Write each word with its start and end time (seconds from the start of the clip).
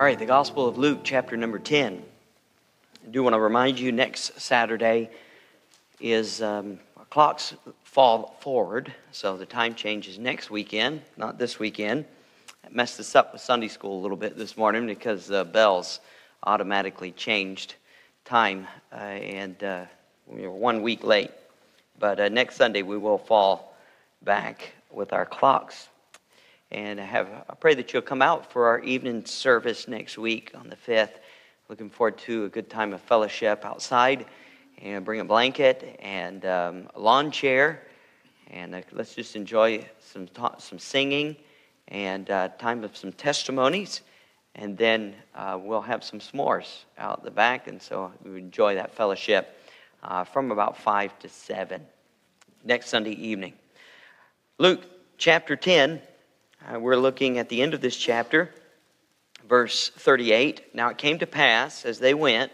All 0.00 0.06
right, 0.06 0.18
the 0.18 0.24
Gospel 0.24 0.66
of 0.66 0.78
Luke, 0.78 1.00
chapter 1.04 1.36
number 1.36 1.58
10. 1.58 2.02
I 3.04 3.10
do 3.10 3.22
want 3.22 3.34
to 3.34 3.38
remind 3.38 3.78
you 3.78 3.92
next 3.92 4.40
Saturday 4.40 5.10
is 6.00 6.40
um, 6.40 6.80
our 6.96 7.04
clocks 7.04 7.54
fall 7.84 8.34
forward, 8.40 8.92
so 9.12 9.36
the 9.36 9.44
time 9.44 9.74
changes 9.74 10.18
next 10.18 10.50
weekend, 10.50 11.02
not 11.18 11.38
this 11.38 11.58
weekend. 11.58 12.06
That 12.62 12.74
messed 12.74 12.98
us 13.00 13.14
up 13.14 13.34
with 13.34 13.42
Sunday 13.42 13.68
school 13.68 14.00
a 14.00 14.02
little 14.02 14.16
bit 14.16 14.36
this 14.36 14.56
morning 14.56 14.86
because 14.86 15.26
the 15.26 15.44
bells 15.44 16.00
automatically 16.42 17.12
changed 17.12 17.74
time, 18.24 18.66
uh, 18.92 18.96
and 18.96 19.62
uh, 19.62 19.84
we 20.26 20.42
were 20.42 20.50
one 20.50 20.80
week 20.80 21.04
late. 21.04 21.30
But 21.98 22.18
uh, 22.18 22.28
next 22.30 22.56
Sunday 22.56 22.82
we 22.82 22.96
will 22.96 23.18
fall 23.18 23.76
back 24.22 24.72
with 24.90 25.12
our 25.12 25.26
clocks 25.26 25.88
and 26.72 26.98
I 26.98 27.04
have 27.04 27.28
I 27.48 27.54
pray 27.54 27.74
that 27.74 27.92
you'll 27.92 28.02
come 28.02 28.22
out 28.22 28.50
for 28.50 28.66
our 28.66 28.80
evening 28.80 29.26
service 29.26 29.86
next 29.86 30.16
week 30.16 30.52
on 30.54 30.70
the 30.70 30.76
5th. 30.76 31.20
Looking 31.68 31.90
forward 31.90 32.16
to 32.18 32.46
a 32.46 32.48
good 32.48 32.70
time 32.70 32.94
of 32.94 33.00
fellowship 33.02 33.64
outside 33.64 34.24
and 34.78 35.04
bring 35.04 35.20
a 35.20 35.24
blanket 35.24 35.98
and 36.00 36.44
um, 36.46 36.88
a 36.94 37.00
lawn 37.00 37.30
chair 37.30 37.82
and 38.50 38.74
uh, 38.74 38.80
let's 38.92 39.14
just 39.14 39.36
enjoy 39.36 39.86
some 40.00 40.26
ta- 40.28 40.56
some 40.56 40.78
singing 40.78 41.36
and 41.88 42.30
uh, 42.30 42.48
time 42.58 42.84
of 42.84 42.96
some 42.96 43.12
testimonies 43.12 44.00
and 44.54 44.76
then 44.78 45.14
uh, 45.34 45.58
we'll 45.62 45.82
have 45.82 46.02
some 46.02 46.20
s'mores 46.20 46.84
out 46.96 47.22
the 47.22 47.30
back 47.30 47.68
and 47.68 47.80
so 47.82 48.10
we 48.24 48.38
enjoy 48.38 48.74
that 48.74 48.94
fellowship 48.94 49.58
uh, 50.02 50.24
from 50.24 50.50
about 50.50 50.78
5 50.78 51.18
to 51.18 51.28
7 51.28 51.84
next 52.64 52.88
Sunday 52.88 53.12
evening. 53.12 53.52
Luke 54.58 54.84
chapter 55.18 55.54
10 55.54 56.00
uh, 56.70 56.78
we're 56.78 56.96
looking 56.96 57.38
at 57.38 57.48
the 57.48 57.62
end 57.62 57.74
of 57.74 57.80
this 57.80 57.96
chapter, 57.96 58.50
verse 59.48 59.90
38. 59.90 60.74
Now 60.74 60.88
it 60.88 60.98
came 60.98 61.18
to 61.18 61.26
pass, 61.26 61.84
as 61.84 61.98
they 61.98 62.14
went, 62.14 62.52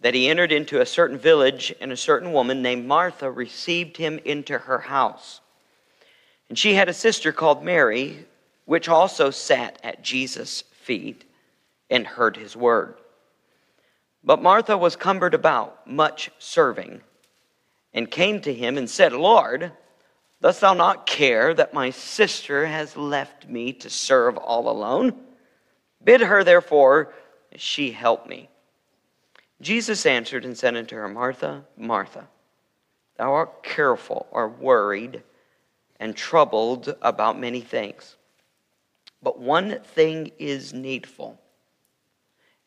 that 0.00 0.14
he 0.14 0.28
entered 0.28 0.52
into 0.52 0.80
a 0.80 0.86
certain 0.86 1.18
village, 1.18 1.74
and 1.80 1.92
a 1.92 1.96
certain 1.96 2.32
woman 2.32 2.62
named 2.62 2.86
Martha 2.86 3.30
received 3.30 3.96
him 3.96 4.18
into 4.24 4.56
her 4.56 4.78
house. 4.78 5.40
And 6.48 6.58
she 6.58 6.74
had 6.74 6.88
a 6.88 6.94
sister 6.94 7.32
called 7.32 7.62
Mary, 7.62 8.26
which 8.64 8.88
also 8.88 9.30
sat 9.30 9.78
at 9.82 10.02
Jesus' 10.02 10.62
feet 10.72 11.24
and 11.90 12.06
heard 12.06 12.36
his 12.36 12.56
word. 12.56 12.94
But 14.24 14.42
Martha 14.42 14.76
was 14.76 14.96
cumbered 14.96 15.34
about, 15.34 15.86
much 15.86 16.30
serving, 16.38 17.02
and 17.92 18.10
came 18.10 18.40
to 18.42 18.54
him 18.54 18.78
and 18.78 18.88
said, 18.88 19.12
Lord, 19.12 19.72
Dost 20.42 20.62
thou 20.62 20.72
not 20.72 21.06
care 21.06 21.52
that 21.52 21.74
my 21.74 21.90
sister 21.90 22.66
has 22.66 22.96
left 22.96 23.46
me 23.46 23.72
to 23.74 23.90
serve 23.90 24.38
all 24.38 24.70
alone? 24.70 25.14
Bid 26.02 26.22
her, 26.22 26.42
therefore, 26.42 27.12
she 27.56 27.92
help 27.92 28.26
me. 28.26 28.48
Jesus 29.60 30.06
answered 30.06 30.46
and 30.46 30.56
said 30.56 30.76
unto 30.76 30.96
her, 30.96 31.08
Martha, 31.08 31.64
Martha, 31.76 32.26
thou 33.18 33.34
art 33.34 33.62
careful 33.62 34.26
or 34.30 34.48
worried 34.48 35.22
and 35.98 36.16
troubled 36.16 36.94
about 37.02 37.38
many 37.38 37.60
things. 37.60 38.16
But 39.22 39.38
one 39.38 39.80
thing 39.80 40.32
is 40.38 40.72
needful. 40.72 41.38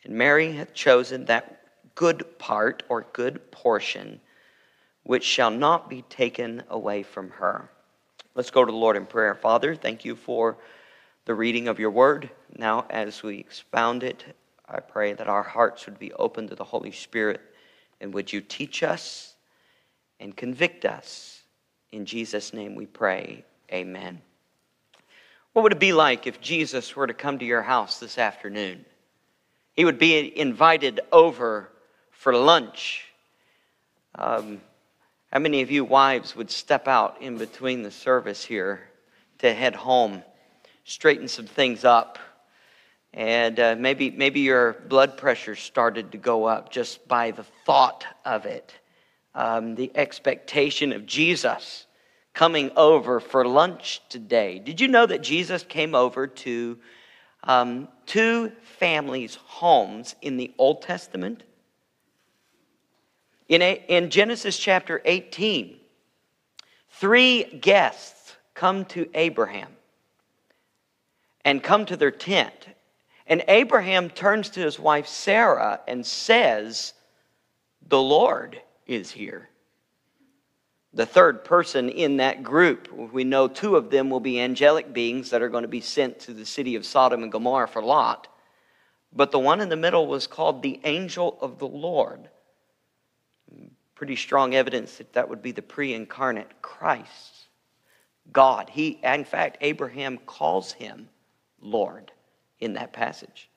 And 0.04 0.14
Mary 0.14 0.52
hath 0.52 0.76
chosen 0.76 1.26
that 1.26 1.62
good 1.96 2.38
part 2.38 2.84
or 2.90 3.08
good 3.14 3.52
portion 3.52 4.22
which 5.04 5.23
shall 5.23 5.52
not 5.52 5.90
be 5.90 6.02
taken 6.04 6.64
away 6.70 7.04
from 7.04 7.30
her. 7.30 7.70
Let's 8.36 8.52
go 8.52 8.66
to 8.66 8.72
the 8.72 8.78
Lord 8.78 8.98
in 8.98 9.06
prayer. 9.06 9.36
Father, 9.36 9.76
thank 9.76 10.06
you 10.06 10.16
for 10.16 10.58
the 11.26 11.36
reading 11.36 11.68
of 11.68 11.80
your 11.80 11.92
word. 11.92 12.30
Now, 12.58 12.86
as 12.90 13.22
we 13.22 13.38
expound 13.38 14.04
it, 14.04 14.23
I 14.68 14.80
pray 14.80 15.14
that 15.14 15.28
our 15.28 15.44
hearts 15.44 15.86
would 15.86 16.00
be 16.00 16.14
open 16.14 16.48
to 16.48 16.56
the 16.56 16.64
Holy 16.64 16.92
Spirit 16.92 17.42
and 18.02 18.14
would 18.14 18.32
you 18.32 18.42
teach 18.42 18.82
us 18.82 19.36
and 20.20 20.36
convict 20.36 20.86
us. 20.86 21.44
In 21.92 22.06
Jesus' 22.06 22.54
name 22.54 22.76
we 22.76 22.86
pray. 22.86 23.45
Amen. 23.72 24.22
What 25.54 25.61
would 25.61 25.73
it 25.73 25.80
be 25.80 25.94
like 25.94 26.26
if 26.26 26.42
Jesus 26.42 26.95
were 26.95 27.06
to 27.06 27.14
come 27.14 27.38
to 27.39 27.45
your 27.45 27.61
house 27.61 28.00
this 28.00 28.17
afternoon? 28.17 28.86
He 29.73 29.86
would 29.86 30.00
be 30.00 30.38
invited 30.38 31.02
over 31.11 31.70
for 32.11 32.36
lunch. 32.36 33.06
Um, 34.16 34.61
how 35.33 35.39
many 35.39 35.64
of 35.64 35.71
you 35.71 35.83
wives 35.83 36.36
would 36.36 36.52
step 36.52 36.88
out 36.88 37.20
in 37.20 37.39
between 37.39 37.82
the 37.82 37.89
service 37.89 38.45
here 38.45 38.82
to 39.39 39.52
head 39.52 39.73
home, 39.73 40.21
straighten 40.83 41.27
some 41.27 41.48
things 41.48 41.83
up? 41.83 42.20
And 43.16 43.60
uh, 43.60 43.76
maybe, 43.80 44.11
maybe 44.11 44.42
your 44.42 44.73
blood 44.73 45.17
pressure 45.17 45.55
started 45.55 46.11
to 46.11 46.20
go 46.20 46.45
up 46.45 46.71
just 46.71 47.08
by 47.08 47.32
the 47.32 47.44
thought 47.66 48.05
of 48.23 48.45
it. 48.45 48.76
Um, 49.33 49.73
the 49.73 49.92
expectation 49.95 50.94
of 50.94 51.08
Jesus 51.08 51.88
coming 52.36 52.70
over 52.77 53.20
for 53.20 53.44
lunch 53.44 54.02
today. 54.10 54.60
Did 54.60 54.80
you 54.80 54.88
know 54.88 55.08
that 55.08 55.23
Jesus 55.23 55.64
came 55.64 55.95
over 55.95 56.27
to 56.27 56.77
um, 57.45 57.88
two 58.05 58.52
families' 58.77 59.33
homes 59.33 60.14
in 60.21 60.38
the 60.38 60.54
Old 60.60 60.83
Testament? 60.83 61.42
In, 63.53 63.61
a, 63.61 63.83
in 63.87 64.09
Genesis 64.09 64.58
chapter 64.58 64.99
18, 65.05 65.77
three 66.89 67.43
guests 67.43 68.36
come 68.55 68.83
to 68.86 69.08
Abraham 69.14 69.69
and 71.45 71.61
come 71.61 71.86
to 71.86 71.95
their 71.95 72.09
tent. 72.09 72.65
And 73.27 73.43
Abraham 73.47 74.09
turns 74.09 74.49
to 74.49 74.59
his 74.59 74.80
wife 74.80 75.05
Sarah 75.05 75.81
and 75.87 76.03
says, 76.03 76.93
The 77.87 78.02
Lord 78.02 78.59
is 78.87 79.11
here. 79.11 79.49
The 80.95 81.05
third 81.05 81.45
person 81.45 81.89
in 81.89 82.17
that 82.17 82.41
group, 82.41 82.91
we 82.91 83.23
know 83.23 83.47
two 83.47 83.75
of 83.75 83.91
them 83.91 84.09
will 84.09 84.20
be 84.20 84.41
angelic 84.41 84.93
beings 84.93 85.30
that 85.30 85.43
are 85.43 85.49
going 85.49 85.61
to 85.61 85.67
be 85.67 85.80
sent 85.80 86.17
to 86.21 86.33
the 86.33 86.47
city 86.47 86.73
of 86.73 86.87
Sodom 86.87 87.21
and 87.21 87.31
Gomorrah 87.31 87.67
for 87.67 87.83
Lot. 87.83 88.27
But 89.15 89.30
the 89.30 89.37
one 89.37 89.61
in 89.61 89.70
the 89.70 89.75
middle 89.75 90.08
was 90.08 90.25
called 90.25 90.64
the 90.64 90.80
angel 90.83 91.37
of 91.39 91.59
the 91.59 91.67
Lord 91.67 92.30
pretty 93.95 94.15
strong 94.15 94.55
evidence 94.55 94.98
that 94.98 95.14
that 95.14 95.30
would 95.30 95.42
be 95.42 95.52
the 95.52 95.61
pre 95.61 95.93
incarnate 95.93 96.61
Christ, 96.61 97.48
God. 98.31 98.70
He, 98.70 98.99
in 99.04 99.26
fact, 99.26 99.58
Abraham 99.61 100.17
calls 100.20 100.71
him 100.71 101.09
Lord 101.61 102.11
in 102.59 102.73
that 102.73 102.93
passage. 102.93 103.49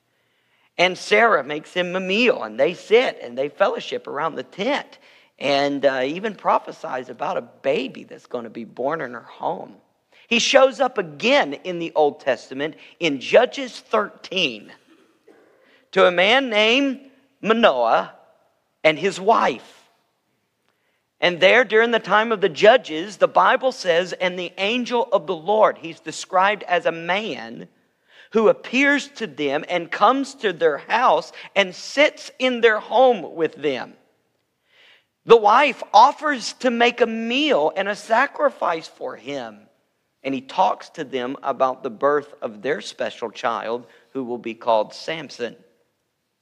And 0.77 0.97
Sarah 0.97 1.43
makes 1.43 1.73
him 1.73 1.95
a 1.95 1.99
meal, 1.99 2.43
and 2.43 2.59
they 2.59 2.73
sit 2.73 3.19
and 3.21 3.37
they 3.37 3.49
fellowship 3.49 4.05
around 4.07 4.35
the 4.35 4.43
tent 4.43 4.99
and 5.39 5.85
uh, 5.85 6.01
even 6.03 6.35
prophesies 6.35 7.09
about 7.09 7.37
a 7.37 7.41
baby 7.41 8.03
that's 8.03 8.25
going 8.25 8.43
to 8.43 8.49
be 8.49 8.63
born 8.63 9.01
in 9.01 9.13
her 9.13 9.21
home. 9.21 9.75
He 10.27 10.39
shows 10.39 10.79
up 10.79 10.97
again 10.97 11.53
in 11.53 11.79
the 11.79 11.91
Old 11.95 12.19
Testament 12.19 12.75
in 12.99 13.19
Judges 13.19 13.79
13 13.79 14.71
to 15.91 16.05
a 16.05 16.11
man 16.11 16.49
named 16.49 17.09
Manoah 17.41 18.13
and 18.83 18.99
his 18.99 19.19
wife. 19.19 19.76
And 21.19 21.39
there, 21.39 21.63
during 21.63 21.91
the 21.91 21.99
time 21.99 22.31
of 22.31 22.41
the 22.41 22.49
judges, 22.49 23.17
the 23.17 23.27
Bible 23.27 23.71
says, 23.71 24.13
and 24.13 24.37
the 24.37 24.53
angel 24.57 25.07
of 25.11 25.25
the 25.25 25.35
Lord, 25.35 25.79
he's 25.79 25.99
described 25.99 26.63
as 26.63 26.85
a 26.85 26.91
man 26.91 27.67
who 28.31 28.49
appears 28.49 29.07
to 29.07 29.25
them 29.25 29.65
and 29.67 29.91
comes 29.91 30.35
to 30.35 30.53
their 30.53 30.77
house 30.77 31.31
and 31.55 31.73
sits 31.73 32.29
in 32.37 32.61
their 32.61 32.79
home 32.79 33.35
with 33.35 33.55
them. 33.55 33.93
The 35.25 35.37
wife 35.37 35.81
offers 35.93 36.53
to 36.53 36.69
make 36.69 37.01
a 37.01 37.07
meal 37.07 37.71
and 37.75 37.87
a 37.87 37.95
sacrifice 37.95 38.87
for 38.87 39.15
him. 39.15 39.61
And 40.23 40.33
he 40.33 40.41
talks 40.41 40.89
to 40.91 41.03
them 41.03 41.35
about 41.41 41.83
the 41.83 41.89
birth 41.89 42.33
of 42.41 42.61
their 42.61 42.81
special 42.81 43.31
child 43.31 43.87
who 44.11 44.23
will 44.23 44.37
be 44.37 44.53
called 44.53 44.93
Samson 44.93 45.55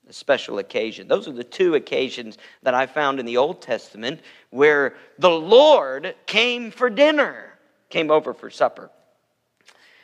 a 0.07 0.13
special 0.13 0.59
occasion. 0.59 1.07
Those 1.07 1.27
are 1.27 1.33
the 1.33 1.43
two 1.43 1.75
occasions 1.75 2.37
that 2.63 2.73
I 2.73 2.85
found 2.85 3.19
in 3.19 3.25
the 3.25 3.37
Old 3.37 3.61
Testament 3.61 4.21
where 4.51 4.95
the 5.17 5.29
Lord 5.29 6.15
came 6.25 6.71
for 6.71 6.89
dinner, 6.89 7.53
came 7.89 8.11
over 8.11 8.33
for 8.33 8.49
supper. 8.49 8.89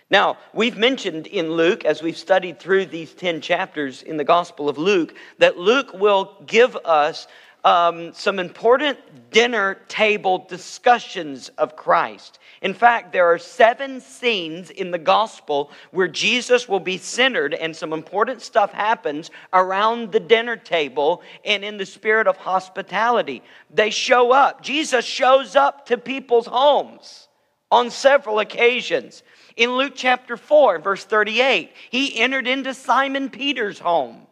Now, 0.10 0.38
we've 0.54 0.78
mentioned 0.78 1.28
in 1.28 1.52
Luke, 1.52 1.86
as 1.86 2.04
we've 2.04 2.18
studied 2.18 2.60
through 2.60 2.88
these 2.88 3.14
10 3.14 3.40
chapters 3.40 4.02
in 4.02 4.18
the 4.18 4.26
Gospel 4.26 4.68
of 4.68 4.78
Luke, 4.78 5.16
that 5.38 5.58
Luke 5.58 5.94
will 5.94 6.36
give 6.46 6.76
us 6.84 7.28
um, 7.64 8.14
some 8.14 8.40
important 8.40 8.98
dinner 9.32 9.76
table 9.88 10.46
discussions 10.50 11.50
of 11.58 11.76
Christ. 11.76 12.40
In 12.62 12.74
fact, 12.74 13.12
there 13.12 13.28
are 13.32 13.38
seven 13.38 14.02
scenes 14.02 14.70
in 14.70 14.92
the 14.92 15.00
gospel 15.00 15.72
where 15.92 16.08
Jesus 16.08 16.68
will 16.68 16.80
be 16.80 16.98
centered 16.98 17.54
and 17.54 17.76
some 17.76 17.94
important 17.94 18.42
stuff 18.42 18.72
happens 18.72 19.32
around 19.54 20.12
the 20.12 20.20
dinner 20.20 20.58
table 20.58 21.24
and 21.44 21.64
in 21.64 21.78
the 21.78 21.86
spirit 21.86 22.28
of 22.28 22.38
hospitality. 22.38 23.42
They 23.74 23.90
show 23.90 24.32
up. 24.32 24.62
Jesus 24.62 25.06
shows 25.06 25.56
up 25.56 25.88
to 25.88 25.98
people's 25.98 26.48
homes 26.48 27.28
on 27.72 27.90
several 27.90 28.40
occasions. 28.40 29.24
In 29.56 29.72
Luke 29.72 29.94
chapter 29.96 30.38
4, 30.38 30.80
verse 30.80 31.04
38, 31.04 31.72
he 31.90 32.20
entered 32.20 32.48
into 32.48 32.74
Simon 32.74 33.30
Peter's 33.30 33.80
home. 33.80 34.28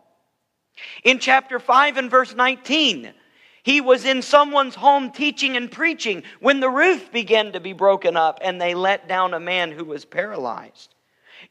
In 1.03 1.19
chapter 1.19 1.59
5 1.59 1.97
and 1.97 2.11
verse 2.11 2.35
19, 2.35 3.13
he 3.63 3.81
was 3.81 4.05
in 4.05 4.21
someone's 4.21 4.75
home 4.75 5.11
teaching 5.11 5.57
and 5.57 5.71
preaching 5.71 6.23
when 6.39 6.59
the 6.59 6.69
roof 6.69 7.11
began 7.11 7.51
to 7.51 7.59
be 7.59 7.73
broken 7.73 8.15
up 8.15 8.39
and 8.41 8.59
they 8.59 8.73
let 8.73 9.07
down 9.07 9.33
a 9.33 9.39
man 9.39 9.71
who 9.71 9.85
was 9.85 10.05
paralyzed. 10.05 10.95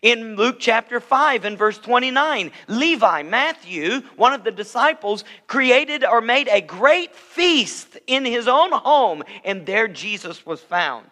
In 0.03 0.37
Luke 0.37 0.57
chapter 0.61 1.01
5 1.01 1.45
and 1.45 1.59
verse 1.59 1.79
29, 1.79 2.53
Levi, 2.69 3.23
Matthew, 3.23 4.03
one 4.17 4.33
of 4.33 4.45
the 4.45 4.51
disciples, 4.51 5.25
created 5.47 6.05
or 6.05 6.21
made 6.21 6.49
a 6.49 6.61
great 6.61 7.15
feast 7.17 7.99
in 8.07 8.25
his 8.25 8.47
own 8.47 8.71
home, 8.71 9.25
and 9.45 9.67
there 9.67 9.89
Jesus 9.89 10.47
was 10.47 10.61
found. 10.61 11.07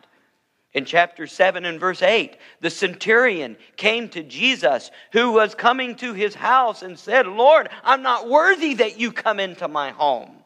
In 0.72 0.84
chapter 0.84 1.26
7 1.26 1.64
and 1.64 1.80
verse 1.80 2.02
8, 2.02 2.36
the 2.60 2.70
centurion 2.70 3.56
came 3.76 4.08
to 4.10 4.22
Jesus, 4.22 4.90
who 5.12 5.32
was 5.32 5.54
coming 5.54 5.96
to 5.96 6.12
his 6.12 6.34
house, 6.34 6.82
and 6.82 6.98
said, 6.98 7.26
Lord, 7.26 7.70
I'm 7.82 8.02
not 8.02 8.28
worthy 8.28 8.74
that 8.74 9.00
you 9.00 9.10
come 9.10 9.40
into 9.40 9.68
my 9.68 9.90
home. 9.90 10.42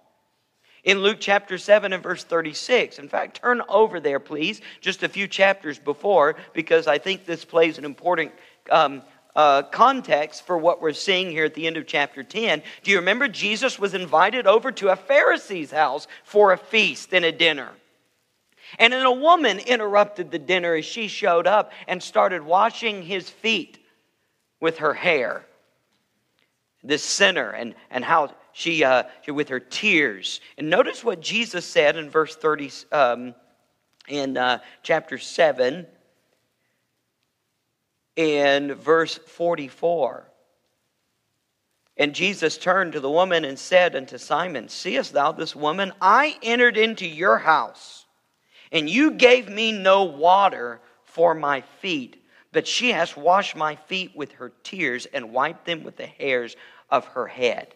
In 0.85 1.01
Luke 1.01 1.19
chapter 1.21 1.59
7 1.59 1.93
and 1.93 2.03
verse 2.03 2.25
36, 2.25 2.99
in 2.99 3.09
fact, 3.09 3.41
turn 3.41 3.63
over 3.69 4.01
there, 4.01 4.21
please, 4.21 4.61
just 4.81 5.03
a 5.03 5.09
few 5.09 5.29
chapters 5.29 5.79
before, 5.79 6.37
because 6.55 6.87
I 6.87 6.99
think 6.99 7.27
this 7.27 7.45
plays 7.45 7.77
an 7.77 7.85
important 7.85 8.33
um, 8.71 9.03
uh, 9.37 9.63
context 9.63 10.47
for 10.47 10.57
what 10.57 10.81
we're 10.81 10.93
seeing 10.93 11.31
here 11.31 11.45
at 11.45 11.55
the 11.55 11.67
end 11.67 11.77
of 11.77 11.87
chapter 11.87 12.23
10. 12.23 12.63
Do 12.83 12.91
you 12.91 12.99
remember 12.99 13.29
Jesus 13.29 13.79
was 13.79 13.95
invited 13.95 14.47
over 14.47 14.73
to 14.73 14.89
a 14.89 14.97
Pharisee's 14.97 15.71
house 15.71 16.07
for 16.25 16.53
a 16.53 16.59
feast 16.59 17.13
and 17.13 17.25
a 17.25 17.33
dinner? 17.33 17.71
And 18.79 18.93
then 18.93 19.05
a 19.05 19.13
woman 19.13 19.59
interrupted 19.59 20.31
the 20.31 20.39
dinner 20.39 20.75
as 20.75 20.85
she 20.85 21.09
showed 21.09 21.47
up 21.47 21.73
and 21.89 22.03
started 22.03 22.43
washing 22.43 23.03
his 23.03 23.29
feet 23.29 23.79
with 24.61 24.79
her 24.79 24.95
hair. 24.95 25.45
This 26.83 27.03
sinner, 27.03 27.51
and, 27.51 27.75
and 27.91 28.05
how 28.05 28.35
she, 28.53 28.83
uh, 28.85 29.05
she, 29.23 29.31
with 29.31 29.49
her 29.49 29.61
tears. 29.61 30.41
And 30.57 30.71
notice 30.71 31.05
what 31.05 31.21
Jesus 31.21 31.65
said 31.65 31.97
in 31.97 32.09
verse 32.11 32.35
30, 32.37 32.71
um, 32.93 33.35
in 34.09 34.37
uh, 34.37 34.61
chapter 34.83 35.19
7, 35.19 35.87
in 38.17 38.75
verse 38.75 39.19
44. 39.19 40.27
And 41.97 42.15
Jesus 42.15 42.57
turned 42.57 42.95
to 42.95 43.01
the 43.01 43.11
woman 43.11 43.45
and 43.45 43.59
said 43.59 43.95
unto 43.95 44.17
Simon, 44.17 44.69
Seest 44.69 45.13
thou 45.13 45.33
this 45.33 45.55
woman? 45.55 45.93
I 46.01 46.39
entered 46.43 46.79
into 46.79 47.07
your 47.07 47.37
house 47.37 48.07
and 48.73 48.89
you 48.89 49.13
gave 49.13 49.49
me 49.49 49.73
no 49.73 50.05
water 50.05 50.81
for 51.05 51.35
my 51.35 51.63
feet, 51.81 52.20
but 52.53 52.67
she 52.67 52.93
has 52.93 53.17
washed 53.17 53.57
my 53.57 53.77
feet 53.77 54.15
with 54.15 54.33
her 54.33 54.53
tears 54.63 55.07
and 55.07 55.33
wiped 55.33 55.65
them 55.65 55.85
with 55.85 55.97
the 55.97 56.07
hairs 56.07 56.57
of 56.91 57.05
her 57.07 57.27
head. 57.27 57.75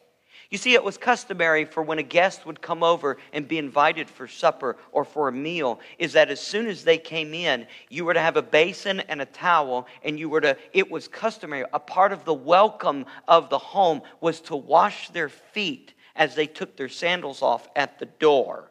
You 0.50 0.59
see, 0.59 0.75
it 0.75 0.85
was 0.85 0.99
customary 0.99 1.65
for 1.65 1.82
when 1.82 1.99
a 1.99 2.05
guest 2.05 2.47
would 2.47 2.61
come 2.61 2.82
over 2.82 3.17
and 3.32 3.49
be 3.49 3.59
invited 3.59 4.11
for 4.11 4.29
supper 4.29 4.76
or 4.93 5.05
for 5.05 5.29
a 5.29 5.32
meal, 5.32 5.81
is 5.99 6.12
that 6.12 6.31
as 6.31 6.41
soon 6.41 6.67
as 6.67 6.85
they 6.85 6.99
came 6.99 7.35
in, 7.35 7.67
you 7.88 8.05
were 8.05 8.15
to 8.15 8.21
have 8.21 8.37
a 8.37 8.43
basin 8.43 9.00
and 9.00 9.21
a 9.21 9.26
towel, 9.26 9.87
and 10.05 10.19
you 10.19 10.29
were 10.29 10.41
to, 10.41 10.56
it 10.73 10.91
was 10.91 11.09
customary. 11.09 11.65
A 11.73 11.81
part 11.81 12.12
of 12.12 12.25
the 12.25 12.35
welcome 12.35 13.06
of 13.26 13.49
the 13.49 13.59
home 13.59 14.03
was 14.21 14.41
to 14.43 14.55
wash 14.55 15.09
their 15.09 15.29
feet 15.29 15.94
as 16.15 16.35
they 16.35 16.47
took 16.47 16.76
their 16.76 16.88
sandals 16.88 17.43
off 17.43 17.69
at 17.75 17.99
the 17.99 18.06
door. 18.06 18.71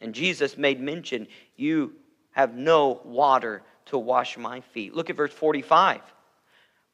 And 0.00 0.14
Jesus 0.14 0.56
made 0.58 0.80
mention, 0.80 1.28
You 1.56 1.92
have 2.32 2.56
no 2.56 3.00
water 3.04 3.62
to 3.92 3.98
wash 3.98 4.36
my 4.36 4.60
feet. 4.60 4.94
Look 4.94 5.08
at 5.10 5.16
verse 5.16 5.32
45. 5.32 6.00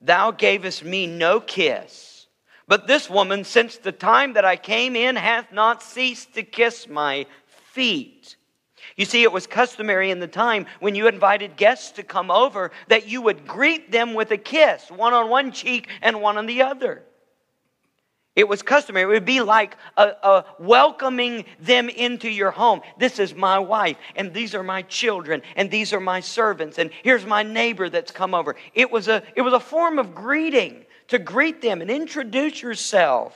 Thou 0.01 0.31
gavest 0.31 0.85
me 0.85 1.07
no 1.07 1.41
kiss, 1.41 2.27
but 2.69 2.87
this 2.87 3.09
woman, 3.09 3.43
since 3.45 3.79
the 3.79 3.93
time 3.93 4.35
that 4.35 4.45
I 4.45 4.57
came 4.57 4.95
in, 4.95 5.17
hath 5.17 5.51
not 5.51 5.83
ceased 5.83 6.35
to 6.35 6.43
kiss 6.43 6.87
my 6.87 7.27
feet. 7.73 8.37
You 8.97 9.05
see, 9.05 9.23
it 9.23 9.33
was 9.33 9.47
customary 9.47 10.11
in 10.11 10.21
the 10.21 10.29
time 10.29 10.67
when 10.81 10.95
you 10.95 11.09
invited 11.09 11.57
guests 11.57 11.93
to 11.93 12.03
come 12.03 12.31
over 12.31 12.71
that 12.89 13.09
you 13.09 13.23
would 13.23 13.47
greet 13.47 13.91
them 13.91 14.15
with 14.15 14.31
a 14.31 14.37
kiss, 14.37 14.91
one 14.91 15.15
on 15.15 15.31
one 15.31 15.51
cheek 15.53 15.89
and 16.03 16.21
one 16.21 16.37
on 16.37 16.47
the 16.47 16.63
other. 16.63 17.03
It 18.39 18.47
was 18.47 18.63
customary. 18.63 19.03
It 19.03 19.09
would 19.09 19.25
be 19.25 19.41
like 19.41 19.77
a, 19.97 20.15
a 20.23 20.45
welcoming 20.61 21.45
them 21.59 21.89
into 21.89 22.31
your 22.31 22.53
home. 22.53 22.83
This 22.97 23.19
is 23.19 23.35
my 23.35 23.59
wife, 23.59 23.97
and 24.15 24.33
these 24.33 24.55
are 24.55 24.63
my 24.63 24.83
children, 24.83 25.43
and 25.57 25.69
these 25.69 25.93
are 25.93 25.99
my 25.99 26.21
servants, 26.21 26.79
and 26.79 26.91
here's 27.03 27.27
my 27.27 27.43
neighbor 27.43 27.89
that's 27.89 28.13
come 28.13 28.37
over. 28.37 28.55
It 28.75 28.93
was 28.93 29.09
a, 29.09 29.25
it 29.35 29.43
was 29.43 29.55
a 29.55 29.59
form 29.59 29.99
of 29.99 30.15
greeting 30.15 30.87
to 31.09 31.19
greet 31.19 31.61
them 31.61 31.81
and 31.81 31.91
introduce 31.91 32.63
yourself 32.63 33.35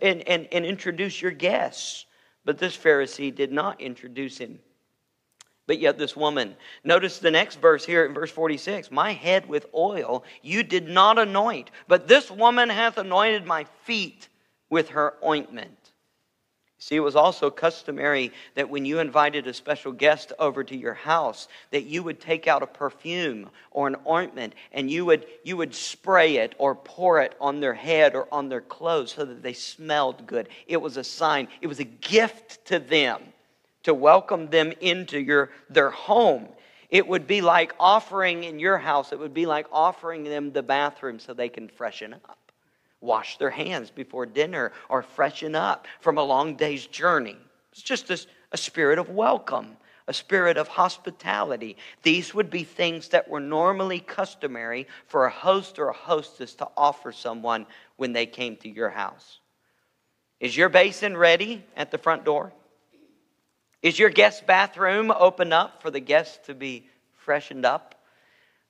and, 0.00 0.22
and, 0.28 0.46
and 0.52 0.64
introduce 0.64 1.20
your 1.20 1.32
guests. 1.32 2.06
But 2.44 2.58
this 2.58 2.76
Pharisee 2.76 3.34
did 3.34 3.50
not 3.50 3.80
introduce 3.80 4.38
him. 4.38 4.60
But 5.68 5.80
yet, 5.80 5.98
this 5.98 6.16
woman, 6.16 6.56
notice 6.82 7.18
the 7.18 7.30
next 7.30 7.60
verse 7.60 7.84
here 7.84 8.06
in 8.06 8.14
verse 8.14 8.30
46 8.30 8.90
My 8.90 9.12
head 9.12 9.46
with 9.46 9.66
oil 9.74 10.24
you 10.42 10.62
did 10.62 10.88
not 10.88 11.18
anoint, 11.18 11.70
but 11.86 12.08
this 12.08 12.30
woman 12.30 12.70
hath 12.70 12.96
anointed 12.96 13.44
my 13.44 13.64
feet 13.84 14.28
with 14.70 14.88
her 14.88 15.14
ointment. 15.22 15.76
See, 16.78 16.96
it 16.96 17.00
was 17.00 17.16
also 17.16 17.50
customary 17.50 18.32
that 18.54 18.70
when 18.70 18.86
you 18.86 18.98
invited 18.98 19.46
a 19.46 19.52
special 19.52 19.92
guest 19.92 20.32
over 20.38 20.64
to 20.64 20.76
your 20.76 20.94
house, 20.94 21.48
that 21.70 21.84
you 21.84 22.02
would 22.02 22.18
take 22.18 22.48
out 22.48 22.62
a 22.62 22.66
perfume 22.66 23.50
or 23.70 23.88
an 23.88 23.96
ointment 24.08 24.54
and 24.72 24.90
you 24.90 25.04
would, 25.04 25.26
you 25.44 25.58
would 25.58 25.74
spray 25.74 26.36
it 26.36 26.54
or 26.56 26.76
pour 26.76 27.20
it 27.20 27.34
on 27.42 27.60
their 27.60 27.74
head 27.74 28.14
or 28.14 28.26
on 28.32 28.48
their 28.48 28.62
clothes 28.62 29.12
so 29.12 29.26
that 29.26 29.42
they 29.42 29.52
smelled 29.52 30.26
good. 30.26 30.48
It 30.66 30.80
was 30.80 30.96
a 30.96 31.04
sign, 31.04 31.48
it 31.60 31.66
was 31.66 31.80
a 31.80 31.84
gift 31.84 32.64
to 32.66 32.78
them 32.78 33.20
to 33.84 33.94
welcome 33.94 34.48
them 34.48 34.72
into 34.80 35.20
your, 35.20 35.50
their 35.70 35.90
home. 35.90 36.48
It 36.90 37.06
would 37.06 37.26
be 37.26 37.40
like 37.40 37.74
offering 37.78 38.44
in 38.44 38.58
your 38.58 38.78
house, 38.78 39.12
it 39.12 39.18
would 39.18 39.34
be 39.34 39.46
like 39.46 39.66
offering 39.70 40.24
them 40.24 40.52
the 40.52 40.62
bathroom 40.62 41.18
so 41.18 41.34
they 41.34 41.48
can 41.48 41.68
freshen 41.68 42.14
up, 42.14 42.52
wash 43.00 43.38
their 43.38 43.50
hands 43.50 43.90
before 43.90 44.26
dinner, 44.26 44.72
or 44.88 45.02
freshen 45.02 45.54
up 45.54 45.86
from 46.00 46.18
a 46.18 46.22
long 46.22 46.56
day's 46.56 46.86
journey. 46.86 47.36
It's 47.72 47.82
just 47.82 48.10
a, 48.10 48.18
a 48.52 48.56
spirit 48.56 48.98
of 48.98 49.10
welcome, 49.10 49.76
a 50.08 50.14
spirit 50.14 50.56
of 50.56 50.68
hospitality. 50.68 51.76
These 52.02 52.34
would 52.34 52.48
be 52.48 52.64
things 52.64 53.08
that 53.10 53.28
were 53.28 53.40
normally 53.40 54.00
customary 54.00 54.86
for 55.06 55.26
a 55.26 55.30
host 55.30 55.78
or 55.78 55.88
a 55.90 55.96
hostess 55.96 56.54
to 56.56 56.68
offer 56.76 57.12
someone 57.12 57.66
when 57.96 58.14
they 58.14 58.24
came 58.24 58.56
to 58.56 58.68
your 58.68 58.88
house. 58.88 59.40
Is 60.40 60.56
your 60.56 60.70
basin 60.70 61.16
ready 61.16 61.64
at 61.76 61.90
the 61.90 61.98
front 61.98 62.24
door? 62.24 62.52
Is 63.80 63.98
your 63.98 64.10
guest 64.10 64.44
bathroom 64.44 65.12
open 65.12 65.52
up 65.52 65.82
for 65.82 65.90
the 65.90 66.00
guests 66.00 66.46
to 66.46 66.54
be 66.54 66.88
freshened 67.12 67.64
up? 67.64 67.94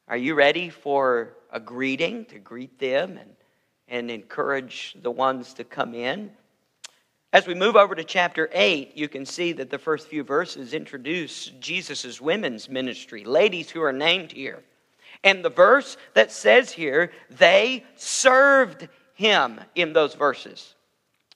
Are 0.06 0.16
you 0.16 0.34
ready 0.34 0.68
for 0.68 1.34
a 1.50 1.58
greeting 1.58 2.26
to 2.26 2.38
greet 2.38 2.78
them 2.78 3.16
and, 3.16 3.30
and 3.88 4.10
encourage 4.10 4.96
the 5.00 5.10
ones 5.10 5.54
to 5.54 5.64
come 5.64 5.94
in? 5.94 6.30
As 7.32 7.46
we 7.46 7.54
move 7.54 7.74
over 7.74 7.94
to 7.94 8.04
chapter 8.04 8.50
8, 8.52 8.96
you 8.96 9.08
can 9.08 9.24
see 9.24 9.52
that 9.52 9.70
the 9.70 9.78
first 9.78 10.08
few 10.08 10.24
verses 10.24 10.74
introduce 10.74 11.46
Jesus' 11.58 12.20
women's 12.20 12.68
ministry, 12.68 13.24
ladies 13.24 13.70
who 13.70 13.82
are 13.82 13.92
named 13.92 14.32
here. 14.32 14.62
And 15.24 15.42
the 15.42 15.50
verse 15.50 15.96
that 16.14 16.32
says 16.32 16.70
here, 16.70 17.12
they 17.30 17.84
served 17.96 18.88
him 19.14 19.60
in 19.74 19.94
those 19.94 20.14
verses. 20.14 20.74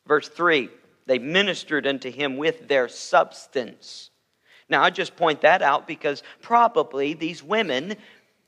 Verse 0.06 0.28
3 0.28 0.68
they 1.12 1.19
ministered 1.19 1.87
unto 1.87 2.11
him 2.11 2.38
with 2.38 2.69
their 2.69 2.88
substance. 2.88 4.09
Now, 4.71 4.83
I 4.83 4.88
just 4.88 5.14
point 5.14 5.42
that 5.42 5.61
out 5.61 5.87
because 5.87 6.23
probably 6.40 7.12
these 7.12 7.42
women 7.42 7.97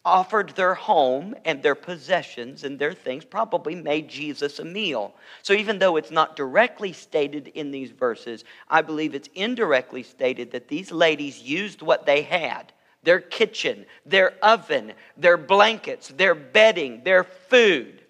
offered 0.03 0.49
their 0.57 0.73
home 0.73 1.35
and 1.45 1.63
their 1.63 1.75
possessions 1.75 2.65
and 2.65 2.79
their 2.79 2.95
things, 2.95 3.23
probably 3.23 3.75
made 3.75 4.09
Jesus 4.09 4.61
a 4.61 4.65
meal. 4.65 5.13
So, 5.43 5.53
even 5.53 5.79
though 5.79 5.97
it's 5.97 6.11
not 6.11 6.37
directly 6.37 6.95
stated 6.95 7.49
in 7.49 7.71
these 7.71 7.91
verses, 7.91 8.45
I 8.71 8.81
believe 8.81 9.15
it's 9.15 9.29
indirectly 9.35 10.03
stated 10.03 10.51
that 10.53 10.69
these 10.69 10.91
ladies 10.91 11.43
used 11.43 11.83
what 11.83 12.07
they 12.07 12.23
had 12.23 12.73
their 13.03 13.21
kitchen, 13.21 13.85
their 14.07 14.33
oven, 14.43 14.95
their 15.19 15.37
blankets, 15.37 16.09
their 16.09 16.35
bedding, 16.35 17.05
their 17.05 17.25
food 17.25 18.01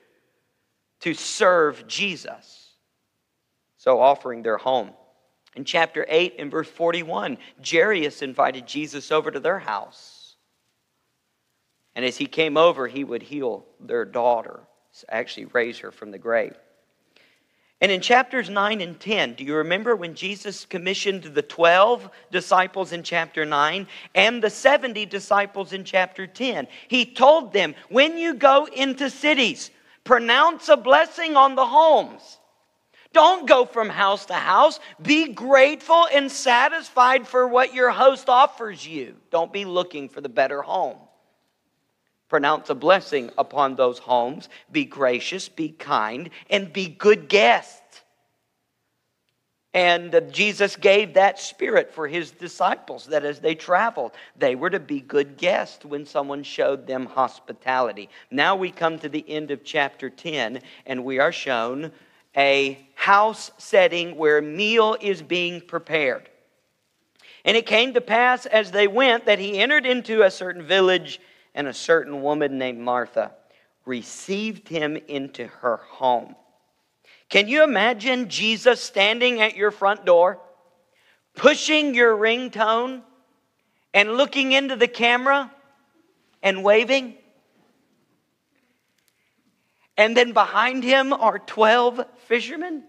to 1.01 1.13
serve 1.13 1.89
Jesus 1.89 2.63
so 3.85 4.00
offering 4.00 4.43
their 4.43 4.57
home. 4.57 4.91
In 5.57 5.67
chapter 5.67 6.07
8, 6.09 6.37
in 6.38 6.49
verse 6.49 6.69
41, 6.71 7.37
Jairus 7.62 8.23
invited 8.23 8.67
Jesus 8.67 9.12
over 9.12 9.31
to 9.31 9.38
their 9.38 9.59
house. 9.59 10.37
And 11.95 12.03
as 12.03 12.17
he 12.17 12.25
came 12.25 12.57
over, 12.57 12.88
he 12.88 13.05
would 13.05 13.23
heal 13.23 13.67
their 13.79 14.07
daughter, 14.07 14.61
actually 15.11 15.45
raise 15.53 15.81
her 15.81 15.93
from 15.93 16.12
the 16.12 16.19
grave. 16.19 16.55
And 17.83 17.93
in 17.93 18.00
chapters 18.00 18.49
9 18.49 18.81
and 18.81 18.99
10, 18.99 19.35
do 19.35 19.45
you 19.45 19.57
remember 19.57 19.95
when 19.95 20.14
Jesus 20.14 20.64
commissioned 20.64 21.25
the 21.25 21.43
12 21.43 22.09
disciples 22.33 22.91
in 22.93 23.03
chapter 23.03 23.45
9 23.45 23.87
and 24.14 24.43
the 24.43 24.49
70 24.49 25.05
disciples 25.05 25.75
in 25.75 25.85
chapter 25.85 26.26
10? 26.26 26.69
He 26.88 27.05
told 27.05 27.53
them, 27.53 27.75
when 27.91 28.17
you 28.17 28.33
go 28.33 28.64
into 28.64 29.11
cities, 29.11 29.71
pronounce 30.05 30.71
a 30.71 30.79
blessing 30.79 31.37
on 31.37 31.55
the 31.55 31.67
homes. 31.67 32.38
Don't 33.14 33.47
go 33.49 33.64
from 33.64 33.88
house 33.88 34.26
to 34.26 34.35
house. 34.35 34.80
Be 35.00 35.33
grateful 35.33 36.06
and 36.12 36.30
satisfied 36.30 37.26
for 37.26 37.49
what 37.49 37.73
your 37.73 37.90
host 37.90 38.28
offers 38.28 38.87
you. 38.87 39.14
Don't 39.30 39.52
be 39.52 39.64
looking 39.64 40.09
for 40.11 40.21
the 40.21 40.28
better 40.28 40.61
home. 40.61 40.99
Pronounce 42.28 42.68
a 42.71 42.75
blessing 42.75 43.30
upon 43.38 43.76
those 43.76 43.99
homes. 43.99 44.49
Be 44.73 44.85
gracious, 44.85 45.49
be 45.49 45.68
kind, 45.68 46.30
and 46.50 46.73
be 46.73 46.88
good 46.88 47.28
guests. 47.28 47.80
And 49.73 50.23
Jesus 50.30 50.76
gave 50.76 51.14
that 51.14 51.40
spirit 51.40 51.92
for 51.92 52.06
his 52.06 52.30
disciples 52.30 53.06
that 53.06 53.25
as 53.25 53.40
they 53.40 53.54
traveled, 53.54 54.12
they 54.37 54.54
were 54.54 54.71
to 54.71 54.80
be 54.80 55.00
good 55.00 55.37
guests 55.37 55.85
when 55.85 56.06
someone 56.06 56.44
showed 56.44 56.87
them 56.87 57.06
hospitality. 57.06 58.09
Now 58.30 58.54
we 58.54 58.71
come 58.71 58.99
to 59.00 59.09
the 59.09 59.25
end 59.28 59.50
of 59.50 59.64
chapter 59.64 60.11
10, 60.11 60.61
and 60.87 61.04
we 61.04 61.18
are 61.18 61.33
shown 61.33 61.92
a 62.37 62.78
house 63.05 63.51
setting 63.59 64.17
where 64.17 64.39
a 64.39 64.43
meal 64.43 64.97
is 64.99 65.21
being 65.21 65.61
prepared. 65.61 66.27
And 67.45 67.55
it 67.55 67.67
came 67.67 67.93
to 67.93 68.01
pass 68.01 68.47
as 68.47 68.71
they 68.71 68.89
went 68.89 69.27
that 69.27 69.39
he 69.39 69.59
entered 69.59 69.85
into 69.85 70.23
a 70.23 70.31
certain 70.31 70.63
village 70.63 71.21
and 71.55 71.69
a 71.69 71.75
certain 71.75 72.23
woman 72.23 72.57
named 72.57 72.79
Martha 72.79 73.33
received 73.85 74.71
him 74.71 74.97
into 75.07 75.47
her 75.47 75.77
home. 75.77 76.35
Can 77.29 77.47
you 77.47 77.63
imagine 77.63 78.31
Jesus 78.31 78.81
standing 78.81 79.43
at 79.43 79.55
your 79.55 79.71
front 79.71 80.07
door, 80.07 80.41
pushing 81.35 81.95
your 81.95 82.17
ringtone, 82.17 83.03
and 83.93 84.17
looking 84.17 84.53
into 84.53 84.77
the 84.77 84.89
camera 84.89 85.53
and 86.43 86.65
waving? 86.65 87.17
And 89.99 90.17
then 90.17 90.33
behind 90.33 90.83
him 90.83 91.13
are 91.13 91.39
12 91.39 92.07
fishermen, 92.27 92.85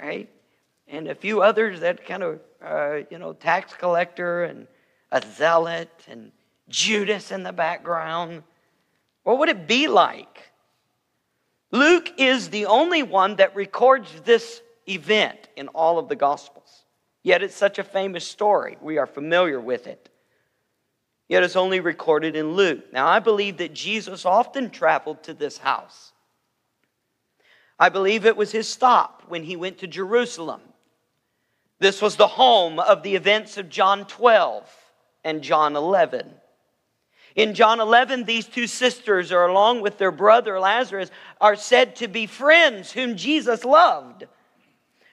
right? 0.00 0.28
And 0.88 1.08
a 1.08 1.14
few 1.14 1.42
others 1.42 1.80
that 1.80 2.06
kind 2.06 2.22
of, 2.22 2.40
uh, 2.64 2.98
you 3.10 3.18
know, 3.18 3.32
tax 3.32 3.74
collector 3.74 4.44
and 4.44 4.66
a 5.10 5.22
zealot 5.36 5.90
and 6.08 6.32
Judas 6.68 7.32
in 7.32 7.42
the 7.42 7.52
background? 7.52 8.42
What 9.22 9.38
would 9.38 9.48
it 9.48 9.66
be 9.66 9.88
like? 9.88 10.52
Luke 11.70 12.12
is 12.18 12.50
the 12.50 12.66
only 12.66 13.02
one 13.02 13.36
that 13.36 13.56
records 13.56 14.08
this 14.24 14.62
event 14.88 15.48
in 15.56 15.68
all 15.68 15.98
of 15.98 16.08
the 16.08 16.16
Gospels. 16.16 16.84
Yet 17.22 17.42
it's 17.42 17.56
such 17.56 17.78
a 17.78 17.84
famous 17.84 18.26
story. 18.26 18.78
We 18.80 18.98
are 18.98 19.06
familiar 19.06 19.60
with 19.60 19.86
it. 19.86 20.08
Yet 21.28 21.42
it's 21.42 21.56
only 21.56 21.80
recorded 21.80 22.36
in 22.36 22.52
Luke. 22.52 22.92
Now, 22.92 23.08
I 23.08 23.18
believe 23.18 23.56
that 23.56 23.74
Jesus 23.74 24.24
often 24.24 24.70
traveled 24.70 25.24
to 25.24 25.34
this 25.34 25.58
house. 25.58 26.12
I 27.78 27.88
believe 27.90 28.24
it 28.24 28.36
was 28.36 28.52
his 28.52 28.68
stop 28.68 29.24
when 29.28 29.42
he 29.42 29.56
went 29.56 29.78
to 29.78 29.86
Jerusalem. 29.86 30.60
This 31.78 32.00
was 32.00 32.16
the 32.16 32.26
home 32.26 32.78
of 32.78 33.02
the 33.02 33.16
events 33.16 33.58
of 33.58 33.68
John 33.68 34.06
12 34.06 34.66
and 35.24 35.42
John 35.42 35.76
11. 35.76 36.32
In 37.34 37.52
John 37.52 37.80
11, 37.80 38.24
these 38.24 38.46
two 38.46 38.66
sisters, 38.66 39.30
or 39.30 39.44
along 39.44 39.82
with 39.82 39.98
their 39.98 40.10
brother 40.10 40.58
Lazarus, 40.58 41.10
are 41.38 41.54
said 41.54 41.96
to 41.96 42.08
be 42.08 42.26
friends 42.26 42.92
whom 42.92 43.14
Jesus 43.14 43.62
loved. 43.62 44.24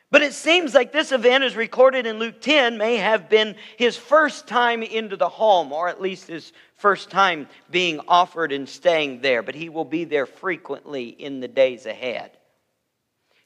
But 0.09 0.21
it 0.21 0.31
seems 0.33 0.73
like 0.73 0.93
this 0.93 1.11
event, 1.11 1.43
as 1.43 1.57
recorded 1.57 2.05
in 2.05 2.19
Luke 2.19 2.39
10, 2.39 2.77
may 2.77 2.95
have 2.95 3.29
been 3.29 3.55
his 3.75 3.97
first 3.97 4.47
time 4.47 4.83
into 4.83 5.17
the 5.17 5.27
home, 5.27 5.73
or 5.73 5.89
at 5.89 5.99
least 5.99 6.27
his 6.27 6.53
first 6.77 7.09
time 7.09 7.49
being 7.71 7.99
offered 8.07 8.53
and 8.53 8.69
staying 8.69 9.19
there. 9.19 9.43
But 9.43 9.55
he 9.55 9.67
will 9.67 9.83
be 9.83 10.05
there 10.05 10.27
frequently 10.27 11.09
in 11.09 11.41
the 11.41 11.47
days 11.49 11.85
ahead. 11.85 12.37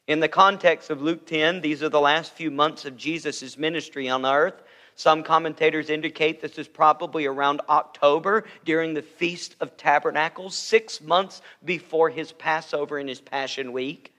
In 0.08 0.22
the 0.22 0.30
context 0.30 0.90
of 0.90 1.02
Luke 1.02 1.26
10, 1.26 1.60
these 1.60 1.84
are 1.84 1.90
the 1.90 2.00
last 2.00 2.32
few 2.32 2.50
months 2.50 2.86
of 2.86 2.96
Jesus' 2.96 3.58
ministry 3.58 4.08
on 4.08 4.26
earth. 4.26 4.64
Some 4.96 5.22
commentators 5.22 5.90
indicate 5.90 6.40
this 6.40 6.58
is 6.58 6.70
probably 6.70 7.26
around 7.26 7.60
October 7.68 8.46
during 8.64 8.94
the 8.94 9.02
Feast 9.02 9.58
of 9.60 9.76
Tabernacles, 9.76 10.56
six 10.56 11.02
months 11.02 11.42
before 11.66 12.10
his 12.10 12.32
Passover 12.32 13.00
and 13.00 13.10
his 13.10 13.20
Passion 13.20 13.74
Week. 13.74 14.14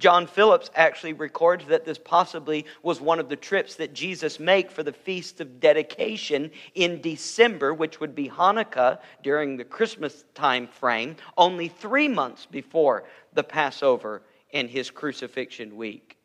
John 0.00 0.26
Phillips 0.26 0.70
actually 0.74 1.12
records 1.12 1.66
that 1.66 1.84
this 1.84 1.98
possibly 1.98 2.66
was 2.82 3.00
one 3.00 3.20
of 3.20 3.28
the 3.28 3.36
trips 3.36 3.76
that 3.76 3.94
Jesus 3.94 4.40
made 4.40 4.72
for 4.72 4.82
the 4.82 4.92
Feast 4.92 5.40
of 5.40 5.60
Dedication 5.60 6.50
in 6.74 7.00
December, 7.00 7.72
which 7.72 8.00
would 8.00 8.16
be 8.16 8.28
Hanukkah 8.28 8.98
during 9.22 9.56
the 9.56 9.64
Christmas 9.64 10.24
time 10.34 10.66
frame, 10.66 11.14
only 11.36 11.68
three 11.68 12.08
months 12.08 12.44
before 12.44 13.04
the 13.34 13.44
Passover 13.44 14.22
and 14.52 14.68
his 14.68 14.90
crucifixion 14.90 15.76
week. 15.76 16.16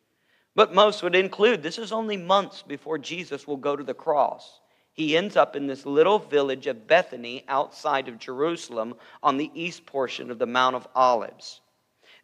But 0.54 0.74
most 0.74 1.02
would 1.02 1.14
include 1.14 1.62
this 1.62 1.78
is 1.78 1.92
only 1.92 2.16
months 2.16 2.62
before 2.62 2.98
Jesus 2.98 3.46
will 3.46 3.56
go 3.56 3.74
to 3.76 3.82
the 3.82 3.94
cross. 3.94 4.60
He 4.92 5.16
ends 5.16 5.36
up 5.36 5.56
in 5.56 5.66
this 5.66 5.84
little 5.84 6.20
village 6.20 6.68
of 6.68 6.86
Bethany 6.86 7.44
outside 7.48 8.06
of 8.06 8.18
Jerusalem 8.18 8.94
on 9.22 9.36
the 9.36 9.50
east 9.52 9.86
portion 9.86 10.30
of 10.30 10.38
the 10.38 10.46
Mount 10.46 10.76
of 10.76 10.86
Olives. 10.94 11.60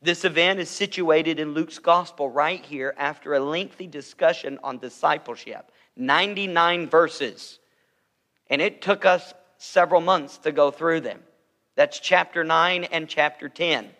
This 0.01 0.25
event 0.25 0.61
is 0.61 0.71
situated 0.71 1.41
in 1.41 1.53
Luke's 1.53 1.81
gospel 1.81 2.31
right 2.31 2.65
here 2.65 2.95
after 2.97 3.35
a 3.35 3.41
lengthy 3.41 3.87
discussion 3.87 4.59
on 4.63 4.79
discipleship 4.79 5.73
99 5.97 6.89
verses. 6.89 7.59
And 8.49 8.63
it 8.63 8.81
took 8.81 9.05
us 9.05 9.35
several 9.59 10.01
months 10.01 10.39
to 10.39 10.53
go 10.53 10.71
through 10.71 11.01
them. 11.01 11.21
That's 11.75 11.99
chapter 12.01 12.45
9 12.45 12.85
and 12.85 13.09
chapter 13.09 13.49
10. 13.49 13.91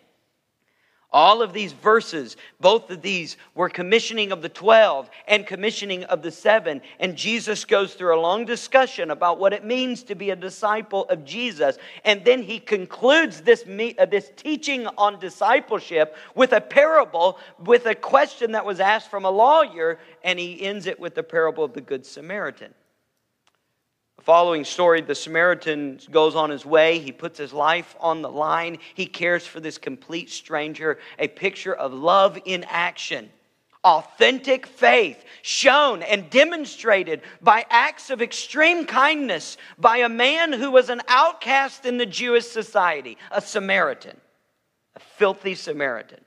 All 1.13 1.41
of 1.41 1.51
these 1.51 1.73
verses, 1.73 2.37
both 2.61 2.89
of 2.89 3.01
these 3.01 3.35
were 3.53 3.67
commissioning 3.67 4.31
of 4.31 4.41
the 4.41 4.47
12 4.47 5.09
and 5.27 5.45
commissioning 5.45 6.05
of 6.05 6.21
the 6.21 6.31
seven. 6.31 6.81
And 7.01 7.17
Jesus 7.17 7.65
goes 7.65 7.95
through 7.95 8.17
a 8.17 8.21
long 8.21 8.45
discussion 8.45 9.11
about 9.11 9.37
what 9.37 9.51
it 9.51 9.65
means 9.65 10.03
to 10.03 10.15
be 10.15 10.29
a 10.29 10.37
disciple 10.37 11.03
of 11.09 11.25
Jesus. 11.25 11.77
And 12.05 12.23
then 12.23 12.41
he 12.41 12.59
concludes 12.59 13.41
this, 13.41 13.65
uh, 13.67 14.05
this 14.05 14.31
teaching 14.37 14.87
on 14.97 15.19
discipleship 15.19 16.15
with 16.33 16.53
a 16.53 16.61
parable, 16.61 17.39
with 17.59 17.87
a 17.87 17.95
question 17.95 18.53
that 18.53 18.65
was 18.65 18.79
asked 18.79 19.09
from 19.09 19.25
a 19.25 19.31
lawyer. 19.31 19.99
And 20.23 20.39
he 20.39 20.61
ends 20.61 20.87
it 20.87 20.97
with 20.97 21.15
the 21.15 21.23
parable 21.23 21.65
of 21.65 21.73
the 21.73 21.81
Good 21.81 22.05
Samaritan 22.05 22.73
following 24.23 24.63
story, 24.63 25.01
the 25.01 25.15
Samaritan 25.15 25.99
goes 26.11 26.35
on 26.35 26.49
his 26.49 26.65
way. 26.65 26.99
He 26.99 27.11
puts 27.11 27.37
his 27.37 27.53
life 27.53 27.95
on 27.99 28.21
the 28.21 28.29
line. 28.29 28.77
He 28.93 29.05
cares 29.05 29.45
for 29.45 29.59
this 29.59 29.77
complete 29.77 30.29
stranger, 30.29 30.99
a 31.19 31.27
picture 31.27 31.73
of 31.73 31.93
love 31.93 32.37
in 32.45 32.63
action. 32.69 33.29
Authentic 33.83 34.67
faith 34.67 35.23
shown 35.41 36.03
and 36.03 36.29
demonstrated 36.29 37.21
by 37.41 37.65
acts 37.69 38.11
of 38.11 38.21
extreme 38.21 38.85
kindness 38.85 39.57
by 39.79 39.97
a 39.97 40.09
man 40.09 40.53
who 40.53 40.69
was 40.69 40.89
an 40.89 41.01
outcast 41.07 41.85
in 41.85 41.97
the 41.97 42.05
Jewish 42.05 42.45
society, 42.45 43.17
a 43.31 43.41
Samaritan, 43.41 44.17
a 44.95 44.99
filthy 44.99 45.55
Samaritan. 45.55 46.19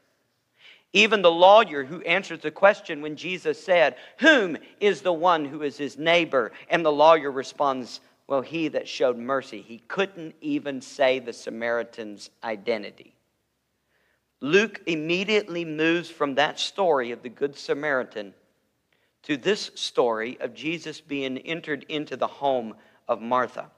Even 0.94 1.22
the 1.22 1.30
lawyer 1.30 1.82
who 1.82 2.00
answers 2.02 2.38
the 2.38 2.52
question 2.52 3.02
when 3.02 3.16
Jesus 3.16 3.62
said, 3.62 3.96
Whom 4.20 4.56
is 4.78 5.02
the 5.02 5.12
one 5.12 5.44
who 5.44 5.62
is 5.62 5.76
his 5.76 5.98
neighbor? 5.98 6.52
And 6.70 6.84
the 6.86 6.92
lawyer 6.92 7.32
responds, 7.32 8.00
Well, 8.28 8.42
he 8.42 8.68
that 8.68 8.86
showed 8.86 9.18
mercy. 9.18 9.60
He 9.60 9.78
couldn't 9.88 10.36
even 10.40 10.80
say 10.80 11.18
the 11.18 11.32
Samaritan's 11.32 12.30
identity. 12.44 13.16
Luke 14.40 14.82
immediately 14.86 15.64
moves 15.64 16.08
from 16.10 16.36
that 16.36 16.60
story 16.60 17.10
of 17.10 17.22
the 17.22 17.28
Good 17.28 17.56
Samaritan 17.56 18.32
to 19.24 19.36
this 19.36 19.72
story 19.74 20.38
of 20.40 20.54
Jesus 20.54 21.00
being 21.00 21.38
entered 21.38 21.84
into 21.88 22.16
the 22.16 22.28
home 22.28 22.76
of 23.08 23.20
Martha. 23.20 23.68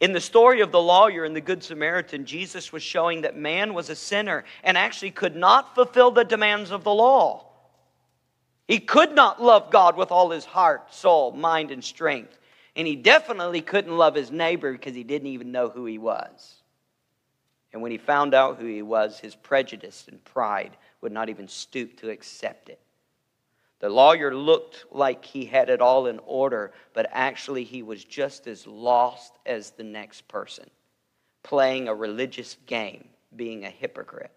In 0.00 0.12
the 0.12 0.20
story 0.20 0.60
of 0.60 0.72
the 0.72 0.80
lawyer 0.80 1.24
and 1.24 1.34
the 1.34 1.40
Good 1.40 1.62
Samaritan, 1.62 2.24
Jesus 2.24 2.72
was 2.72 2.82
showing 2.82 3.22
that 3.22 3.36
man 3.36 3.74
was 3.74 3.90
a 3.90 3.94
sinner 3.94 4.44
and 4.62 4.76
actually 4.76 5.10
could 5.10 5.36
not 5.36 5.74
fulfill 5.74 6.10
the 6.10 6.24
demands 6.24 6.70
of 6.70 6.84
the 6.84 6.94
law. 6.94 7.46
He 8.66 8.78
could 8.78 9.14
not 9.14 9.42
love 9.42 9.70
God 9.70 9.96
with 9.96 10.12
all 10.12 10.30
his 10.30 10.44
heart, 10.44 10.94
soul, 10.94 11.32
mind, 11.32 11.70
and 11.70 11.82
strength. 11.82 12.38
And 12.76 12.86
he 12.86 12.94
definitely 12.94 13.62
couldn't 13.62 13.96
love 13.96 14.14
his 14.14 14.30
neighbor 14.30 14.72
because 14.72 14.94
he 14.94 15.02
didn't 15.02 15.28
even 15.28 15.50
know 15.50 15.68
who 15.68 15.86
he 15.86 15.98
was. 15.98 16.54
And 17.72 17.82
when 17.82 17.90
he 17.90 17.98
found 17.98 18.34
out 18.34 18.58
who 18.58 18.66
he 18.66 18.82
was, 18.82 19.18
his 19.18 19.34
prejudice 19.34 20.06
and 20.08 20.24
pride 20.24 20.76
would 21.00 21.12
not 21.12 21.28
even 21.28 21.48
stoop 21.48 21.98
to 21.98 22.10
accept 22.10 22.68
it. 22.68 22.80
The 23.80 23.88
lawyer 23.88 24.34
looked 24.34 24.84
like 24.90 25.24
he 25.24 25.46
had 25.46 25.70
it 25.70 25.80
all 25.80 26.06
in 26.06 26.20
order, 26.26 26.72
but 26.92 27.08
actually 27.10 27.64
he 27.64 27.82
was 27.82 28.04
just 28.04 28.46
as 28.46 28.66
lost 28.66 29.32
as 29.46 29.70
the 29.70 29.84
next 29.84 30.28
person, 30.28 30.68
playing 31.42 31.88
a 31.88 31.94
religious 31.94 32.58
game, 32.66 33.08
being 33.34 33.64
a 33.64 33.70
hypocrite. 33.70 34.32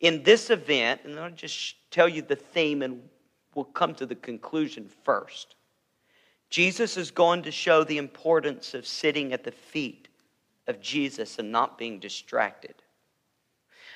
In 0.00 0.22
this 0.24 0.50
event, 0.50 1.00
and 1.04 1.18
I'll 1.18 1.30
just 1.30 1.76
tell 1.90 2.08
you 2.08 2.20
the 2.20 2.36
theme 2.36 2.82
and 2.82 3.02
we'll 3.54 3.64
come 3.64 3.94
to 3.94 4.06
the 4.06 4.14
conclusion 4.14 4.90
first. 5.04 5.56
Jesus 6.50 6.98
is 6.98 7.10
going 7.10 7.42
to 7.44 7.50
show 7.50 7.82
the 7.82 7.96
importance 7.96 8.74
of 8.74 8.86
sitting 8.86 9.32
at 9.32 9.42
the 9.42 9.52
feet 9.52 10.08
of 10.66 10.82
Jesus 10.82 11.38
and 11.38 11.50
not 11.50 11.78
being 11.78 11.98
distracted. 11.98 12.81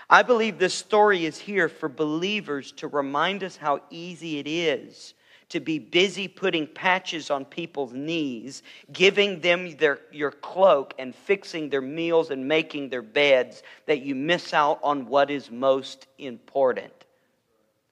I 0.08 0.22
believe 0.22 0.58
this 0.58 0.74
story 0.74 1.26
is 1.26 1.38
here 1.38 1.68
for 1.68 1.88
believers 1.88 2.72
to 2.72 2.88
remind 2.88 3.42
us 3.42 3.56
how 3.56 3.80
easy 3.90 4.38
it 4.38 4.46
is 4.46 5.14
to 5.48 5.60
be 5.60 5.78
busy 5.78 6.26
putting 6.26 6.66
patches 6.66 7.30
on 7.30 7.44
people's 7.44 7.92
knees, 7.92 8.62
giving 8.92 9.40
them 9.40 9.76
their, 9.76 10.00
your 10.10 10.32
cloak 10.32 10.94
and 10.98 11.14
fixing 11.14 11.68
their 11.68 11.80
meals 11.80 12.30
and 12.30 12.46
making 12.46 12.88
their 12.88 13.02
beds, 13.02 13.62
that 13.86 14.02
you 14.02 14.14
miss 14.14 14.52
out 14.52 14.80
on 14.82 15.06
what 15.06 15.30
is 15.30 15.50
most 15.50 16.08
important. 16.18 16.92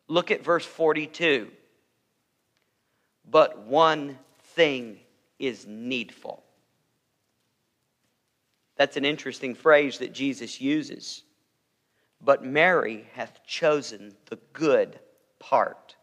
Look 0.08 0.30
at 0.30 0.44
verse 0.44 0.66
42. 0.66 1.48
But 3.30 3.60
one 3.60 4.18
thing 4.54 4.98
is 5.38 5.64
needful. 5.66 6.42
That's 8.76 8.96
an 8.96 9.04
interesting 9.04 9.54
phrase 9.54 9.98
that 9.98 10.12
Jesus 10.12 10.60
uses. 10.60 11.23
But 12.20 12.44
Mary 12.44 13.06
hath 13.14 13.40
chosen 13.46 14.14
the 14.26 14.38
good 14.52 14.98
part. 15.38 15.96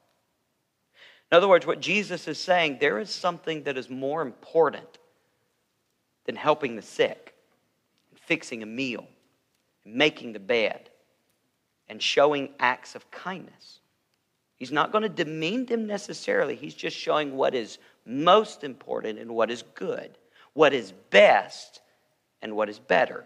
In 1.32 1.38
other 1.38 1.48
words, 1.48 1.66
what 1.66 1.80
Jesus 1.80 2.28
is 2.28 2.38
saying, 2.38 2.78
there 2.80 3.00
is 3.00 3.10
something 3.10 3.64
that 3.64 3.78
is 3.78 3.90
more 3.90 4.22
important 4.22 5.00
than 6.26 6.36
helping 6.36 6.76
the 6.76 6.82
sick, 6.82 7.34
and 8.10 8.20
fixing 8.20 8.62
a 8.62 8.66
meal, 8.66 9.08
and 9.86 9.96
making 9.96 10.34
the 10.34 10.40
bed, 10.40 10.90
and 11.88 12.02
showing 12.02 12.50
acts 12.60 12.96
of 12.96 13.10
kindness. 13.12 13.80
He's 14.58 14.72
not 14.72 14.92
going 14.92 15.02
to 15.02 15.10
demean 15.10 15.66
them 15.66 15.88
necessarily. 15.88 16.56
He's 16.56 16.76
just 16.76 16.96
showing 16.96 17.36
what 17.36 17.56
is 17.56 17.80
most 18.06 18.64
important 18.64 19.18
and 19.18 19.32
what 19.32 19.50
is 19.50 19.64
good, 19.74 20.18
what 20.54 20.74
is 20.74 20.92
best 21.10 21.82
and 22.42 22.56
what 22.56 22.70
is 22.70 22.78
better. 22.78 23.26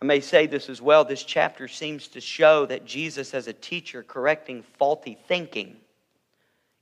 I 0.00 0.04
may 0.04 0.20
say 0.20 0.46
this 0.46 0.68
as 0.68 0.80
well. 0.80 1.04
This 1.04 1.24
chapter 1.24 1.66
seems 1.66 2.08
to 2.08 2.20
show 2.20 2.66
that 2.66 2.84
Jesus, 2.84 3.34
as 3.34 3.48
a 3.48 3.52
teacher, 3.52 4.04
correcting 4.04 4.62
faulty 4.62 5.18
thinking. 5.26 5.76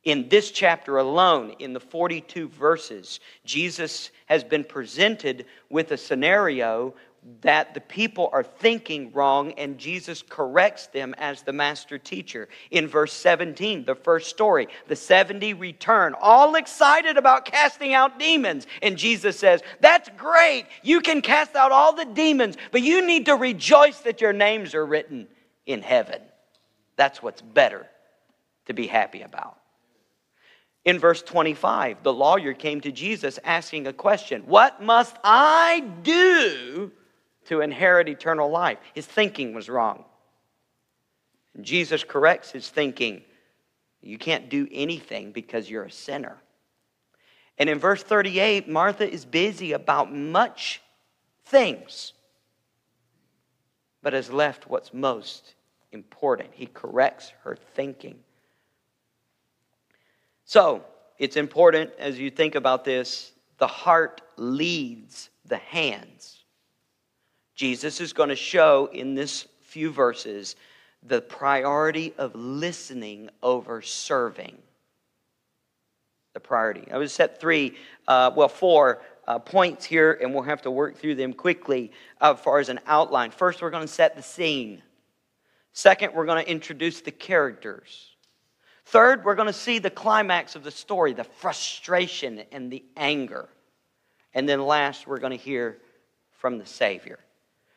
In 0.04 0.28
this 0.28 0.50
chapter 0.50 0.98
alone, 0.98 1.54
in 1.58 1.72
the 1.72 1.80
42 1.80 2.48
verses, 2.48 3.18
Jesus 3.44 4.10
has 4.26 4.44
been 4.44 4.64
presented 4.64 5.46
with 5.70 5.92
a 5.92 5.96
scenario 5.96 6.94
that 7.40 7.74
the 7.74 7.80
people 7.80 8.30
are 8.32 8.44
thinking 8.44 9.12
wrong 9.12 9.52
and 9.52 9.78
Jesus 9.78 10.22
corrects 10.22 10.86
them 10.88 11.14
as 11.18 11.42
the 11.42 11.52
master 11.52 11.98
teacher. 11.98 12.48
In 12.70 12.86
verse 12.86 13.12
17, 13.12 13.84
the 13.84 13.96
first 13.96 14.30
story, 14.30 14.68
the 14.86 14.94
70 14.94 15.54
return, 15.54 16.14
all 16.20 16.54
excited 16.54 17.16
about 17.16 17.44
casting 17.44 17.94
out 17.94 18.18
demons. 18.18 18.66
And 18.80 18.96
Jesus 18.96 19.38
says, 19.38 19.62
That's 19.80 20.08
great. 20.16 20.66
You 20.82 21.00
can 21.00 21.20
cast 21.20 21.56
out 21.56 21.72
all 21.72 21.94
the 21.94 22.04
demons, 22.04 22.56
but 22.70 22.82
you 22.82 23.04
need 23.04 23.26
to 23.26 23.34
rejoice 23.34 23.98
that 24.00 24.20
your 24.20 24.32
names 24.32 24.74
are 24.74 24.86
written 24.86 25.26
in 25.66 25.82
heaven. 25.82 26.22
That's 26.94 27.22
what's 27.22 27.42
better 27.42 27.86
to 28.66 28.72
be 28.72 28.86
happy 28.86 29.22
about. 29.22 29.58
In 30.84 31.00
verse 31.00 31.22
25, 31.22 32.04
the 32.04 32.12
lawyer 32.12 32.54
came 32.54 32.80
to 32.82 32.92
Jesus 32.92 33.40
asking 33.42 33.88
a 33.88 33.92
question 33.92 34.42
What 34.42 34.80
must 34.80 35.16
I 35.24 35.80
do 36.02 36.92
to 37.46 37.60
inherit 37.60 38.08
eternal 38.08 38.50
life. 38.50 38.78
His 38.94 39.06
thinking 39.06 39.54
was 39.54 39.68
wrong. 39.68 40.04
Jesus 41.60 42.04
corrects 42.04 42.50
his 42.50 42.68
thinking. 42.68 43.22
You 44.02 44.18
can't 44.18 44.48
do 44.48 44.68
anything 44.70 45.32
because 45.32 45.70
you're 45.70 45.84
a 45.84 45.90
sinner. 45.90 46.36
And 47.58 47.68
in 47.68 47.78
verse 47.78 48.02
38, 48.02 48.68
Martha 48.68 49.10
is 49.10 49.24
busy 49.24 49.72
about 49.72 50.12
much 50.12 50.82
things, 51.46 52.12
but 54.02 54.12
has 54.12 54.30
left 54.30 54.68
what's 54.68 54.92
most 54.92 55.54
important. 55.92 56.50
He 56.52 56.66
corrects 56.66 57.32
her 57.44 57.56
thinking. 57.74 58.18
So, 60.44 60.84
it's 61.18 61.36
important 61.36 61.90
as 61.98 62.18
you 62.18 62.30
think 62.30 62.54
about 62.54 62.84
this 62.84 63.32
the 63.58 63.66
heart 63.66 64.20
leads 64.36 65.30
the 65.46 65.56
hands. 65.56 66.35
Jesus 67.56 68.00
is 68.02 68.12
going 68.12 68.28
to 68.28 68.36
show 68.36 68.88
in 68.92 69.14
this 69.14 69.48
few 69.62 69.90
verses 69.90 70.56
the 71.02 71.22
priority 71.22 72.12
of 72.18 72.34
listening 72.34 73.30
over 73.42 73.80
serving. 73.82 74.58
The 76.34 76.40
priority. 76.40 76.86
I 76.92 76.98
would 76.98 77.10
set 77.10 77.40
three, 77.40 77.76
uh, 78.06 78.30
well, 78.36 78.48
four 78.48 79.00
uh, 79.26 79.38
points 79.38 79.86
here, 79.86 80.18
and 80.20 80.34
we'll 80.34 80.42
have 80.42 80.62
to 80.62 80.70
work 80.70 80.98
through 80.98 81.14
them 81.14 81.32
quickly 81.32 81.92
uh, 82.20 82.34
as 82.34 82.40
far 82.40 82.58
as 82.58 82.68
an 82.68 82.78
outline. 82.86 83.30
First, 83.30 83.62
we're 83.62 83.70
going 83.70 83.86
to 83.86 83.92
set 83.92 84.16
the 84.16 84.22
scene. 84.22 84.82
Second, 85.72 86.12
we're 86.14 86.26
going 86.26 86.44
to 86.44 86.50
introduce 86.50 87.00
the 87.00 87.10
characters. 87.10 88.10
Third, 88.84 89.24
we're 89.24 89.34
going 89.34 89.46
to 89.46 89.52
see 89.52 89.78
the 89.78 89.90
climax 89.90 90.56
of 90.56 90.62
the 90.62 90.70
story, 90.70 91.12
the 91.12 91.24
frustration 91.24 92.42
and 92.52 92.70
the 92.70 92.84
anger. 92.96 93.48
And 94.34 94.48
then 94.48 94.62
last, 94.62 95.06
we're 95.06 95.18
going 95.18 95.36
to 95.36 95.42
hear 95.42 95.78
from 96.32 96.58
the 96.58 96.66
Savior. 96.66 97.18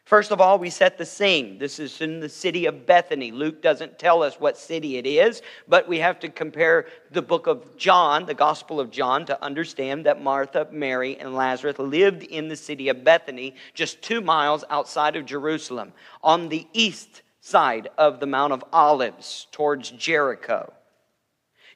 First 0.10 0.32
of 0.32 0.42
all, 0.42 0.58
we 0.58 0.72
set 0.72 0.98
the 0.98 1.06
scene. 1.06 1.60
This 1.60 1.78
is 1.78 2.02
in 2.02 2.20
the 2.20 2.30
city 2.30 2.66
of 2.66 2.88
Bethany. 2.88 3.32
Luke 3.32 3.62
doesn't 3.62 4.00
tell 4.00 4.24
us 4.24 4.40
what 4.40 4.58
city 4.58 4.98
it 4.98 5.06
is, 5.06 5.44
but 5.68 5.88
we 5.88 6.00
have 6.00 6.20
to 6.22 6.30
compare 6.30 6.88
the 7.12 7.22
book 7.22 7.46
of 7.46 7.78
John, 7.78 8.26
the 8.26 8.34
Gospel 8.34 8.80
of 8.80 8.90
John, 8.90 9.24
to 9.28 9.40
understand 9.44 10.08
that 10.08 10.20
Martha, 10.20 10.68
Mary, 10.72 11.16
and 11.20 11.36
Lazarus 11.36 11.78
lived 11.78 12.24
in 12.24 12.48
the 12.48 12.56
city 12.56 12.90
of 12.90 13.04
Bethany, 13.04 13.54
just 13.76 14.02
two 14.02 14.20
miles 14.20 14.64
outside 14.72 15.16
of 15.16 15.28
Jerusalem, 15.28 15.94
on 16.24 16.50
the 16.50 16.66
east 16.74 17.22
side 17.42 17.90
of 17.96 18.20
the 18.20 18.26
Mount 18.26 18.52
of 18.52 18.64
Olives 18.74 19.46
towards 19.52 19.92
Jericho. 19.92 20.74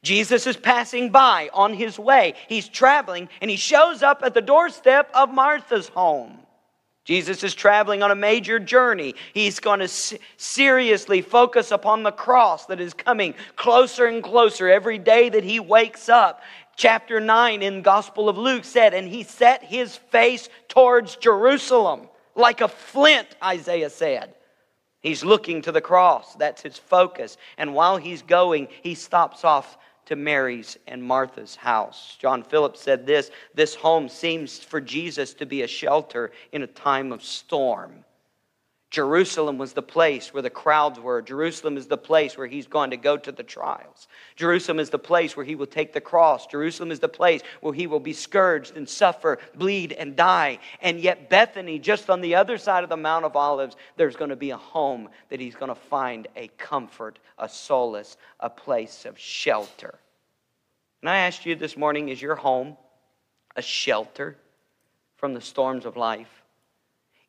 Jesus 0.02 0.48
is 0.48 0.58
passing 0.58 1.12
by 1.12 1.52
on 1.54 1.76
his 1.76 2.00
way. 2.00 2.34
He's 2.50 2.67
traveling, 2.67 3.30
and 3.41 3.52
he 3.52 3.58
shows 3.58 4.02
up 4.02 4.24
at 4.26 4.34
the 4.34 4.41
doorstep 4.41 5.12
of 5.13 5.32
Martha's 5.32 5.89
home. 5.89 6.39
Jesus 7.05 7.43
is 7.43 7.53
traveling 7.53 8.01
on 8.01 8.11
a 8.11 8.15
major 8.15 8.59
journey. 8.59 9.15
He's 9.33 9.59
going 9.59 9.81
to 9.81 9.89
seriously 10.37 11.21
focus 11.21 11.71
upon 11.71 12.03
the 12.03 12.11
cross 12.11 12.65
that 12.67 12.79
is 12.79 12.93
coming 12.93 13.35
closer 13.57 14.05
and 14.05 14.23
closer 14.23 14.69
every 14.69 14.97
day 14.97 15.29
that 15.29 15.43
he 15.43 15.59
wakes 15.59 16.07
up. 16.07 16.41
Chapter 16.77 17.19
9 17.19 17.61
in 17.61 17.81
Gospel 17.81 18.29
of 18.29 18.37
Luke 18.37 18.63
said, 18.63 18.93
And 18.93 19.07
he 19.07 19.23
set 19.23 19.63
his 19.63 19.97
face 19.97 20.47
towards 20.69 21.17
Jerusalem 21.17 22.07
like 22.35 22.61
a 22.61 22.67
flint, 22.69 23.27
Isaiah 23.43 23.89
said. 23.89 24.33
He's 25.01 25.25
looking 25.25 25.61
to 25.63 25.73
the 25.73 25.81
cross. 25.81 26.33
That's 26.35 26.61
his 26.61 26.77
focus. 26.77 27.37
And 27.57 27.73
while 27.73 27.97
he's 27.97 28.21
going, 28.21 28.69
he 28.81 28.95
stops 28.95 29.43
off 29.43 29.77
to 30.05 30.15
Mary's 30.15 30.77
and 30.87 31.03
Martha's 31.03 31.55
house. 31.55 32.17
John 32.19 32.43
Phillips 32.43 32.81
said 32.81 33.05
this 33.05 33.31
this 33.53 33.75
home 33.75 34.09
seems 34.09 34.59
for 34.59 34.81
Jesus 34.81 35.33
to 35.35 35.45
be 35.45 35.61
a 35.61 35.67
shelter 35.67 36.31
in 36.51 36.63
a 36.63 36.67
time 36.67 37.11
of 37.11 37.23
storm. 37.23 38.05
Jerusalem 38.93 39.58
was 39.58 39.73
the 39.73 39.82
place 39.82 40.36
where 40.36 40.43
the 40.43 40.51
crowds 40.51 40.99
were. 40.99 41.19
Jerusalem 41.19 41.77
is 41.77 41.88
the 41.88 41.97
place 41.97 42.38
where 42.38 42.45
he's 42.45 42.67
going 42.67 42.91
to 42.91 42.95
go 42.95 43.17
to 43.17 43.32
the 43.32 43.41
trials. 43.41 44.08
Jerusalem 44.36 44.79
is 44.79 44.91
the 44.91 44.99
place 44.99 45.36
where 45.36 45.43
he 45.43 45.56
will 45.56 45.65
take 45.65 45.93
the 45.93 45.99
cross. 45.99 46.45
Jerusalem 46.45 46.91
is 46.91 46.99
the 46.99 47.10
place 47.10 47.41
where 47.62 47.73
he 47.73 47.88
will 47.88 47.99
be 47.99 48.13
scourged 48.13 48.77
and 48.77 48.88
suffer, 48.88 49.39
bleed, 49.56 49.93
and 49.93 50.15
die. 50.15 50.60
And 50.79 50.99
yet, 50.99 51.27
Bethany, 51.27 51.79
just 51.79 52.12
on 52.12 52.21
the 52.21 52.36
other 52.36 52.60
side 52.60 52.84
of 52.84 52.89
the 52.91 52.95
Mount 52.95 53.25
of 53.25 53.36
Olives, 53.36 53.77
there's 53.97 54.15
going 54.15 54.29
to 54.29 54.36
be 54.36 54.51
a 54.51 54.58
home 54.58 55.10
that 55.29 55.39
he's 55.39 55.56
going 55.56 55.69
to 55.69 55.82
find 55.89 56.27
a 56.36 56.49
comfort, 56.60 57.17
a 57.39 57.49
solace, 57.49 58.15
a 58.41 58.49
place 58.51 59.06
of 59.06 59.17
shelter. 59.17 59.97
And 61.01 61.10
I 61.10 61.17
asked 61.17 61.47
you 61.47 61.56
this 61.56 61.75
morning 61.75 62.10
is 62.10 62.21
your 62.21 62.36
home 62.36 62.77
a 63.56 63.63
shelter 63.63 64.38
from 65.15 65.34
the 65.34 65.41
storms 65.41 65.88
of 65.88 65.97
life? 65.97 66.42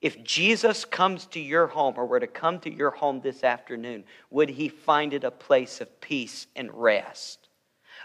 If 0.05 0.23
Jesus 0.23 0.85
comes 0.85 1.25
to 1.29 1.41
your 1.41 1.67
home 1.67 1.95
or 1.97 2.05
were 2.05 2.21
to 2.21 2.27
come 2.27 2.59
to 2.59 2.71
your 2.71 2.91
home 2.91 3.23
this 3.23 3.43
afternoon, 3.43 4.05
would 4.29 4.51
he 4.51 4.69
find 4.69 5.15
it 5.15 5.25
a 5.25 5.31
place 5.31 5.81
of 5.81 5.99
peace 6.03 6.47
and 6.55 6.71
rest? 6.75 7.49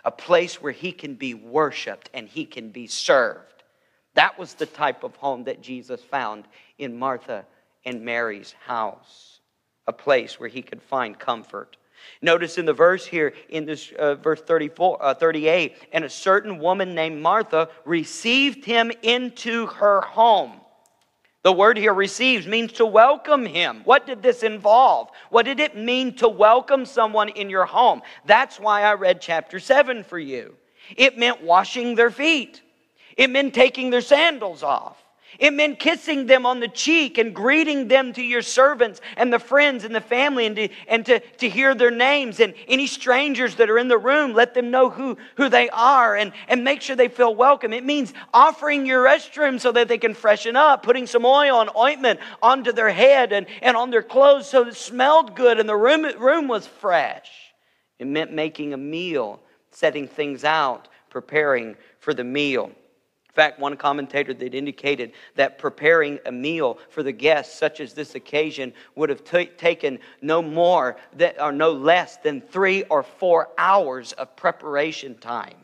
A 0.05 0.11
place 0.11 0.61
where 0.61 0.71
he 0.71 0.93
can 0.93 1.15
be 1.15 1.33
worshiped 1.33 2.09
and 2.13 2.29
he 2.29 2.45
can 2.45 2.69
be 2.69 2.87
served. 2.87 3.63
That 4.13 4.39
was 4.39 4.53
the 4.53 4.65
type 4.65 5.03
of 5.03 5.17
home 5.17 5.43
that 5.43 5.61
Jesus 5.61 6.01
found 6.01 6.45
in 6.77 6.97
Martha 6.97 7.45
and 7.83 8.05
Mary's 8.05 8.55
house, 8.65 9.41
a 9.85 9.91
place 9.91 10.39
where 10.39 10.47
he 10.47 10.61
could 10.61 10.81
find 10.81 11.19
comfort. 11.19 11.75
Notice 12.21 12.57
in 12.57 12.65
the 12.65 12.71
verse 12.71 13.05
here, 13.05 13.33
in 13.49 13.65
this 13.65 13.91
uh, 13.99 14.15
verse 14.15 14.39
34, 14.39 15.03
uh, 15.03 15.13
38, 15.15 15.75
and 15.91 16.05
a 16.05 16.09
certain 16.09 16.59
woman 16.59 16.95
named 16.95 17.21
Martha 17.21 17.67
received 17.83 18.63
him 18.63 18.89
into 19.01 19.65
her 19.65 19.99
home. 19.99 20.61
The 21.41 21.53
word 21.53 21.77
here 21.77 21.93
receives 21.93 22.47
means 22.47 22.73
to 22.73 22.85
welcome 22.85 23.45
him. 23.45 23.81
What 23.85 24.05
did 24.05 24.21
this 24.21 24.43
involve? 24.43 25.09
What 25.29 25.45
did 25.45 25.59
it 25.61 25.77
mean 25.77 26.15
to 26.17 26.27
welcome 26.27 26.85
someone 26.85 27.29
in 27.29 27.49
your 27.49 27.65
home? 27.65 28.01
That's 28.25 28.59
why 28.59 28.83
I 28.83 28.93
read 28.95 29.21
chapter 29.21 29.59
7 29.59 30.03
for 30.03 30.19
you. 30.19 30.55
It 30.97 31.17
meant 31.17 31.41
washing 31.41 31.95
their 31.95 32.11
feet, 32.11 32.61
it 33.15 33.29
meant 33.29 33.53
taking 33.53 33.89
their 33.89 34.01
sandals 34.01 34.63
off. 34.63 34.97
It 35.37 35.53
meant 35.53 35.79
kissing 35.79 36.25
them 36.25 36.45
on 36.45 36.59
the 36.59 36.67
cheek 36.67 37.17
and 37.17 37.35
greeting 37.35 37.87
them 37.87 38.13
to 38.13 38.21
your 38.21 38.41
servants 38.41 38.99
and 39.15 39.31
the 39.31 39.39
friends 39.39 39.83
and 39.83 39.93
the 39.93 40.01
family 40.01 40.45
and, 40.47 40.55
to, 40.55 40.69
and 40.87 41.05
to, 41.05 41.19
to 41.19 41.49
hear 41.49 41.75
their 41.75 41.91
names. 41.91 42.39
And 42.39 42.53
any 42.67 42.87
strangers 42.87 43.55
that 43.55 43.69
are 43.69 43.77
in 43.77 43.87
the 43.87 43.97
room, 43.97 44.33
let 44.33 44.53
them 44.53 44.71
know 44.71 44.89
who, 44.89 45.17
who 45.35 45.47
they 45.49 45.69
are 45.69 46.15
and, 46.15 46.31
and 46.47 46.63
make 46.63 46.81
sure 46.81 46.95
they 46.95 47.07
feel 47.07 47.35
welcome. 47.35 47.73
It 47.73 47.85
means 47.85 48.13
offering 48.33 48.85
your 48.85 49.03
restroom 49.03 49.59
so 49.59 49.71
that 49.73 49.87
they 49.87 49.99
can 49.99 50.13
freshen 50.13 50.55
up, 50.55 50.81
putting 50.81 51.05
some 51.05 51.25
oil 51.25 51.61
and 51.61 51.69
ointment 51.77 52.19
onto 52.41 52.71
their 52.71 52.89
head 52.89 53.31
and, 53.31 53.45
and 53.61 53.77
on 53.77 53.91
their 53.91 54.03
clothes 54.03 54.49
so 54.49 54.67
it 54.67 54.75
smelled 54.75 55.35
good 55.35 55.59
and 55.59 55.69
the 55.69 55.75
room, 55.75 56.03
room 56.19 56.47
was 56.47 56.65
fresh. 56.65 57.29
It 57.99 58.07
meant 58.07 58.31
making 58.31 58.73
a 58.73 58.77
meal, 58.77 59.41
setting 59.71 60.07
things 60.07 60.43
out, 60.43 60.87
preparing 61.09 61.75
for 61.99 62.13
the 62.13 62.23
meal. 62.23 62.71
In 63.29 63.35
fact, 63.35 63.59
one 63.59 63.77
commentator 63.77 64.33
that 64.33 64.55
indicated 64.55 65.11
that 65.35 65.59
preparing 65.59 66.19
a 66.25 66.31
meal 66.31 66.79
for 66.89 67.03
the 67.03 67.11
guests, 67.11 67.57
such 67.57 67.79
as 67.79 67.93
this 67.93 68.15
occasion, 68.15 68.73
would 68.95 69.09
have 69.09 69.23
t- 69.23 69.45
taken 69.45 69.99
no 70.21 70.41
more 70.41 70.97
that, 71.13 71.39
or 71.39 71.51
no 71.51 71.71
less 71.71 72.17
than 72.17 72.41
three 72.41 72.83
or 72.83 73.03
four 73.03 73.49
hours 73.59 74.13
of 74.13 74.35
preparation 74.35 75.15
time 75.19 75.63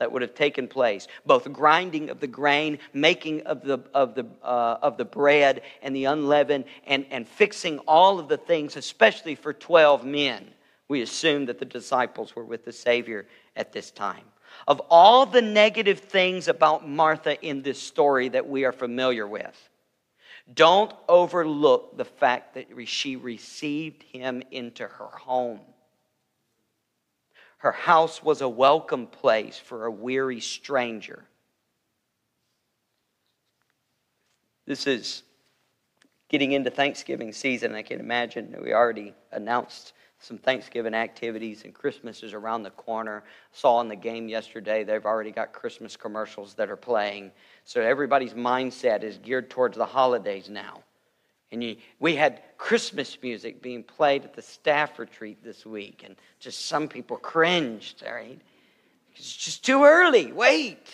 that 0.00 0.10
would 0.10 0.22
have 0.22 0.34
taken 0.34 0.66
place 0.66 1.06
both 1.24 1.50
grinding 1.52 2.10
of 2.10 2.18
the 2.18 2.26
grain 2.26 2.80
making 2.92 3.42
of 3.42 3.62
the, 3.62 3.78
of 3.94 4.16
the, 4.16 4.26
uh, 4.42 4.78
of 4.82 4.96
the 4.96 5.04
bread 5.04 5.62
and 5.82 5.94
the 5.94 6.06
unleavened 6.06 6.64
and, 6.84 7.06
and 7.12 7.28
fixing 7.28 7.78
all 7.86 8.18
of 8.18 8.26
the 8.26 8.36
things 8.36 8.76
especially 8.76 9.36
for 9.36 9.52
12 9.52 10.04
men. 10.04 10.50
We 10.88 11.02
assume 11.02 11.46
that 11.46 11.60
the 11.60 11.64
disciples 11.64 12.34
were 12.34 12.44
with 12.44 12.64
the 12.64 12.72
savior 12.72 13.28
at 13.54 13.72
this 13.72 13.92
time 13.92 14.24
of 14.66 14.80
all 14.90 15.26
the 15.26 15.42
negative 15.42 16.00
things 16.00 16.48
about 16.48 16.88
Martha 16.88 17.40
in 17.40 17.62
this 17.62 17.80
story 17.80 18.28
that 18.30 18.48
we 18.48 18.64
are 18.64 18.72
familiar 18.72 19.26
with, 19.26 19.70
don't 20.52 20.92
overlook 21.08 21.96
the 21.96 22.04
fact 22.04 22.54
that 22.54 22.66
she 22.86 23.16
received 23.16 24.02
him 24.02 24.42
into 24.50 24.86
her 24.86 25.06
home. 25.06 25.60
Her 27.58 27.72
house 27.72 28.22
was 28.22 28.42
a 28.42 28.48
welcome 28.48 29.06
place 29.06 29.58
for 29.58 29.86
a 29.86 29.90
weary 29.90 30.40
stranger. 30.40 31.24
This 34.66 34.86
is 34.86 35.22
getting 36.28 36.52
into 36.52 36.70
Thanksgiving 36.70 37.32
season. 37.32 37.74
I 37.74 37.82
can 37.82 38.00
imagine 38.00 38.54
we 38.62 38.72
already 38.72 39.14
announced 39.32 39.94
some 40.24 40.38
Thanksgiving 40.38 40.94
activities, 40.94 41.64
and 41.64 41.74
Christmas 41.74 42.22
is 42.22 42.32
around 42.32 42.62
the 42.62 42.70
corner. 42.70 43.22
Saw 43.52 43.80
in 43.80 43.88
the 43.88 43.96
game 43.96 44.28
yesterday, 44.28 44.82
they've 44.82 45.04
already 45.04 45.30
got 45.30 45.52
Christmas 45.52 45.96
commercials 45.96 46.54
that 46.54 46.70
are 46.70 46.76
playing. 46.76 47.30
So 47.64 47.80
everybody's 47.80 48.34
mindset 48.34 49.02
is 49.02 49.18
geared 49.18 49.50
towards 49.50 49.76
the 49.76 49.86
holidays 49.86 50.48
now. 50.48 50.82
And 51.52 51.62
you, 51.62 51.76
we 52.00 52.16
had 52.16 52.42
Christmas 52.58 53.18
music 53.22 53.62
being 53.62 53.82
played 53.82 54.24
at 54.24 54.34
the 54.34 54.42
staff 54.42 54.98
retreat 54.98 55.44
this 55.44 55.64
week, 55.64 56.02
and 56.04 56.16
just 56.40 56.66
some 56.66 56.88
people 56.88 57.16
cringed, 57.16 58.02
right? 58.04 58.40
It's 59.14 59.36
just 59.36 59.64
too 59.64 59.84
early. 59.84 60.32
Wait. 60.32 60.88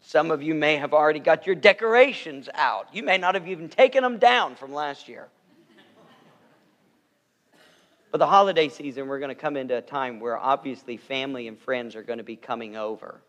Some 0.00 0.30
of 0.30 0.42
you 0.42 0.54
may 0.54 0.76
have 0.76 0.94
already 0.94 1.20
got 1.20 1.44
your 1.44 1.54
decorations 1.54 2.48
out. 2.54 2.88
You 2.94 3.02
may 3.02 3.18
not 3.18 3.34
have 3.34 3.46
even 3.46 3.68
taken 3.68 4.02
them 4.02 4.16
down 4.16 4.54
from 4.54 4.72
last 4.72 5.06
year. 5.06 5.28
But 8.10 8.18
the 8.18 8.26
holiday 8.26 8.68
season, 8.68 9.06
we're 9.06 9.18
going 9.18 9.34
to 9.34 9.40
come 9.40 9.56
into 9.56 9.76
a 9.76 9.82
time 9.82 10.18
where 10.18 10.38
obviously 10.38 10.96
family 10.96 11.48
and 11.48 11.58
friends 11.58 11.94
are 11.94 12.02
going 12.02 12.18
to 12.18 12.24
be 12.24 12.36
coming 12.36 12.76
over. 12.76 13.20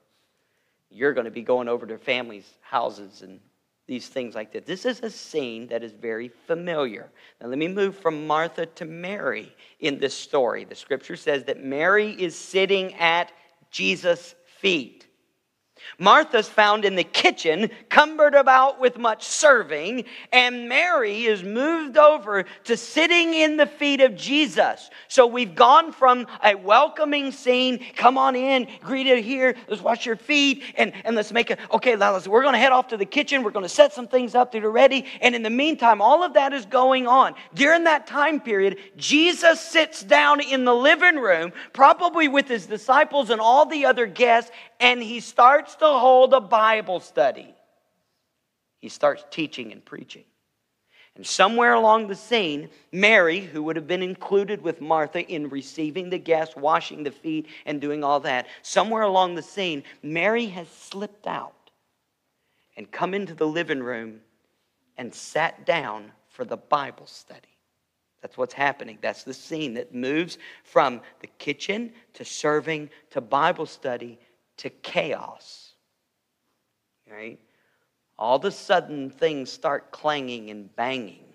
You're 0.89 1.13
going 1.13 1.25
to 1.25 1.31
be 1.31 1.41
going 1.41 1.67
over 1.67 1.85
to 1.85 1.97
families' 1.97 2.49
houses 2.61 3.21
and 3.21 3.39
these 3.87 4.07
things 4.07 4.35
like 4.35 4.53
that. 4.53 4.65
This 4.65 4.85
is 4.85 5.01
a 5.01 5.09
scene 5.09 5.67
that 5.67 5.83
is 5.83 5.91
very 5.91 6.29
familiar. 6.29 7.09
Now, 7.41 7.47
let 7.47 7.57
me 7.57 7.67
move 7.67 7.97
from 7.97 8.27
Martha 8.27 8.67
to 8.67 8.85
Mary 8.85 9.53
in 9.79 9.99
this 9.99 10.13
story. 10.13 10.63
The 10.63 10.75
scripture 10.75 11.15
says 11.15 11.43
that 11.45 11.63
Mary 11.63 12.11
is 12.11 12.35
sitting 12.35 12.93
at 12.95 13.31
Jesus' 13.71 14.35
feet. 14.59 15.07
Martha's 15.97 16.47
found 16.49 16.85
in 16.85 16.95
the 16.95 17.03
kitchen, 17.03 17.69
cumbered 17.89 18.35
about 18.35 18.79
with 18.79 18.97
much 18.97 19.23
serving, 19.23 20.05
and 20.31 20.69
Mary 20.69 21.25
is 21.25 21.43
moved 21.43 21.97
over 21.97 22.45
to 22.65 22.77
sitting 22.77 23.33
in 23.33 23.57
the 23.57 23.65
feet 23.65 24.01
of 24.01 24.15
Jesus. 24.15 24.89
So 25.07 25.27
we've 25.27 25.55
gone 25.55 25.91
from 25.91 26.27
a 26.43 26.55
welcoming 26.55 27.31
scene, 27.31 27.83
come 27.95 28.17
on 28.17 28.35
in, 28.35 28.67
greet 28.81 29.07
it 29.07 29.23
here, 29.23 29.55
let's 29.67 29.81
wash 29.81 30.05
your 30.05 30.15
feet, 30.15 30.63
and, 30.75 30.93
and 31.05 31.15
let's 31.15 31.31
make 31.31 31.51
it, 31.51 31.59
okay, 31.71 31.95
let's, 31.95 32.27
we're 32.27 32.41
going 32.41 32.53
to 32.53 32.59
head 32.59 32.71
off 32.71 32.87
to 32.89 32.97
the 32.97 33.05
kitchen, 33.05 33.43
we're 33.43 33.51
going 33.51 33.63
to 33.63 33.69
set 33.69 33.93
some 33.93 34.07
things 34.07 34.35
up 34.35 34.51
that 34.51 34.63
are 34.63 34.71
ready, 34.71 35.05
and 35.21 35.35
in 35.35 35.43
the 35.43 35.49
meantime, 35.49 36.01
all 36.01 36.23
of 36.23 36.33
that 36.33 36.53
is 36.53 36.65
going 36.65 37.07
on. 37.07 37.35
During 37.53 37.83
that 37.85 38.07
time 38.07 38.39
period, 38.39 38.77
Jesus 38.97 39.59
sits 39.59 40.03
down 40.03 40.41
in 40.41 40.65
the 40.65 40.75
living 40.75 41.17
room, 41.17 41.51
probably 41.73 42.27
with 42.27 42.47
his 42.47 42.65
disciples 42.65 43.29
and 43.29 43.41
all 43.41 43.65
the 43.65 43.85
other 43.85 44.05
guests, 44.05 44.51
and 44.79 45.01
he 45.01 45.19
starts 45.19 45.68
to 45.77 45.87
hold 45.87 46.33
a 46.33 46.41
Bible 46.41 46.99
study. 46.99 47.53
He 48.79 48.89
starts 48.89 49.23
teaching 49.29 49.71
and 49.71 49.83
preaching. 49.83 50.23
And 51.15 51.25
somewhere 51.25 51.73
along 51.73 52.07
the 52.07 52.15
scene, 52.15 52.69
Mary, 52.91 53.41
who 53.41 53.61
would 53.63 53.75
have 53.75 53.87
been 53.87 54.01
included 54.01 54.61
with 54.61 54.79
Martha 54.79 55.27
in 55.27 55.49
receiving 55.49 56.09
the 56.09 56.17
guests, 56.17 56.55
washing 56.55 57.03
the 57.03 57.11
feet, 57.11 57.47
and 57.65 57.81
doing 57.81 58.03
all 58.03 58.21
that, 58.21 58.47
somewhere 58.61 59.03
along 59.03 59.35
the 59.35 59.41
scene, 59.41 59.83
Mary 60.01 60.45
has 60.45 60.69
slipped 60.69 61.27
out 61.27 61.71
and 62.77 62.89
come 62.89 63.13
into 63.13 63.33
the 63.33 63.47
living 63.47 63.83
room 63.83 64.21
and 64.97 65.13
sat 65.13 65.65
down 65.65 66.11
for 66.29 66.45
the 66.45 66.55
Bible 66.55 67.05
study. 67.05 67.57
That's 68.21 68.37
what's 68.37 68.53
happening. 68.53 68.97
That's 69.01 69.23
the 69.23 69.33
scene 69.33 69.73
that 69.73 69.93
moves 69.93 70.37
from 70.63 71.01
the 71.19 71.27
kitchen 71.27 71.91
to 72.13 72.23
serving 72.23 72.89
to 73.11 73.21
Bible 73.21 73.65
study 73.65 74.19
to 74.59 74.69
chaos. 74.69 75.73
Right? 77.11 77.39
All 78.17 78.37
of 78.37 78.45
a 78.45 78.51
sudden, 78.51 79.09
things 79.09 79.51
start 79.51 79.91
clanging 79.91 80.49
and 80.49 80.73
banging. 80.75 81.25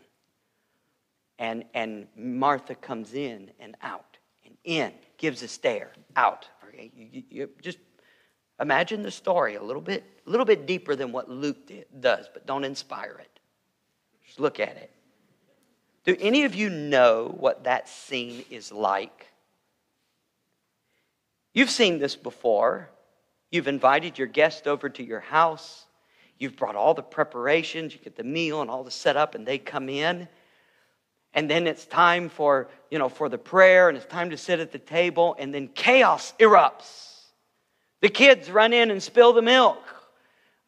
And, 1.38 1.64
and 1.74 2.06
Martha 2.16 2.74
comes 2.74 3.14
in 3.14 3.50
and 3.58 3.76
out 3.82 4.18
and 4.44 4.56
in, 4.64 4.92
gives 5.18 5.42
a 5.42 5.48
stare, 5.48 5.92
out. 6.14 6.48
Okay? 6.68 6.92
You, 6.94 7.08
you, 7.10 7.22
you 7.28 7.50
just 7.60 7.78
imagine 8.60 9.02
the 9.02 9.10
story 9.10 9.56
a 9.56 9.62
little 9.62 9.82
bit, 9.82 10.04
a 10.26 10.30
little 10.30 10.46
bit 10.46 10.66
deeper 10.66 10.94
than 10.94 11.10
what 11.10 11.28
Luke 11.28 11.66
did, 11.66 11.87
does, 12.00 12.28
but 12.32 12.46
don't 12.46 12.64
inspire 12.64 13.18
it. 13.20 13.40
Just 14.24 14.38
look 14.38 14.60
at 14.60 14.76
it. 14.76 14.90
Do 16.04 16.14
any 16.20 16.44
of 16.44 16.54
you 16.54 16.68
know 16.68 17.34
what 17.38 17.64
that 17.64 17.88
scene 17.88 18.44
is 18.50 18.70
like? 18.70 19.28
You've 21.54 21.70
seen 21.70 21.98
this 21.98 22.14
before. 22.16 22.90
You've 23.54 23.68
invited 23.68 24.18
your 24.18 24.26
guest 24.26 24.66
over 24.66 24.88
to 24.88 25.04
your 25.04 25.20
house. 25.20 25.86
You've 26.40 26.56
brought 26.56 26.74
all 26.74 26.92
the 26.92 27.04
preparations. 27.04 27.94
You 27.94 28.00
get 28.00 28.16
the 28.16 28.24
meal 28.24 28.62
and 28.62 28.68
all 28.68 28.82
the 28.82 28.90
setup, 28.90 29.36
and 29.36 29.46
they 29.46 29.58
come 29.58 29.88
in. 29.88 30.26
And 31.34 31.48
then 31.48 31.68
it's 31.68 31.86
time 31.86 32.28
for, 32.28 32.68
you 32.90 32.98
know, 32.98 33.08
for 33.08 33.28
the 33.28 33.38
prayer, 33.38 33.88
and 33.88 33.96
it's 33.96 34.06
time 34.06 34.30
to 34.30 34.36
sit 34.36 34.58
at 34.58 34.72
the 34.72 34.80
table, 34.80 35.36
and 35.38 35.54
then 35.54 35.68
chaos 35.68 36.34
erupts. 36.40 37.26
The 38.00 38.08
kids 38.08 38.50
run 38.50 38.72
in 38.72 38.90
and 38.90 39.00
spill 39.00 39.32
the 39.32 39.40
milk. 39.40 39.93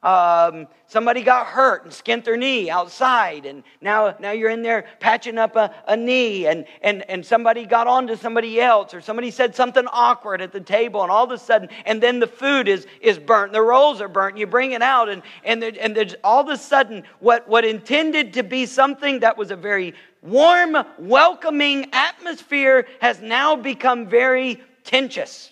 Um, 0.06 0.68
somebody 0.86 1.20
got 1.20 1.48
hurt 1.48 1.82
and 1.82 1.92
skinned 1.92 2.22
their 2.22 2.36
knee 2.36 2.70
outside, 2.70 3.44
and 3.44 3.64
now, 3.80 4.14
now 4.20 4.30
you're 4.30 4.50
in 4.50 4.62
there 4.62 4.84
patching 5.00 5.36
up 5.36 5.56
a, 5.56 5.74
a 5.88 5.96
knee, 5.96 6.46
and, 6.46 6.64
and, 6.82 7.02
and 7.10 7.26
somebody 7.26 7.66
got 7.66 7.88
on 7.88 8.06
to 8.06 8.16
somebody 8.16 8.60
else, 8.60 8.94
or 8.94 9.00
somebody 9.00 9.32
said 9.32 9.56
something 9.56 9.84
awkward 9.88 10.40
at 10.40 10.52
the 10.52 10.60
table, 10.60 11.02
and 11.02 11.10
all 11.10 11.24
of 11.24 11.32
a 11.32 11.38
sudden, 11.38 11.68
and 11.86 12.00
then 12.00 12.20
the 12.20 12.26
food 12.28 12.68
is, 12.68 12.86
is 13.00 13.18
burnt, 13.18 13.52
the 13.52 13.60
rolls 13.60 14.00
are 14.00 14.06
burnt, 14.06 14.38
you 14.38 14.46
bring 14.46 14.70
it 14.70 14.80
out, 14.80 15.08
and, 15.08 15.22
and, 15.42 15.60
there, 15.60 15.72
and 15.80 15.96
there's 15.96 16.14
all 16.22 16.40
of 16.40 16.50
a 16.50 16.56
sudden, 16.56 17.02
what, 17.18 17.48
what 17.48 17.64
intended 17.64 18.32
to 18.32 18.44
be 18.44 18.64
something 18.64 19.18
that 19.18 19.36
was 19.36 19.50
a 19.50 19.56
very 19.56 19.92
warm, 20.22 20.76
welcoming 21.00 21.88
atmosphere 21.92 22.86
has 23.00 23.20
now 23.20 23.56
become 23.56 24.06
very 24.06 24.62
tensious, 24.84 25.50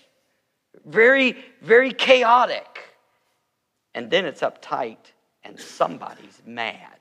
very, 0.85 1.43
very 1.61 1.91
chaotic 1.91 2.84
and 3.95 4.11
then 4.11 4.25
it's 4.25 4.41
uptight 4.41 4.97
and 5.43 5.59
somebody's 5.59 6.41
mad, 6.45 6.99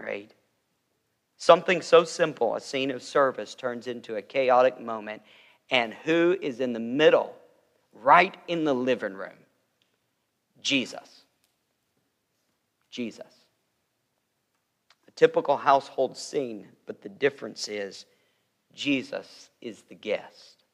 right? 0.00 0.30
Something 1.38 1.80
so 1.80 2.04
simple, 2.04 2.54
a 2.54 2.60
scene 2.60 2.90
of 2.90 3.02
service, 3.02 3.54
turns 3.54 3.86
into 3.86 4.16
a 4.16 4.22
chaotic 4.22 4.78
moment. 4.78 5.22
And 5.70 5.94
who 5.94 6.36
is 6.40 6.60
in 6.60 6.74
the 6.74 6.80
middle, 6.80 7.34
right 7.92 8.36
in 8.46 8.64
the 8.64 8.74
living 8.74 9.14
room? 9.14 9.38
Jesus. 10.60 11.22
Jesus. 12.90 13.46
A 15.06 15.10
typical 15.12 15.56
household 15.56 16.16
scene, 16.16 16.68
but 16.84 17.00
the 17.00 17.08
difference 17.08 17.68
is 17.68 18.04
Jesus 18.74 19.48
is 19.62 19.82
the 19.88 19.94
guest. 19.94 20.64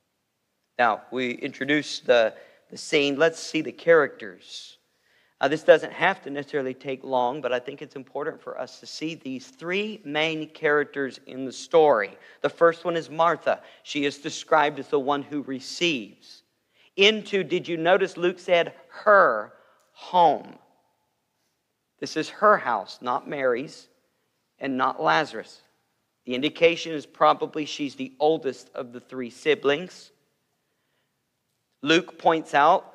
Now, 0.80 1.02
we 1.12 1.32
introduce 1.32 2.00
the, 2.00 2.34
the 2.70 2.76
scene. 2.76 3.16
Let's 3.16 3.38
see 3.38 3.60
the 3.60 3.72
characters. 3.72 4.78
Uh, 5.44 5.48
this 5.48 5.62
doesn't 5.62 5.92
have 5.92 6.22
to 6.22 6.30
necessarily 6.30 6.72
take 6.72 7.04
long, 7.04 7.42
but 7.42 7.52
I 7.52 7.58
think 7.58 7.82
it's 7.82 7.96
important 7.96 8.40
for 8.40 8.58
us 8.58 8.80
to 8.80 8.86
see 8.86 9.14
these 9.14 9.48
three 9.48 10.00
main 10.02 10.48
characters 10.48 11.20
in 11.26 11.44
the 11.44 11.52
story. 11.52 12.16
The 12.40 12.48
first 12.48 12.86
one 12.86 12.96
is 12.96 13.10
Martha. 13.10 13.60
She 13.82 14.06
is 14.06 14.16
described 14.16 14.78
as 14.78 14.88
the 14.88 14.98
one 14.98 15.22
who 15.22 15.42
receives. 15.42 16.44
Into, 16.96 17.44
did 17.44 17.68
you 17.68 17.76
notice 17.76 18.16
Luke 18.16 18.38
said, 18.38 18.72
her 18.88 19.52
home? 19.92 20.58
This 22.00 22.16
is 22.16 22.30
her 22.30 22.56
house, 22.56 23.00
not 23.02 23.28
Mary's 23.28 23.88
and 24.60 24.78
not 24.78 25.02
Lazarus. 25.02 25.60
The 26.24 26.34
indication 26.34 26.92
is 26.92 27.04
probably 27.04 27.66
she's 27.66 27.96
the 27.96 28.14
oldest 28.18 28.70
of 28.74 28.94
the 28.94 29.00
three 29.00 29.28
siblings. 29.28 30.10
Luke 31.82 32.16
points 32.16 32.54
out, 32.54 32.93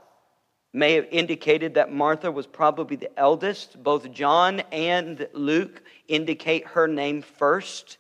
may 0.73 0.93
have 0.93 1.07
indicated 1.11 1.73
that 1.73 1.91
Martha 1.91 2.31
was 2.31 2.45
probably 2.45 2.95
the 2.95 3.17
eldest. 3.19 3.81
Both 3.81 4.11
John 4.11 4.61
and 4.71 5.27
Luke 5.33 5.81
indicate 6.07 6.67
her 6.67 6.87
name 6.87 7.21
first. 7.21 7.97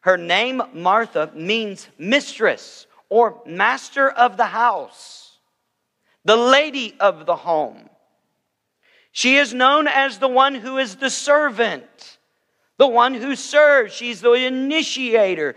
Her 0.00 0.16
name, 0.16 0.62
Martha, 0.72 1.30
means 1.34 1.88
mistress 1.98 2.86
or 3.08 3.40
master 3.46 4.10
of 4.10 4.36
the 4.36 4.46
house, 4.46 5.38
the 6.24 6.36
lady 6.36 6.94
of 7.00 7.26
the 7.26 7.36
home. 7.36 7.88
She 9.12 9.36
is 9.36 9.54
known 9.54 9.88
as 9.88 10.18
the 10.18 10.28
one 10.28 10.54
who 10.54 10.78
is 10.78 10.96
the 10.96 11.10
servant, 11.10 12.18
the 12.76 12.86
one 12.86 13.14
who 13.14 13.34
serves. 13.34 13.92
She's 13.92 14.20
the 14.20 14.32
initiator. 14.32 15.56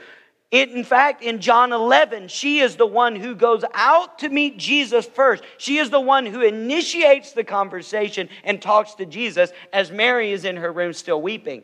In 0.51 0.83
fact, 0.83 1.23
in 1.23 1.39
John 1.39 1.71
11, 1.71 2.27
she 2.27 2.59
is 2.59 2.75
the 2.75 2.85
one 2.85 3.15
who 3.15 3.35
goes 3.35 3.63
out 3.73 4.19
to 4.19 4.27
meet 4.27 4.57
Jesus 4.57 5.05
first. 5.05 5.43
She 5.57 5.77
is 5.77 5.89
the 5.89 6.01
one 6.01 6.25
who 6.25 6.41
initiates 6.41 7.31
the 7.31 7.45
conversation 7.45 8.27
and 8.43 8.61
talks 8.61 8.95
to 8.95 9.05
Jesus 9.05 9.53
as 9.71 9.91
Mary 9.91 10.33
is 10.33 10.43
in 10.43 10.57
her 10.57 10.73
room 10.73 10.91
still 10.91 11.21
weeping. 11.21 11.63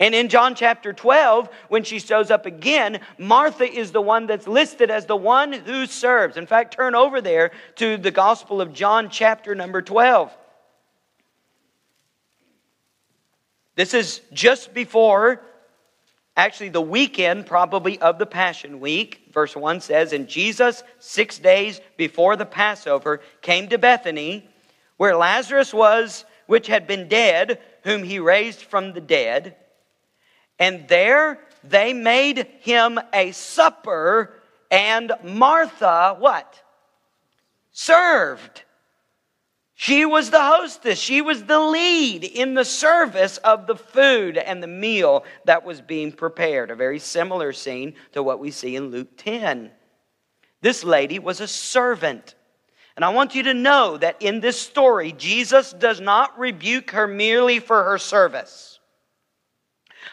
And 0.00 0.14
in 0.14 0.30
John 0.30 0.54
chapter 0.54 0.94
12, 0.94 1.48
when 1.68 1.84
she 1.84 1.98
shows 1.98 2.30
up 2.30 2.46
again, 2.46 3.00
Martha 3.18 3.70
is 3.70 3.92
the 3.92 4.00
one 4.00 4.26
that's 4.26 4.48
listed 4.48 4.90
as 4.90 5.04
the 5.04 5.14
one 5.14 5.52
who 5.52 5.84
serves. 5.84 6.38
In 6.38 6.46
fact, 6.46 6.74
turn 6.74 6.94
over 6.94 7.20
there 7.20 7.52
to 7.76 7.98
the 7.98 8.10
Gospel 8.10 8.62
of 8.62 8.72
John, 8.72 9.10
chapter 9.10 9.54
number 9.54 9.82
12. 9.82 10.36
This 13.76 13.92
is 13.92 14.20
just 14.32 14.72
before, 14.72 15.42
actually, 16.36 16.70
the 16.70 16.80
weekend 16.80 17.46
probably 17.46 17.98
of 18.00 18.18
the 18.18 18.26
Passion 18.26 18.80
Week. 18.80 19.28
Verse 19.32 19.54
1 19.54 19.80
says, 19.80 20.12
And 20.12 20.28
Jesus, 20.28 20.82
six 20.98 21.38
days 21.38 21.80
before 21.96 22.36
the 22.36 22.46
Passover, 22.46 23.20
came 23.42 23.68
to 23.68 23.78
Bethany, 23.78 24.48
where 24.96 25.16
Lazarus 25.16 25.72
was, 25.72 26.24
which 26.46 26.66
had 26.66 26.86
been 26.86 27.08
dead, 27.08 27.60
whom 27.82 28.02
he 28.02 28.18
raised 28.18 28.60
from 28.60 28.92
the 28.92 29.00
dead. 29.00 29.56
And 30.58 30.86
there 30.88 31.40
they 31.62 31.92
made 31.92 32.46
him 32.60 33.00
a 33.12 33.32
supper, 33.32 34.34
and 34.70 35.12
Martha, 35.22 36.16
what? 36.18 36.60
Served. 37.72 38.63
She 39.74 40.04
was 40.06 40.30
the 40.30 40.42
hostess. 40.42 41.00
She 41.00 41.20
was 41.20 41.44
the 41.44 41.58
lead 41.58 42.22
in 42.22 42.54
the 42.54 42.64
service 42.64 43.38
of 43.38 43.66
the 43.66 43.74
food 43.74 44.38
and 44.38 44.62
the 44.62 44.68
meal 44.68 45.24
that 45.46 45.64
was 45.64 45.80
being 45.80 46.12
prepared. 46.12 46.70
A 46.70 46.76
very 46.76 47.00
similar 47.00 47.52
scene 47.52 47.94
to 48.12 48.22
what 48.22 48.38
we 48.38 48.52
see 48.52 48.76
in 48.76 48.90
Luke 48.90 49.16
10. 49.16 49.72
This 50.60 50.84
lady 50.84 51.18
was 51.18 51.40
a 51.40 51.48
servant. 51.48 52.36
And 52.96 53.04
I 53.04 53.08
want 53.08 53.34
you 53.34 53.42
to 53.44 53.54
know 53.54 53.96
that 53.98 54.22
in 54.22 54.38
this 54.38 54.60
story, 54.60 55.10
Jesus 55.12 55.72
does 55.72 56.00
not 56.00 56.38
rebuke 56.38 56.92
her 56.92 57.08
merely 57.08 57.58
for 57.58 57.82
her 57.82 57.98
service. 57.98 58.78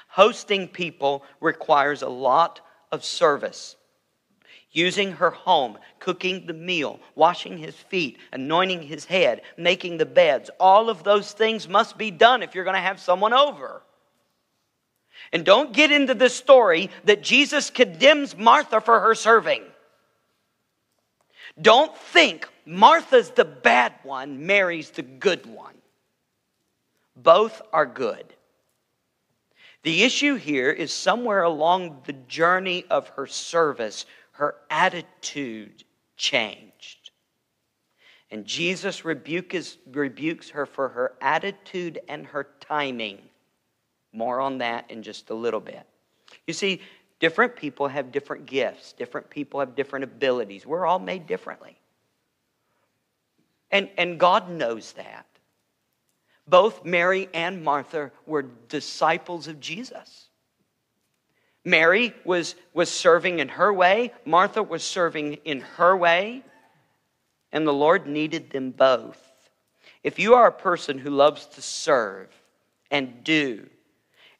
Hosting 0.07 0.67
people 0.67 1.23
requires 1.39 2.01
a 2.01 2.09
lot 2.09 2.61
of 2.91 3.05
service. 3.05 3.75
Using 4.71 5.11
her 5.13 5.31
home, 5.31 5.77
cooking 5.99 6.45
the 6.45 6.53
meal, 6.53 6.99
washing 7.15 7.57
his 7.57 7.75
feet, 7.75 8.19
anointing 8.31 8.83
his 8.83 9.03
head, 9.03 9.41
making 9.57 9.97
the 9.97 10.05
beds, 10.05 10.49
all 10.59 10.89
of 10.89 11.03
those 11.03 11.33
things 11.33 11.67
must 11.67 11.97
be 11.97 12.09
done 12.09 12.41
if 12.41 12.55
you're 12.55 12.63
going 12.63 12.75
to 12.75 12.81
have 12.81 12.99
someone 12.99 13.33
over. 13.33 13.81
And 15.33 15.45
don't 15.45 15.73
get 15.73 15.91
into 15.91 16.13
this 16.13 16.35
story 16.35 16.89
that 17.03 17.21
Jesus 17.21 17.69
condemns 17.69 18.37
Martha 18.37 18.81
for 18.81 18.99
her 18.99 19.13
serving. 19.13 19.63
Don't 21.61 21.95
think 21.95 22.47
Martha's 22.65 23.29
the 23.31 23.45
bad 23.45 23.93
one, 24.03 24.45
Mary's 24.45 24.89
the 24.91 25.01
good 25.01 25.45
one. 25.45 25.75
Both 27.15 27.61
are 27.73 27.85
good. 27.85 28.25
The 29.83 30.03
issue 30.03 30.35
here 30.35 30.69
is 30.69 30.93
somewhere 30.93 31.43
along 31.43 32.01
the 32.05 32.13
journey 32.13 32.85
of 32.89 33.09
her 33.09 33.25
service, 33.25 34.05
her 34.41 34.55
attitude 34.71 35.83
changed. 36.17 37.11
And 38.31 38.43
Jesus 38.43 39.05
rebukes, 39.05 39.77
rebukes 39.91 40.49
her 40.49 40.65
for 40.65 40.89
her 40.89 41.13
attitude 41.21 41.99
and 42.09 42.25
her 42.25 42.47
timing. 42.59 43.19
More 44.11 44.41
on 44.41 44.57
that 44.57 44.89
in 44.89 45.03
just 45.03 45.29
a 45.29 45.35
little 45.35 45.59
bit. 45.59 45.85
You 46.47 46.55
see, 46.55 46.81
different 47.19 47.55
people 47.55 47.87
have 47.87 48.11
different 48.11 48.47
gifts, 48.47 48.93
different 48.93 49.29
people 49.29 49.59
have 49.59 49.75
different 49.75 50.05
abilities. 50.05 50.65
We're 50.65 50.87
all 50.87 50.97
made 50.97 51.27
differently. 51.27 51.77
And, 53.69 53.91
and 53.95 54.19
God 54.19 54.49
knows 54.49 54.93
that. 54.93 55.27
Both 56.47 56.83
Mary 56.83 57.29
and 57.35 57.63
Martha 57.63 58.09
were 58.25 58.41
disciples 58.69 59.47
of 59.47 59.59
Jesus. 59.59 60.29
Mary 61.63 62.13
was, 62.25 62.55
was 62.73 62.89
serving 62.89 63.39
in 63.39 63.49
her 63.49 63.71
way, 63.71 64.11
Martha 64.25 64.63
was 64.63 64.83
serving 64.83 65.33
in 65.45 65.61
her 65.61 65.95
way, 65.95 66.43
and 67.51 67.67
the 67.67 67.73
Lord 67.73 68.07
needed 68.07 68.49
them 68.49 68.71
both. 68.71 69.19
If 70.03 70.17
you 70.17 70.33
are 70.33 70.47
a 70.47 70.51
person 70.51 70.97
who 70.97 71.11
loves 71.11 71.45
to 71.47 71.61
serve 71.61 72.29
and 72.89 73.23
do, 73.23 73.69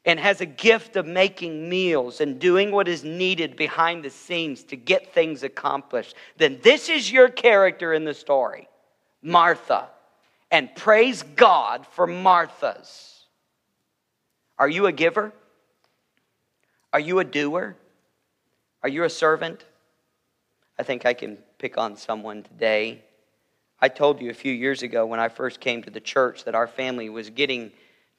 and 0.04 0.18
has 0.18 0.40
a 0.40 0.46
gift 0.46 0.96
of 0.96 1.06
making 1.06 1.68
meals 1.68 2.20
and 2.20 2.40
doing 2.40 2.72
what 2.72 2.88
is 2.88 3.04
needed 3.04 3.56
behind 3.56 4.04
the 4.04 4.10
scenes 4.10 4.64
to 4.64 4.76
get 4.76 5.14
things 5.14 5.42
accomplished, 5.42 6.16
then 6.36 6.58
this 6.62 6.88
is 6.88 7.10
your 7.10 7.28
character 7.28 7.92
in 7.92 8.04
the 8.04 8.14
story 8.14 8.68
Martha 9.22 9.88
and 10.50 10.74
praise 10.74 11.22
God 11.22 11.86
for 11.86 12.06
Marthas. 12.06 13.26
Are 14.58 14.68
you 14.68 14.86
a 14.86 14.92
giver? 14.92 15.32
Are 16.92 17.00
you 17.00 17.20
a 17.20 17.24
doer? 17.24 17.74
Are 18.82 18.88
you 18.88 19.04
a 19.04 19.10
servant? 19.10 19.64
I 20.78 20.82
think 20.82 21.06
I 21.06 21.14
can 21.14 21.38
pick 21.56 21.78
on 21.78 21.96
someone 21.96 22.42
today. 22.42 23.02
I 23.80 23.88
told 23.88 24.20
you 24.20 24.30
a 24.30 24.34
few 24.34 24.52
years 24.52 24.82
ago 24.82 25.06
when 25.06 25.18
I 25.18 25.28
first 25.28 25.58
came 25.58 25.82
to 25.84 25.90
the 25.90 26.00
church 26.00 26.44
that 26.44 26.54
our 26.54 26.66
family 26.66 27.08
was 27.08 27.30
getting 27.30 27.72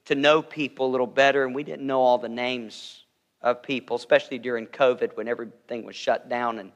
to 0.05 0.15
know 0.15 0.41
people 0.41 0.87
a 0.87 0.91
little 0.91 1.07
better, 1.07 1.45
and 1.45 1.53
we 1.53 1.63
didn't 1.63 1.85
know 1.85 2.01
all 2.01 2.17
the 2.17 2.27
names 2.27 3.03
of 3.43 3.61
people, 3.61 3.95
especially 3.95 4.39
during 4.39 4.65
COVID 4.65 5.15
when 5.15 5.27
everything 5.27 5.85
was 5.85 5.95
shut 5.95 6.27
down 6.27 6.57
and 6.57 6.71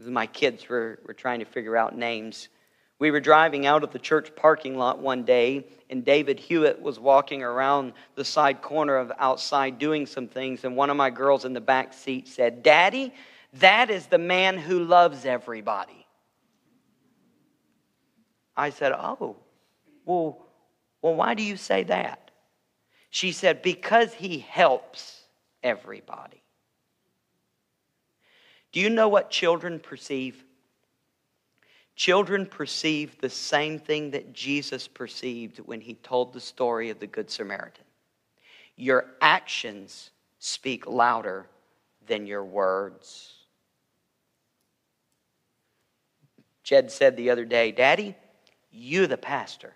my 0.00 0.26
kids 0.26 0.68
were, 0.68 0.98
were 1.06 1.14
trying 1.14 1.40
to 1.40 1.44
figure 1.44 1.76
out 1.76 1.96
names. 1.96 2.48
We 2.98 3.10
were 3.10 3.20
driving 3.20 3.66
out 3.66 3.82
of 3.82 3.90
the 3.90 3.98
church 3.98 4.34
parking 4.36 4.78
lot 4.78 5.00
one 5.00 5.24
day, 5.24 5.66
and 5.90 6.04
David 6.04 6.38
Hewitt 6.38 6.80
was 6.80 6.98
walking 7.00 7.42
around 7.42 7.92
the 8.14 8.24
side 8.24 8.62
corner 8.62 8.96
of 8.96 9.12
outside 9.18 9.78
doing 9.78 10.06
some 10.06 10.28
things, 10.28 10.64
and 10.64 10.76
one 10.76 10.90
of 10.90 10.96
my 10.96 11.10
girls 11.10 11.44
in 11.44 11.52
the 11.52 11.60
back 11.60 11.92
seat 11.92 12.28
said, 12.28 12.62
Daddy, 12.62 13.12
that 13.54 13.90
is 13.90 14.06
the 14.06 14.18
man 14.18 14.56
who 14.56 14.84
loves 14.84 15.24
everybody. 15.24 16.06
I 18.56 18.70
said, 18.70 18.92
Oh, 18.92 19.36
well, 20.04 20.46
well, 21.02 21.14
why 21.14 21.34
do 21.34 21.42
you 21.42 21.56
say 21.56 21.82
that? 21.84 22.30
She 23.10 23.32
said, 23.32 23.62
Because 23.62 24.12
he 24.14 24.38
helps 24.38 25.20
everybody. 25.62 26.42
Do 28.72 28.80
you 28.80 28.90
know 28.90 29.08
what 29.08 29.30
children 29.30 29.80
perceive? 29.80 30.44
Children 31.96 32.46
perceive 32.46 33.18
the 33.18 33.30
same 33.30 33.78
thing 33.78 34.10
that 34.10 34.32
Jesus 34.32 34.88
perceived 34.88 35.58
when 35.58 35.80
he 35.80 35.94
told 35.94 36.32
the 36.32 36.40
story 36.40 36.90
of 36.90 36.98
the 36.98 37.06
Good 37.06 37.30
Samaritan. 37.30 37.84
Your 38.76 39.06
actions 39.20 40.10
speak 40.40 40.86
louder 40.86 41.46
than 42.06 42.26
your 42.26 42.44
words. 42.44 43.32
Jed 46.64 46.90
said 46.90 47.16
the 47.16 47.30
other 47.30 47.44
day, 47.44 47.70
Daddy, 47.70 48.16
you 48.72 49.06
the 49.06 49.16
pastor. 49.16 49.74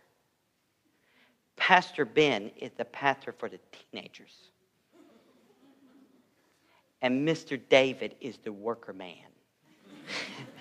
Pastor 1.56 2.04
Ben 2.04 2.50
is 2.56 2.72
the 2.76 2.84
pastor 2.84 3.32
for 3.32 3.48
the 3.48 3.60
teenagers. 3.92 4.34
And 7.00 7.28
Mr. 7.28 7.60
David 7.68 8.16
is 8.20 8.38
the 8.38 8.52
worker 8.52 8.92
man. 8.92 9.14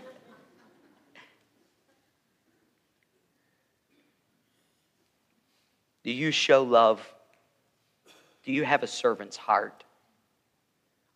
Do 6.08 6.14
you 6.14 6.32
show 6.32 6.64
love? 6.64 7.06
Do 8.46 8.54
you 8.54 8.64
have 8.64 8.82
a 8.82 8.88
servant's 8.88 9.36
heart? 9.36 9.84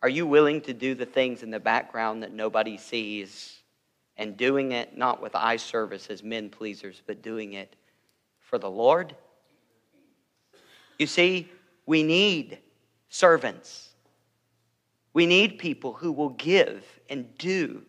Are 0.02 0.08
you 0.10 0.26
willing 0.26 0.60
to 0.60 0.74
do 0.74 0.94
the 0.94 1.06
things 1.06 1.42
in 1.42 1.50
the 1.50 1.58
background 1.58 2.22
that 2.22 2.34
nobody 2.34 2.76
sees 2.76 3.62
and 4.18 4.36
doing 4.36 4.72
it 4.72 4.94
not 4.94 5.22
with 5.22 5.34
eye 5.34 5.56
service 5.56 6.08
as 6.08 6.22
men 6.22 6.50
pleasers, 6.50 7.00
but 7.06 7.22
doing 7.22 7.54
it 7.54 7.74
for 8.38 8.58
the 8.58 8.68
Lord? 8.68 9.16
You 10.98 11.06
see, 11.06 11.50
we 11.86 12.02
need 12.02 12.58
servants. 13.08 13.94
We 15.14 15.24
need 15.24 15.58
people 15.58 15.94
who 15.94 16.12
will 16.12 16.34
give 16.36 16.84
and 17.08 17.34
do 17.38 17.80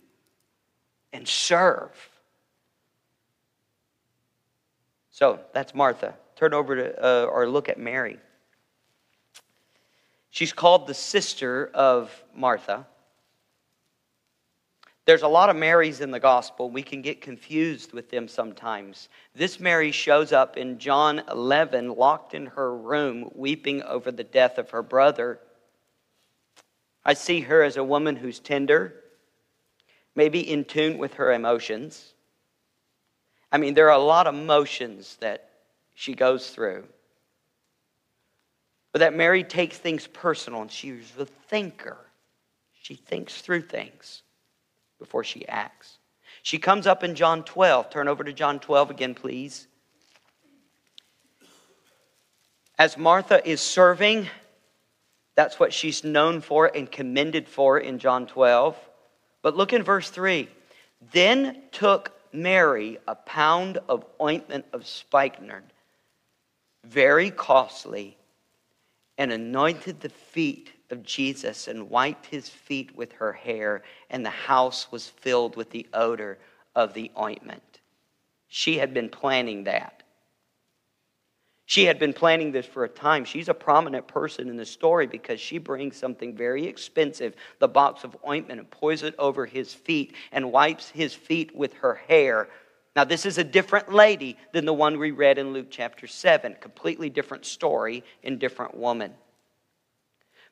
and 1.11 1.27
serve. 1.27 1.91
So 5.11 5.41
that's 5.53 5.75
Martha. 5.75 6.15
Turn 6.35 6.53
over 6.53 6.75
to, 6.75 7.05
uh, 7.05 7.25
or 7.25 7.47
look 7.47 7.69
at 7.69 7.77
Mary. 7.77 8.19
She's 10.29 10.53
called 10.53 10.87
the 10.87 10.93
sister 10.93 11.69
of 11.73 12.11
Martha. 12.35 12.87
There's 15.05 15.21
a 15.21 15.27
lot 15.27 15.49
of 15.49 15.57
Marys 15.57 15.99
in 15.99 16.11
the 16.11 16.19
gospel. 16.19 16.69
We 16.69 16.81
can 16.81 17.01
get 17.01 17.19
confused 17.19 17.91
with 17.91 18.09
them 18.09 18.27
sometimes. 18.27 19.09
This 19.35 19.59
Mary 19.59 19.91
shows 19.91 20.31
up 20.31 20.55
in 20.55 20.79
John 20.79 21.21
11, 21.29 21.89
locked 21.95 22.33
in 22.33 22.47
her 22.47 22.75
room, 22.75 23.29
weeping 23.35 23.83
over 23.83 24.11
the 24.11 24.23
death 24.23 24.57
of 24.57 24.69
her 24.69 24.81
brother. 24.81 25.39
I 27.03 27.15
see 27.15 27.41
her 27.41 27.61
as 27.63 27.75
a 27.75 27.83
woman 27.83 28.15
who's 28.15 28.39
tender, 28.39 28.95
maybe 30.15 30.39
in 30.39 30.63
tune 30.63 30.97
with 30.97 31.15
her 31.15 31.33
emotions. 31.33 32.13
I 33.51 33.57
mean, 33.57 33.73
there 33.73 33.89
are 33.89 33.99
a 33.99 34.03
lot 34.03 34.25
of 34.25 34.33
emotions 34.33 35.17
that 35.19 35.49
she 35.93 36.13
goes 36.13 36.49
through. 36.49 36.85
But 38.91 38.99
that 38.99 39.15
Mary 39.15 39.43
takes 39.43 39.77
things 39.77 40.07
personal 40.07 40.61
and 40.61 40.71
she's 40.71 41.11
a 41.17 41.25
thinker. 41.25 41.97
She 42.73 42.95
thinks 42.95 43.41
through 43.41 43.61
things 43.61 44.21
before 44.99 45.23
she 45.23 45.47
acts. 45.47 45.97
She 46.43 46.59
comes 46.59 46.87
up 46.87 47.03
in 47.03 47.15
John 47.15 47.43
12. 47.43 47.89
Turn 47.89 48.07
over 48.07 48.23
to 48.23 48.33
John 48.33 48.59
12 48.59 48.91
again, 48.91 49.15
please. 49.15 49.67
As 52.77 52.97
Martha 52.97 53.47
is 53.47 53.61
serving, 53.61 54.27
that's 55.35 55.59
what 55.59 55.73
she's 55.73 56.03
known 56.03 56.41
for 56.41 56.71
and 56.75 56.91
commended 56.91 57.47
for 57.47 57.79
in 57.79 57.99
John 57.99 58.27
12. 58.27 58.77
But 59.41 59.55
look 59.55 59.73
in 59.73 59.83
verse 59.83 60.09
3. 60.09 60.49
Then 61.11 61.61
took 61.71 62.11
Mary 62.31 62.97
a 63.07 63.15
pound 63.15 63.79
of 63.87 64.05
ointment 64.21 64.65
of 64.73 64.87
spikenard, 64.87 65.65
very 66.83 67.31
costly 67.31 68.17
and 69.17 69.31
anointed 69.31 70.01
the 70.01 70.09
feet 70.09 70.71
of 70.89 71.03
Jesus 71.03 71.67
and 71.67 71.89
wiped 71.89 72.25
his 72.25 72.49
feet 72.49 72.95
with 72.95 73.11
her 73.13 73.33
hair, 73.33 73.83
and 74.09 74.25
the 74.25 74.29
house 74.29 74.91
was 74.91 75.07
filled 75.07 75.55
with 75.55 75.69
the 75.69 75.87
odor 75.93 76.37
of 76.75 76.93
the 76.93 77.11
ointment. 77.19 77.79
She 78.47 78.77
had 78.77 78.93
been 78.93 79.09
planning 79.09 79.63
that. 79.65 80.03
She 81.65 81.85
had 81.85 81.97
been 81.97 82.13
planning 82.13 82.51
this 82.51 82.65
for 82.65 82.83
a 82.83 82.89
time. 82.89 83.23
She's 83.23 83.47
a 83.47 83.53
prominent 83.53 84.07
person 84.07 84.49
in 84.49 84.57
the 84.57 84.65
story 84.65 85.07
because 85.07 85.39
she 85.39 85.57
brings 85.57 85.95
something 85.95 86.35
very 86.35 86.67
expensive, 86.67 87.35
the 87.59 87.67
box 87.67 88.03
of 88.03 88.17
ointment, 88.27 88.59
and 88.59 88.69
pours 88.69 89.01
it 89.01 89.15
over 89.17 89.45
his 89.45 89.73
feet 89.73 90.13
and 90.31 90.51
wipes 90.51 90.89
his 90.89 91.13
feet 91.13 91.55
with 91.55 91.73
her 91.75 91.95
hair 92.07 92.49
now, 92.95 93.03
this 93.03 93.25
is 93.25 93.39
a 93.39 93.43
different 93.43 93.91
lady 93.91 94.37
than 94.51 94.65
the 94.65 94.73
one 94.73 94.99
we 94.99 95.09
read 95.09 95.39
in 95.39 95.51
Luke 95.51 95.67
chapter 95.71 96.05
7. 96.05 96.57
Completely 96.59 97.09
different 97.09 97.45
story 97.45 98.03
in 98.21 98.37
different 98.37 98.75
woman. 98.77 99.13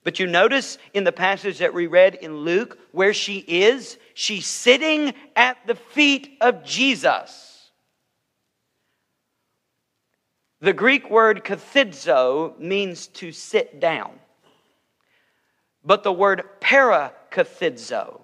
But 0.03 0.17
you 0.17 0.25
notice 0.25 0.79
in 0.95 1.03
the 1.03 1.11
passage 1.11 1.59
that 1.59 1.75
we 1.75 1.85
read 1.85 2.15
in 2.15 2.37
Luke 2.37 2.79
where 2.91 3.13
she 3.13 3.37
is, 3.47 3.99
she's 4.15 4.47
sitting 4.47 5.13
at 5.35 5.57
the 5.67 5.75
feet 5.75 6.37
of 6.41 6.63
Jesus. 6.63 7.69
The 10.61 10.73
Greek 10.73 11.11
word 11.11 11.43
kathidzo 11.43 12.57
means 12.59 13.05
to 13.07 13.31
sit 13.31 13.79
down. 13.79 14.13
But 15.83 16.01
the 16.01 16.11
word 16.11 16.43
parakathidzo 16.59 18.21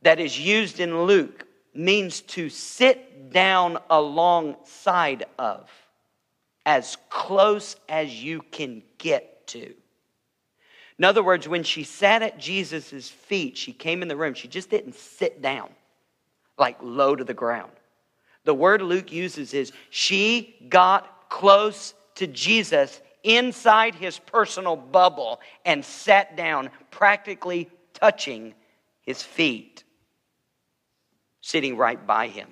that 0.00 0.20
is 0.20 0.40
used 0.40 0.80
in 0.80 1.02
Luke 1.02 1.47
means 1.74 2.20
to 2.22 2.48
sit 2.48 3.32
down 3.32 3.78
alongside 3.90 5.26
of, 5.38 5.70
as 6.66 6.96
close 7.08 7.76
as 7.88 8.22
you 8.22 8.42
can 8.50 8.82
get 8.98 9.46
to. 9.48 9.74
In 10.98 11.04
other 11.04 11.22
words, 11.22 11.48
when 11.48 11.62
she 11.62 11.84
sat 11.84 12.22
at 12.22 12.38
Jesus' 12.38 13.08
feet, 13.08 13.56
she 13.56 13.72
came 13.72 14.02
in 14.02 14.08
the 14.08 14.16
room, 14.16 14.34
she 14.34 14.48
just 14.48 14.68
didn't 14.68 14.96
sit 14.96 15.40
down, 15.40 15.70
like 16.58 16.76
low 16.82 17.14
to 17.14 17.24
the 17.24 17.34
ground. 17.34 17.72
The 18.44 18.54
word 18.54 18.82
Luke 18.82 19.12
uses 19.12 19.54
is 19.54 19.72
she 19.90 20.56
got 20.68 21.28
close 21.28 21.94
to 22.16 22.26
Jesus 22.26 23.00
inside 23.22 23.94
his 23.94 24.18
personal 24.18 24.74
bubble 24.74 25.40
and 25.64 25.84
sat 25.84 26.36
down, 26.36 26.70
practically 26.90 27.68
touching 27.94 28.54
his 29.02 29.22
feet 29.22 29.84
sitting 31.48 31.78
right 31.78 32.06
by 32.06 32.28
him. 32.28 32.46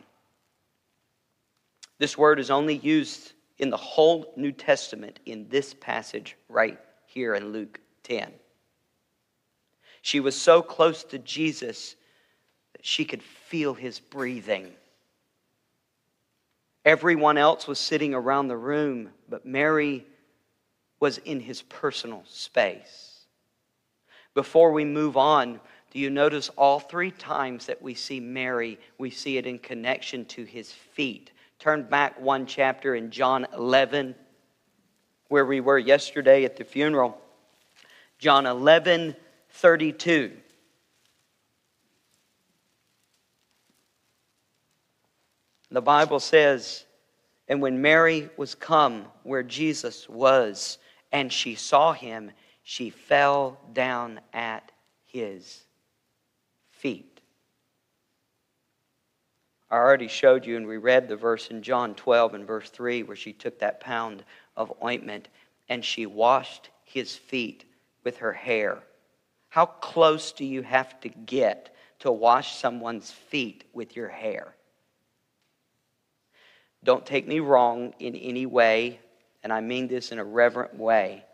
This 1.99 2.17
word 2.17 2.41
is 2.41 2.51
only 2.51 2.79
used 2.79 3.35
in 3.59 3.69
the 3.69 3.77
whole 3.77 4.33
New 4.39 4.53
Testament 4.53 5.21
in 5.27 5.51
this 5.51 5.75
passage 5.75 6.35
right 6.49 6.79
here 7.05 7.35
in 7.35 7.53
Luke 7.53 7.79
10. 8.05 8.33
She 10.01 10.19
was 10.19 10.35
so 10.35 10.63
close 10.63 11.05
to 11.05 11.19
Jesus 11.19 11.95
that 12.73 12.87
she 12.87 13.05
could 13.05 13.23
feel 13.23 13.75
his 13.75 14.01
breathing. 14.01 14.73
Everyone 16.87 17.37
else 17.37 17.67
was 17.67 17.79
sitting 17.79 18.15
around 18.15 18.49
the 18.49 18.57
room, 18.57 19.11
but 19.29 19.45
Mary 19.45 20.07
was 21.01 21.19
in 21.19 21.41
his 21.41 21.61
personal 21.61 22.23
space. 22.25 23.27
Before 24.33 24.73
we 24.73 24.87
move 24.87 25.19
on, 25.19 25.61
do 25.91 25.99
you 25.99 26.11
notice 26.11 26.49
all 26.57 26.81
three 26.81 27.11
times 27.11 27.67
that 27.67 27.81
we 27.81 27.95
see 27.95 28.21
Mary, 28.21 28.79
we 28.99 29.11
see 29.11 29.39
it 29.39 29.47
in 29.47 29.59
connection 29.59 30.25
to 30.27 30.45
his 30.45 30.73
feet? 30.73 31.31
Turn 31.59 31.85
back 31.85 32.21
one 32.21 32.47
chapter 32.47 32.95
in 32.95 33.11
John 33.11 33.47
11, 33.55 34.15
where 35.29 35.47
we 35.47 35.61
were 35.61 35.79
yesterday 35.79 36.45
at 36.45 36.57
the 36.57 36.65
funeral. 36.65 37.19
John 38.19 38.47
11, 38.47 39.17
32. 39.51 40.33
The 45.71 45.83
Bible 45.83 46.21
says, 46.21 46.85
And 47.49 47.63
when 47.63 47.81
Mary 47.81 48.29
was 48.37 48.55
come 48.55 49.07
where 49.23 49.43
Jesus 49.43 50.09
was, 50.09 50.79
and 51.13 51.33
she 51.33 51.55
saw 51.55 51.93
him, 51.93 52.33
she 52.65 52.91
fell 52.91 53.59
down 53.73 54.21
at 54.33 54.73
his 55.05 55.66
feet. 56.87 57.21
I 59.69 59.75
already 59.75 60.07
showed 60.07 60.47
you, 60.47 60.57
and 60.57 60.69
we 60.69 60.77
read 60.77 61.09
the 61.09 61.17
verse 61.17 61.49
in 61.49 61.61
John 61.61 61.97
12 61.97 62.35
and 62.35 62.47
verse 62.47 62.71
3 62.71 63.03
where 63.03 63.17
she 63.17 63.33
took 63.33 63.59
that 63.59 63.81
pound 63.81 64.23
of 64.57 64.73
ointment 64.85 65.27
and 65.69 65.85
she 65.85 66.07
washed 66.07 66.71
his 66.85 67.17
feet 67.17 67.65
with 68.05 68.19
her 68.19 68.33
hair. 68.33 68.85
How 69.49 69.67
close 69.67 70.31
do 70.31 70.45
you 70.45 70.63
have 70.63 71.01
to 71.01 71.09
get 71.09 71.75
to 71.99 72.13
wash 72.13 72.55
someone's 72.55 73.11
feet 73.11 73.65
with 73.73 73.97
your 73.97 74.09
hair? 74.09 74.55
Don't 76.85 77.05
take 77.05 77.27
me 77.27 77.41
wrong 77.41 77.95
in 77.99 78.15
any 78.15 78.47
way, 78.47 79.01
and 79.43 79.53
I 79.53 79.61
mean 79.61 79.89
this 79.89 80.13
in 80.13 80.21
a 80.21 80.25
reverent 80.25 80.77
way. 80.77 81.25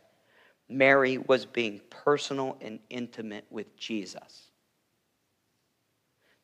Mary 0.70 1.18
was 1.18 1.44
being 1.44 1.82
personal 1.90 2.56
and 2.62 2.78
intimate 2.88 3.44
with 3.50 3.76
Jesus. 3.76 4.51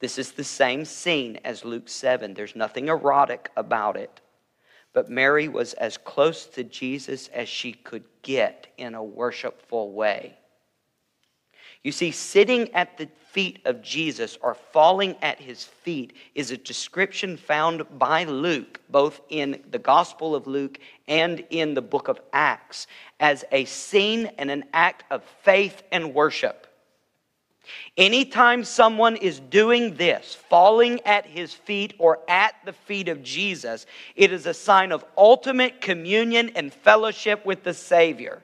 This 0.01 0.19
is 0.19 0.33
the 0.33 0.45
same 0.45 0.85
scene 0.85 1.39
as 1.45 1.65
Luke 1.65 1.89
7. 1.89 2.35
There's 2.35 2.55
nothing 2.55 2.89
erotic 2.89 3.51
about 3.57 3.97
it. 3.97 4.21
But 4.93 5.11
Mary 5.11 5.49
was 5.49 5.75
as 5.75 5.97
close 5.97 6.47
to 6.47 6.65
Jesus 6.65 7.29
as 7.29 7.49
she 7.49 7.73
could 7.73 8.05
get 8.23 8.69
in 8.79 8.95
a 8.95 9.03
worshipful 9.03 9.93
way. 9.93 10.39
You 11.85 11.93
see, 11.93 12.11
sitting 12.11 12.73
at 12.75 12.99
the 12.99 13.09
feet 13.31 13.61
of 13.65 13.83
Jesus 13.83 14.39
or 14.41 14.55
falling 14.55 15.17
at 15.23 15.39
his 15.39 15.65
feet 15.65 16.13
is 16.35 16.51
a 16.51 16.57
description 16.57 17.37
found 17.37 17.99
by 17.99 18.25
Luke, 18.25 18.81
both 18.89 19.21
in 19.29 19.63
the 19.71 19.79
Gospel 19.79 20.35
of 20.35 20.47
Luke 20.47 20.79
and 21.07 21.45
in 21.51 21.75
the 21.75 21.83
book 21.83 22.09
of 22.09 22.21
Acts, 22.33 22.87
as 23.21 23.45
a 23.53 23.65
scene 23.65 24.27
and 24.39 24.51
an 24.51 24.65
act 24.73 25.05
of 25.11 25.23
faith 25.43 25.83
and 25.93 26.15
worship. 26.15 26.68
Anytime 27.97 28.65
someone 28.65 29.17
is 29.17 29.41
doing 29.41 29.95
this, 29.95 30.35
falling 30.35 31.01
at 31.05 31.27
his 31.27 31.53
feet 31.53 31.95
or 31.99 32.21
at 32.29 32.55
the 32.65 32.73
feet 32.73 33.09
of 33.09 33.23
Jesus, 33.23 33.87
it 34.17 34.33
is 34.33 34.47
a 34.47 34.55
sign 34.55 34.93
of 34.93 35.05
ultimate 35.17 35.81
communion 35.81 36.51
and 36.55 36.73
fellowship 36.73 37.45
with 37.45 37.65
the 37.65 37.75
Savior. 37.75 38.43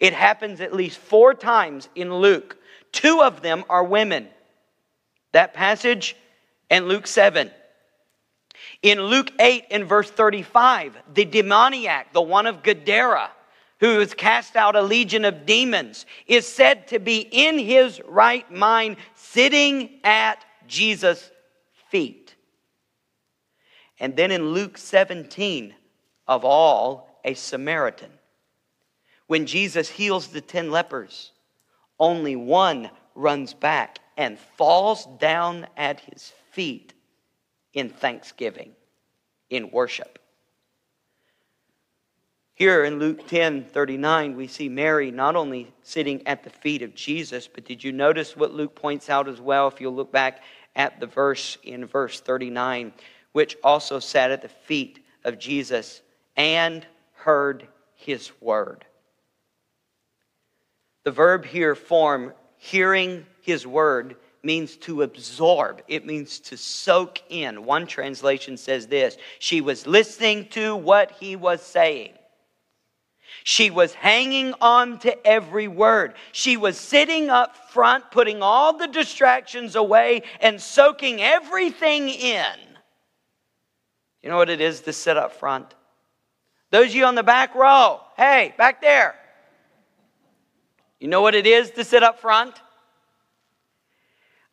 It 0.00 0.12
happens 0.12 0.60
at 0.60 0.74
least 0.74 0.98
four 0.98 1.34
times 1.34 1.88
in 1.94 2.14
Luke. 2.14 2.56
Two 2.92 3.22
of 3.22 3.42
them 3.42 3.64
are 3.68 3.84
women. 3.84 4.28
That 5.32 5.54
passage 5.54 6.16
and 6.70 6.88
Luke 6.88 7.06
7. 7.06 7.50
In 8.82 9.00
Luke 9.00 9.32
8 9.38 9.64
in 9.70 9.84
verse 9.84 10.10
35, 10.10 10.96
the 11.12 11.24
demoniac, 11.24 12.12
the 12.12 12.22
one 12.22 12.46
of 12.46 12.62
Gadara, 12.62 13.30
who 13.80 13.98
has 13.98 14.14
cast 14.14 14.56
out 14.56 14.76
a 14.76 14.82
legion 14.82 15.24
of 15.24 15.46
demons, 15.46 16.06
is 16.26 16.46
said 16.46 16.88
to 16.88 16.98
be 16.98 17.28
in 17.30 17.58
his 17.58 18.00
right 18.06 18.50
mind, 18.50 18.96
sitting 19.14 20.00
at 20.04 20.44
Jesus' 20.66 21.30
feet. 21.90 22.34
And 24.00 24.16
then 24.16 24.30
in 24.30 24.48
Luke 24.48 24.78
17, 24.78 25.74
of 26.26 26.44
all, 26.44 27.20
a 27.24 27.34
Samaritan. 27.34 28.10
When 29.26 29.46
Jesus 29.46 29.88
heals 29.88 30.28
the 30.28 30.40
ten 30.40 30.70
lepers, 30.70 31.32
only 31.98 32.36
one 32.36 32.90
runs 33.14 33.54
back 33.54 33.98
and 34.16 34.38
falls 34.38 35.06
down 35.18 35.66
at 35.76 36.00
his 36.00 36.32
feet 36.52 36.92
in 37.72 37.88
thanksgiving, 37.88 38.72
in 39.50 39.70
worship. 39.70 40.18
Here 42.56 42.84
in 42.84 43.00
Luke 43.00 43.26
10 43.26 43.64
39, 43.64 44.36
we 44.36 44.46
see 44.46 44.68
Mary 44.68 45.10
not 45.10 45.34
only 45.34 45.72
sitting 45.82 46.24
at 46.26 46.44
the 46.44 46.50
feet 46.50 46.82
of 46.82 46.94
Jesus, 46.94 47.48
but 47.48 47.64
did 47.64 47.82
you 47.82 47.90
notice 47.90 48.36
what 48.36 48.54
Luke 48.54 48.76
points 48.76 49.10
out 49.10 49.28
as 49.28 49.40
well? 49.40 49.66
If 49.66 49.80
you 49.80 49.90
look 49.90 50.12
back 50.12 50.42
at 50.76 51.00
the 51.00 51.06
verse 51.06 51.58
in 51.64 51.84
verse 51.84 52.20
39, 52.20 52.92
which 53.32 53.56
also 53.64 53.98
sat 53.98 54.30
at 54.30 54.42
the 54.42 54.48
feet 54.48 55.04
of 55.24 55.38
Jesus 55.38 56.00
and 56.36 56.86
heard 57.14 57.66
his 57.96 58.30
word. 58.40 58.84
The 61.02 61.10
verb 61.10 61.44
here, 61.44 61.74
form, 61.74 62.32
hearing 62.56 63.26
his 63.42 63.66
word, 63.66 64.14
means 64.44 64.76
to 64.76 65.02
absorb. 65.02 65.82
It 65.88 66.06
means 66.06 66.38
to 66.40 66.56
soak 66.56 67.20
in. 67.30 67.64
One 67.64 67.86
translation 67.86 68.56
says 68.56 68.86
this 68.86 69.16
She 69.40 69.60
was 69.60 69.88
listening 69.88 70.48
to 70.50 70.76
what 70.76 71.10
he 71.12 71.34
was 71.34 71.60
saying. 71.60 72.12
She 73.46 73.68
was 73.70 73.92
hanging 73.92 74.54
on 74.62 74.98
to 75.00 75.26
every 75.26 75.68
word. 75.68 76.14
She 76.32 76.56
was 76.56 76.78
sitting 76.78 77.28
up 77.28 77.70
front, 77.70 78.10
putting 78.10 78.42
all 78.42 78.78
the 78.78 78.86
distractions 78.86 79.76
away 79.76 80.22
and 80.40 80.58
soaking 80.58 81.20
everything 81.20 82.08
in. 82.08 82.56
You 84.22 84.30
know 84.30 84.38
what 84.38 84.48
it 84.48 84.62
is 84.62 84.80
to 84.80 84.94
sit 84.94 85.18
up 85.18 85.34
front? 85.34 85.74
Those 86.70 86.86
of 86.86 86.94
you 86.94 87.04
on 87.04 87.16
the 87.16 87.22
back 87.22 87.54
row, 87.54 88.00
hey, 88.16 88.54
back 88.56 88.80
there. 88.80 89.14
You 90.98 91.08
know 91.08 91.20
what 91.20 91.34
it 91.34 91.46
is 91.46 91.70
to 91.72 91.84
sit 91.84 92.02
up 92.02 92.20
front? 92.20 92.54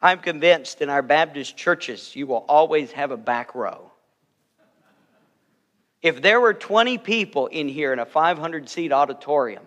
I'm 0.01 0.19
convinced 0.19 0.81
in 0.81 0.89
our 0.89 1.01
Baptist 1.01 1.55
churches, 1.55 2.13
you 2.13 2.27
will 2.27 2.43
always 2.49 2.91
have 2.91 3.11
a 3.11 3.17
back 3.17 3.55
row. 3.55 3.90
If 6.01 6.21
there 6.21 6.41
were 6.41 6.53
20 6.53 6.97
people 6.97 7.47
in 7.47 7.67
here 7.67 7.93
in 7.93 7.99
a 7.99 8.05
500 8.05 8.67
seat 8.67 8.91
auditorium, 8.91 9.63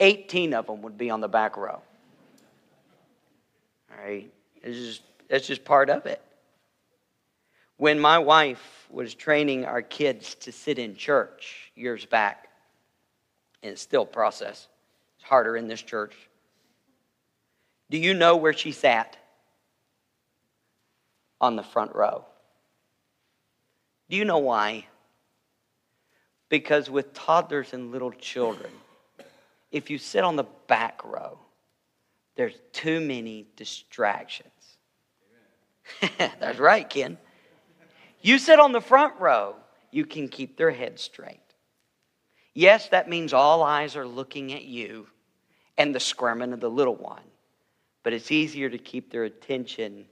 18 0.00 0.54
of 0.54 0.66
them 0.66 0.82
would 0.82 0.98
be 0.98 1.10
on 1.10 1.20
the 1.20 1.28
back 1.28 1.56
row. 1.56 1.80
All 3.90 4.04
right? 4.04 4.30
Just, 4.62 5.02
it's 5.28 5.46
just 5.46 5.64
part 5.64 5.88
of 5.88 6.06
it. 6.06 6.20
When 7.78 7.98
my 7.98 8.18
wife 8.18 8.86
was 8.90 9.14
training 9.14 9.64
our 9.64 9.80
kids 9.80 10.34
to 10.36 10.52
sit 10.52 10.78
in 10.78 10.96
church 10.96 11.72
years 11.74 12.04
back, 12.04 12.48
and 13.62 13.72
it's 13.72 13.80
still 13.80 14.02
a 14.02 14.06
process, 14.06 14.68
it's 15.16 15.24
harder 15.24 15.56
in 15.56 15.66
this 15.66 15.80
church. 15.80 16.14
Do 17.88 17.96
you 17.96 18.12
know 18.12 18.36
where 18.36 18.52
she 18.52 18.72
sat? 18.72 19.16
On 21.40 21.56
the 21.56 21.62
front 21.62 21.94
row. 21.94 22.26
Do 24.10 24.16
you 24.18 24.26
know 24.26 24.38
why? 24.38 24.86
Because 26.50 26.90
with 26.90 27.14
toddlers 27.14 27.72
and 27.72 27.90
little 27.90 28.12
children, 28.12 28.70
if 29.72 29.88
you 29.88 29.96
sit 29.96 30.24
on 30.24 30.36
the 30.36 30.46
back 30.66 31.00
row, 31.04 31.38
there's 32.36 32.58
too 32.72 33.00
many 33.00 33.46
distractions. 33.56 34.50
That's 36.18 36.58
right, 36.58 36.88
Ken. 36.88 37.16
You 38.20 38.38
sit 38.38 38.60
on 38.60 38.72
the 38.72 38.80
front 38.80 39.18
row, 39.18 39.56
you 39.90 40.04
can 40.04 40.28
keep 40.28 40.56
their 40.56 40.70
head 40.70 40.98
straight. 40.98 41.40
Yes, 42.52 42.88
that 42.88 43.08
means 43.08 43.32
all 43.32 43.62
eyes 43.62 43.96
are 43.96 44.06
looking 44.06 44.52
at 44.52 44.64
you 44.64 45.06
and 45.78 45.94
the 45.94 46.00
squirming 46.00 46.52
of 46.52 46.60
the 46.60 46.70
little 46.70 46.96
one. 46.96 47.22
But 48.02 48.12
it's 48.12 48.32
easier 48.32 48.68
to 48.68 48.78
keep 48.78 49.10
their 49.10 49.24
attention 49.24 50.04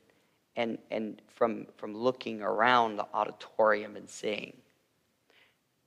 and, 0.57 0.79
and 0.91 1.21
from, 1.35 1.67
from 1.77 1.97
looking 1.97 2.43
around 2.43 2.97
the 2.97 3.07
auditorium 3.13 3.97
and 3.97 4.09
seeing. 4.09 4.57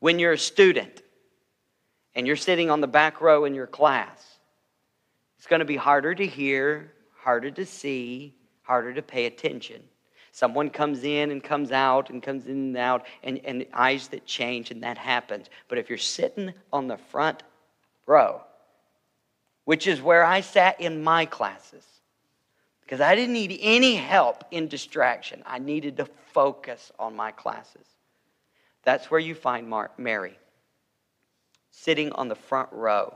When 0.02 0.18
you're 0.18 0.32
a 0.32 0.38
student 0.38 1.04
and 2.16 2.26
you're 2.26 2.36
sitting 2.36 2.72
on 2.72 2.82
the 2.82 2.88
back 2.88 3.22
row 3.22 3.46
in 3.46 3.54
your 3.54 3.68
class, 3.68 4.40
it's 5.38 5.46
going 5.46 5.60
to 5.60 5.66
be 5.66 5.76
harder 5.76 6.16
to 6.16 6.26
hear, 6.26 6.92
harder 7.16 7.52
to 7.52 7.66
see, 7.68 8.34
harder 8.64 8.96
to 8.96 9.04
pay 9.04 9.28
attention. 9.28 9.84
Someone 10.32 10.72
comes 10.72 11.04
in 11.04 11.30
and 11.30 11.44
comes 11.44 11.72
out 11.72 12.10
and 12.10 12.24
comes 12.24 12.48
in 12.48 12.54
and 12.54 12.78
out, 12.78 13.06
and, 13.22 13.42
and 13.46 13.68
eyes 13.74 14.08
that 14.08 14.26
change, 14.26 14.72
and 14.72 14.82
that 14.82 14.98
happens. 14.98 15.52
But 15.68 15.78
if 15.78 15.88
you're 15.88 16.00
sitting 16.00 16.52
on 16.74 16.88
the 16.88 16.98
front 16.98 17.44
row, 18.08 18.42
which 19.66 19.86
is 19.86 20.02
where 20.02 20.24
I 20.24 20.42
sat 20.42 20.82
in 20.82 21.04
my 21.04 21.28
classes, 21.28 21.86
because 22.82 23.02
I 23.02 23.14
didn't 23.14 23.34
need 23.34 23.60
any 23.62 23.98
help 23.98 24.46
in 24.50 24.68
distraction, 24.68 25.44
I 25.46 25.60
needed 25.60 25.98
to 25.98 26.08
focus 26.34 26.92
on 26.98 27.16
my 27.16 27.30
classes. 27.30 27.86
That's 28.84 29.12
where 29.12 29.20
you 29.20 29.36
find 29.36 29.68
Mar- 29.68 29.92
Mary, 29.98 30.38
sitting 31.70 32.12
on 32.14 32.28
the 32.28 32.36
front 32.36 32.70
row, 32.72 33.14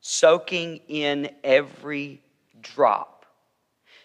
soaking 0.00 0.80
in 0.88 1.30
every 1.44 2.22
drop, 2.62 3.26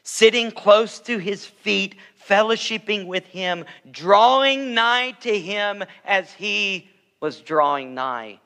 sitting 0.04 0.52
close 0.52 1.00
to 1.00 1.18
his 1.18 1.46
feet, 1.46 1.96
fellowshipping 2.28 3.08
with 3.08 3.26
him, 3.26 3.66
drawing 3.92 4.74
nigh 4.74 5.12
to 5.22 5.38
him 5.38 5.84
as 6.06 6.32
he 6.34 6.90
was 7.20 7.40
drawing 7.40 7.94
nigh 7.94 8.40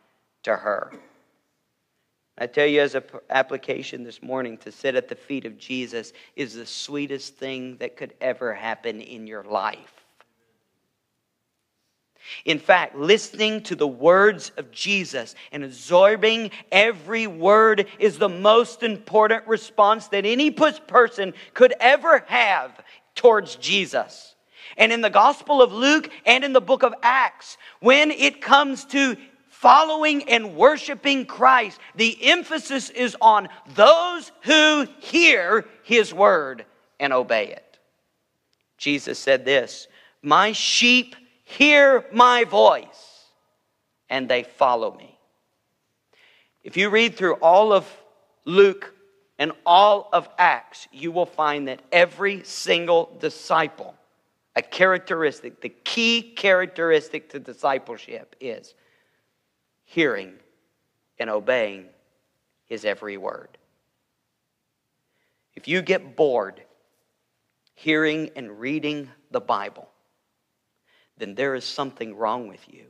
to 0.43 0.55
her. 0.55 0.91
I 2.37 2.47
tell 2.47 2.67
you, 2.67 2.81
as 2.81 2.95
an 2.95 3.03
application 3.29 4.03
this 4.03 4.21
morning, 4.21 4.57
to 4.57 4.71
sit 4.71 4.95
at 4.95 5.07
the 5.07 5.15
feet 5.15 5.45
of 5.45 5.57
Jesus 5.57 6.11
is 6.35 6.53
the 6.53 6.65
sweetest 6.65 7.37
thing 7.37 7.77
that 7.77 7.95
could 7.95 8.13
ever 8.19 8.53
happen 8.53 8.99
in 8.99 9.25
your 9.25 9.43
life. 9.43 9.94
In 12.45 12.59
fact, 12.59 12.95
listening 12.95 13.61
to 13.63 13.75
the 13.75 13.87
words 13.87 14.51
of 14.57 14.71
Jesus 14.71 15.35
and 15.51 15.63
absorbing 15.63 16.51
every 16.71 17.27
word 17.27 17.87
is 17.99 18.17
the 18.17 18.29
most 18.29 18.83
important 18.83 19.47
response 19.47 20.07
that 20.09 20.25
any 20.25 20.51
person 20.51 21.33
could 21.53 21.73
ever 21.79 22.23
have 22.27 22.83
towards 23.15 23.55
Jesus. 23.55 24.35
And 24.77 24.91
in 24.91 25.01
the 25.01 25.09
Gospel 25.09 25.61
of 25.61 25.71
Luke 25.71 26.09
and 26.25 26.43
in 26.43 26.53
the 26.53 26.61
book 26.61 26.83
of 26.83 26.93
Acts, 27.01 27.57
when 27.79 28.11
it 28.11 28.41
comes 28.41 28.85
to 28.85 29.15
following 29.49 30.29
and 30.29 30.55
worshiping 30.55 31.25
Christ, 31.25 31.79
the 31.95 32.17
emphasis 32.29 32.89
is 32.89 33.15
on 33.21 33.47
those 33.73 34.31
who 34.41 34.87
hear 34.99 35.65
his 35.83 36.13
word 36.13 36.65
and 36.99 37.13
obey 37.13 37.47
it. 37.47 37.79
Jesus 38.77 39.17
said 39.17 39.45
this 39.45 39.87
My 40.21 40.51
sheep 40.51 41.15
hear 41.45 42.03
my 42.11 42.43
voice 42.43 43.29
and 44.09 44.27
they 44.27 44.43
follow 44.43 44.93
me. 44.95 45.17
If 46.63 46.75
you 46.75 46.89
read 46.89 47.15
through 47.15 47.35
all 47.35 47.71
of 47.71 47.87
Luke 48.43 48.93
and 49.37 49.51
all 49.65 50.09
of 50.11 50.27
Acts, 50.37 50.87
you 50.91 51.11
will 51.11 51.25
find 51.25 51.67
that 51.67 51.81
every 51.91 52.43
single 52.43 53.15
disciple, 53.19 53.95
a 54.55 54.61
characteristic, 54.61 55.61
the 55.61 55.69
key 55.69 56.33
characteristic 56.35 57.29
to 57.29 57.39
discipleship 57.39 58.35
is 58.41 58.73
hearing 59.83 60.33
and 61.19 61.29
obeying 61.29 61.85
his 62.65 62.83
every 62.83 63.17
word. 63.17 63.57
if 65.55 65.67
you 65.69 65.81
get 65.81 66.15
bored 66.15 66.61
hearing 67.75 68.29
and 68.35 68.59
reading 68.59 69.09
the 69.31 69.39
Bible, 69.39 69.89
then 71.17 71.35
there 71.35 71.55
is 71.55 71.63
something 71.63 72.15
wrong 72.15 72.47
with 72.47 72.61
you. 72.67 72.85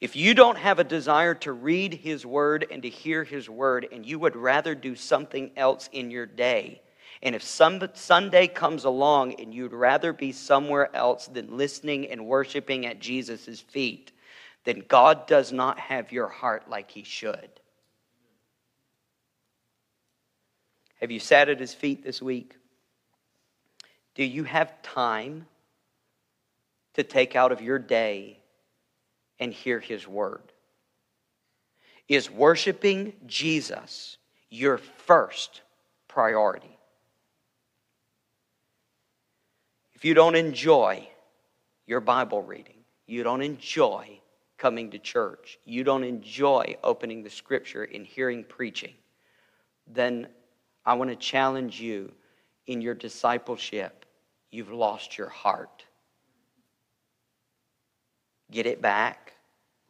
If 0.00 0.16
you 0.16 0.34
don't 0.34 0.58
have 0.58 0.78
a 0.78 0.84
desire 0.84 1.34
to 1.36 1.52
read 1.52 1.94
His 1.94 2.24
Word 2.24 2.66
and 2.70 2.82
to 2.82 2.88
hear 2.88 3.24
His 3.24 3.48
Word, 3.48 3.86
and 3.92 4.04
you 4.04 4.18
would 4.18 4.36
rather 4.36 4.74
do 4.74 4.94
something 4.94 5.50
else 5.56 5.88
in 5.92 6.10
your 6.10 6.26
day, 6.26 6.82
and 7.22 7.34
if 7.34 7.42
some, 7.42 7.82
Sunday 7.94 8.46
comes 8.46 8.84
along 8.84 9.40
and 9.40 9.54
you'd 9.54 9.72
rather 9.72 10.12
be 10.12 10.32
somewhere 10.32 10.94
else 10.94 11.26
than 11.26 11.56
listening 11.56 12.10
and 12.10 12.26
worshiping 12.26 12.86
at 12.86 13.00
Jesus' 13.00 13.60
feet, 13.60 14.12
then 14.64 14.84
God 14.88 15.26
does 15.26 15.52
not 15.52 15.78
have 15.78 16.12
your 16.12 16.28
heart 16.28 16.68
like 16.68 16.90
He 16.90 17.02
should. 17.02 17.48
Have 21.00 21.10
you 21.10 21.20
sat 21.20 21.48
at 21.48 21.60
His 21.60 21.74
feet 21.74 22.04
this 22.04 22.20
week? 22.20 22.56
Do 24.14 24.24
you 24.24 24.44
have 24.44 24.82
time 24.82 25.46
to 26.94 27.02
take 27.02 27.36
out 27.36 27.52
of 27.52 27.60
your 27.60 27.78
day 27.78 28.38
and 29.38 29.52
hear 29.52 29.80
His 29.80 30.06
Word? 30.06 30.52
Is 32.08 32.30
worshiping 32.30 33.14
Jesus 33.26 34.18
your 34.50 34.78
first 34.78 35.62
priority? 36.08 36.78
If 39.94 40.04
you 40.04 40.14
don't 40.14 40.36
enjoy 40.36 41.08
your 41.86 42.00
Bible 42.00 42.42
reading, 42.42 42.76
you 43.06 43.22
don't 43.22 43.42
enjoy 43.42 44.20
coming 44.58 44.90
to 44.90 44.98
church, 44.98 45.58
you 45.64 45.84
don't 45.84 46.04
enjoy 46.04 46.76
opening 46.82 47.22
the 47.22 47.30
scripture 47.30 47.84
and 47.84 48.06
hearing 48.06 48.44
preaching, 48.44 48.94
then 49.86 50.26
I 50.86 50.94
want 50.94 51.10
to 51.10 51.16
challenge 51.16 51.80
you 51.80 52.12
in 52.66 52.80
your 52.80 52.94
discipleship. 52.94 54.06
You've 54.50 54.72
lost 54.72 55.18
your 55.18 55.28
heart. 55.28 55.84
Get 58.54 58.66
it 58.66 58.80
back 58.80 59.32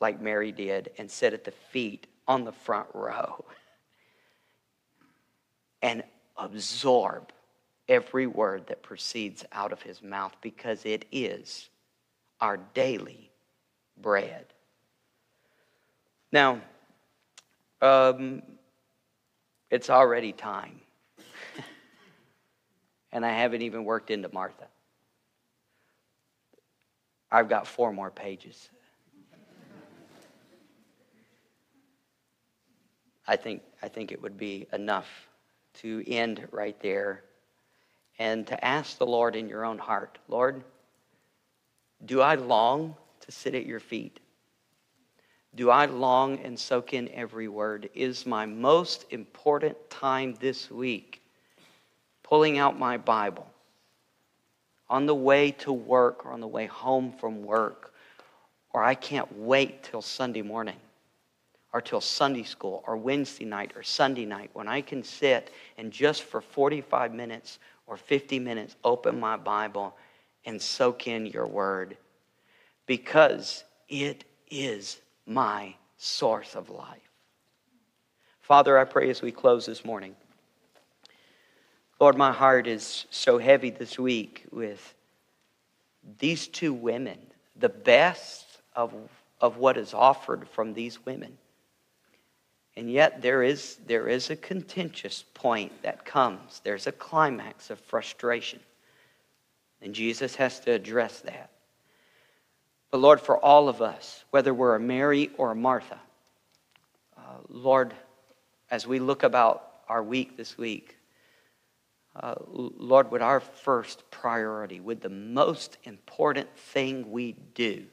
like 0.00 0.22
Mary 0.22 0.50
did 0.50 0.90
and 0.96 1.10
sit 1.10 1.34
at 1.34 1.44
the 1.44 1.50
feet 1.50 2.06
on 2.26 2.44
the 2.44 2.52
front 2.52 2.88
row 2.94 3.44
and 5.82 6.02
absorb 6.38 7.30
every 7.90 8.26
word 8.26 8.66
that 8.68 8.82
proceeds 8.82 9.44
out 9.52 9.70
of 9.70 9.82
his 9.82 10.02
mouth 10.02 10.34
because 10.40 10.86
it 10.86 11.04
is 11.12 11.68
our 12.40 12.56
daily 12.56 13.30
bread. 14.00 14.46
Now, 16.32 16.62
um, 17.82 18.40
it's 19.70 19.90
already 19.90 20.32
time. 20.32 20.80
and 23.12 23.26
I 23.26 23.32
haven't 23.32 23.60
even 23.60 23.84
worked 23.84 24.10
into 24.10 24.30
Martha. 24.32 24.68
I've 27.35 27.49
got 27.49 27.66
four 27.66 27.93
more 27.93 28.12
pages. 28.12 28.70
I 33.26 33.35
think, 33.35 33.62
I 33.82 33.89
think 33.89 34.12
it 34.12 34.22
would 34.22 34.39
be 34.39 34.68
enough 34.72 35.09
to 35.80 36.05
end 36.07 36.47
right 36.53 36.78
there 36.80 37.24
and 38.20 38.47
to 38.47 38.64
ask 38.64 38.99
the 38.99 39.07
Lord 39.07 39.35
in 39.35 39.49
your 39.49 39.64
own 39.64 39.78
heart 39.78 40.20
Lord, 40.28 40.62
do 42.05 42.20
I 42.20 42.37
long 42.37 42.95
to 43.22 43.32
sit 43.32 43.57
at 43.57 43.66
your 43.66 43.80
feet? 43.80 44.20
Do 45.57 45.70
I 45.70 45.87
long 45.87 46.39
and 46.39 46.57
soak 46.57 46.95
in 46.95 47.09
every 47.09 47.49
word? 47.49 47.91
Is 47.95 48.26
my 48.26 48.47
most 48.47 49.07
important 49.11 49.76
time 49.91 50.37
this 50.39 50.70
week 50.70 51.20
pulling 52.22 52.59
out 52.59 52.78
my 52.78 52.97
Bible 52.97 53.51
on 54.89 55.07
the 55.07 55.14
way 55.14 55.51
to 55.51 55.72
work 55.72 56.26
or 56.26 56.32
on 56.32 56.41
the 56.41 56.47
way 56.47 56.66
home 56.66 57.12
from 57.12 57.43
work, 57.43 57.95
or 58.72 58.82
I 58.82 58.95
can't 58.95 59.39
wait 59.39 59.82
till 59.82 60.03
Sunday 60.03 60.43
morning 60.43 60.76
or 61.72 61.80
till 61.80 62.01
Sunday 62.01 62.45
school 62.45 62.85
or 62.87 62.97
Wednesday 62.97 63.45
night 63.45 63.72
or 63.74 63.82
Sunday 63.82 64.24
night 64.24 64.51
when 64.53 64.68
I 64.68 64.80
can 64.80 65.03
sit 65.03 65.51
and 65.76 65.93
just 65.93 66.22
for 66.22 66.41
45 66.41 67.12
minutes 67.12 67.59
or 67.87 67.97
50 67.97 68.39
minutes 68.39 68.76
open 68.85 69.18
my 69.18 69.37
Bible 69.37 69.97
and 70.45 70.61
soak 70.61 71.09
in 71.09 71.26
your 71.26 71.47
word 71.47 71.97
because 72.87 73.64
it 73.89 74.24
is 74.51 75.01
my 75.26 75.74
source 75.97 76.55
of 76.55 76.70
life. 76.70 77.01
Father, 78.41 78.78
I 78.78 78.85
pray 78.85 79.11
as 79.11 79.22
we 79.22 79.32
close 79.32 79.66
this 79.66 79.85
morning. 79.85 80.14
Lord, 82.05 82.18
my 82.18 82.32
heart 82.32 82.66
is 82.66 83.07
so 83.09 83.38
heavy 83.38 83.70
this 83.70 83.98
week 83.98 84.44
with 84.52 84.94
these 86.18 86.48
two 86.48 86.74
women, 86.74 87.16
the 87.57 87.70
best 87.70 88.44
of, 88.76 88.92
of 89.40 89.57
what 89.57 89.78
is 89.78 89.94
offered 89.94 90.46
from 90.50 90.74
these 90.74 91.02
women. 91.07 91.38
And 92.76 92.92
yet 92.92 93.22
there 93.22 93.42
is, 93.42 93.78
there 93.86 94.07
is 94.07 94.28
a 94.28 94.36
contentious 94.36 95.24
point 95.32 95.72
that 95.80 96.05
comes. 96.05 96.61
There's 96.62 96.86
a 96.86 96.92
climax 96.92 97.70
of 97.70 97.80
frustration. 97.80 98.61
And 99.80 99.94
Jesus 99.94 100.34
has 100.34 100.61
to 100.61 100.72
address 100.72 101.20
that. 101.20 101.52
But 102.90 102.98
Lord, 102.98 103.18
for 103.18 103.38
all 103.38 103.70
of 103.70 103.80
us, 103.80 104.26
whether 104.28 104.52
we're 104.52 104.74
a 104.74 104.78
Mary 104.78 105.30
or 105.38 105.52
a 105.52 105.57
Martha, 105.57 105.98
uh, 107.16 107.20
Lord, 107.48 107.94
as 108.70 108.86
we 108.86 108.98
look 108.98 109.22
about 109.22 109.70
our 109.88 110.02
week 110.02 110.36
this 110.36 110.59
week, 110.59 110.98
uh, 112.16 112.34
Lord, 112.46 113.10
would 113.10 113.22
our 113.22 113.40
first 113.40 114.08
priority, 114.10 114.80
would 114.80 115.00
the 115.00 115.08
most 115.08 115.78
important 115.84 116.48
thing 116.56 117.10
we 117.10 117.32
do 117.54 117.84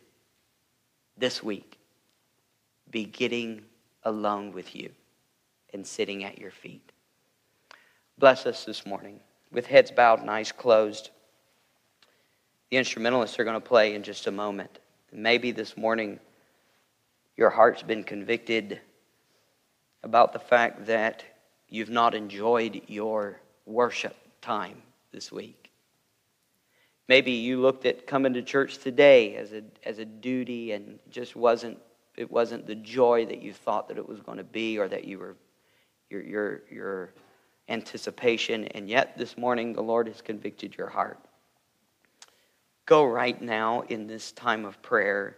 this 1.17 1.41
week 1.41 1.79
be 2.89 3.05
getting 3.05 3.63
alone 4.03 4.51
with 4.51 4.75
you 4.75 4.91
and 5.73 5.85
sitting 5.85 6.23
at 6.23 6.37
your 6.37 6.51
feet? 6.51 6.91
Bless 8.19 8.45
us 8.45 8.63
this 8.63 8.85
morning 8.85 9.19
with 9.51 9.65
heads 9.65 9.89
bowed 9.89 10.19
and 10.19 10.29
eyes 10.29 10.51
closed. 10.51 11.09
The 12.69 12.77
instrumentalists 12.77 13.39
are 13.39 13.43
going 13.43 13.59
to 13.59 13.67
play 13.67 13.95
in 13.95 14.03
just 14.03 14.27
a 14.27 14.31
moment. 14.31 14.79
Maybe 15.11 15.51
this 15.51 15.75
morning 15.75 16.19
your 17.35 17.49
heart's 17.49 17.81
been 17.81 18.03
convicted 18.03 18.79
about 20.03 20.31
the 20.31 20.39
fact 20.39 20.85
that 20.85 21.23
you've 21.69 21.89
not 21.89 22.13
enjoyed 22.13 22.83
your 22.87 23.40
worship 23.65 24.15
time 24.41 24.81
this 25.11 25.31
week. 25.31 25.71
Maybe 27.07 27.31
you 27.31 27.59
looked 27.59 27.85
at 27.85 28.07
coming 28.07 28.33
to 28.33 28.41
church 28.41 28.77
today 28.77 29.35
as 29.35 29.51
a, 29.53 29.63
as 29.83 29.99
a 29.99 30.05
duty 30.05 30.71
and 30.71 30.99
just 31.09 31.35
wasn't 31.35 31.77
it 32.17 32.29
wasn't 32.29 32.67
the 32.67 32.75
joy 32.75 33.25
that 33.25 33.41
you 33.41 33.53
thought 33.53 33.87
that 33.87 33.97
it 33.97 34.07
was 34.07 34.19
going 34.19 34.37
to 34.37 34.43
be 34.43 34.77
or 34.77 34.87
that 34.87 35.05
you 35.05 35.17
were 35.19 35.35
your 36.09 36.21
your 36.21 36.61
your 36.69 37.13
anticipation 37.69 38.65
and 38.69 38.89
yet 38.89 39.17
this 39.17 39.37
morning 39.37 39.73
the 39.73 39.81
Lord 39.81 40.07
has 40.07 40.21
convicted 40.21 40.75
your 40.77 40.87
heart 40.87 41.19
go 42.85 43.05
right 43.05 43.41
now 43.41 43.81
in 43.87 44.07
this 44.07 44.33
time 44.33 44.65
of 44.65 44.81
prayer 44.81 45.37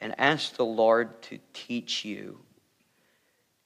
and 0.00 0.14
ask 0.18 0.54
the 0.54 0.64
Lord 0.64 1.20
to 1.22 1.38
teach 1.52 2.04
you, 2.04 2.38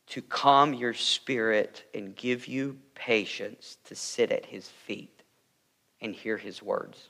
to 0.07 0.22
calm 0.22 0.72
your 0.72 0.95
spirit 0.95 1.85
and 1.95 2.16
give 2.16 2.47
you 2.47 2.78
patience 3.05 3.79
to 3.85 3.97
sit 3.97 4.31
at 4.31 4.47
his 4.47 4.69
feet 4.69 5.25
and 6.01 6.15
hear 6.15 6.37
his 6.37 6.63
words. 6.63 7.09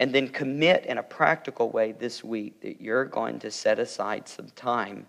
And 0.00 0.12
then 0.12 0.28
commit 0.28 0.84
in 0.84 0.98
a 0.98 1.02
practical 1.02 1.70
way 1.70 1.92
this 1.92 2.24
week 2.24 2.60
that 2.62 2.80
you're 2.80 3.04
going 3.04 3.38
to 3.40 3.52
set 3.52 3.78
aside 3.78 4.26
some 4.26 4.48
time 4.56 5.06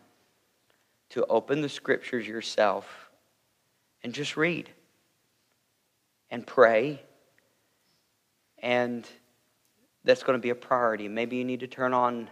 to 1.09 1.26
open 1.26 1.61
the 1.61 1.70
scriptures 1.70 2.28
yourself 2.28 3.09
and 4.03 4.13
just 4.13 4.38
read 4.38 4.70
and 6.30 6.45
pray 6.45 7.01
and 8.59 9.07
that's 10.03 10.24
going 10.24 10.38
to 10.38 10.41
be 10.41 10.51
a 10.51 10.55
priority. 10.55 11.07
Maybe 11.07 11.38
you 11.38 11.43
need 11.43 11.59
to 11.61 11.68
turn 11.68 11.93
on 11.93 12.30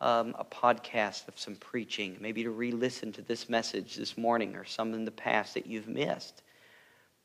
um, 0.00 0.34
a 0.38 0.44
podcast 0.44 1.28
of 1.28 1.38
some 1.38 1.56
preaching, 1.56 2.16
maybe 2.20 2.42
to 2.42 2.50
re 2.50 2.72
listen 2.72 3.12
to 3.12 3.22
this 3.22 3.48
message 3.48 3.96
this 3.96 4.16
morning 4.16 4.56
or 4.56 4.64
some 4.64 4.94
in 4.94 5.04
the 5.04 5.10
past 5.10 5.54
that 5.54 5.66
you've 5.66 5.88
missed, 5.88 6.42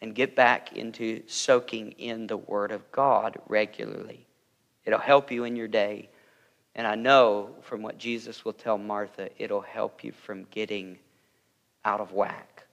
and 0.02 0.14
get 0.14 0.36
back 0.36 0.74
into 0.76 1.24
soaking 1.28 1.92
in 1.94 2.28
the 2.28 2.38
Word 2.38 2.72
of 2.72 2.92
God 2.92 3.38
regularly. 3.48 4.26
It'll 4.86 5.00
help 5.00 5.32
you 5.32 5.46
in 5.46 5.56
your 5.56 5.68
day. 5.68 6.10
And 6.76 6.86
I 6.86 6.96
know 6.96 7.56
from 7.62 7.82
what 7.82 7.98
Jesus 7.98 8.44
will 8.44 8.54
tell 8.54 8.78
Martha, 8.78 9.30
it'll 9.38 9.62
help 9.62 10.04
you 10.04 10.12
from 10.12 10.46
getting 10.52 11.00
out 11.86 12.02
of 12.02 12.12
whack. 12.12 12.66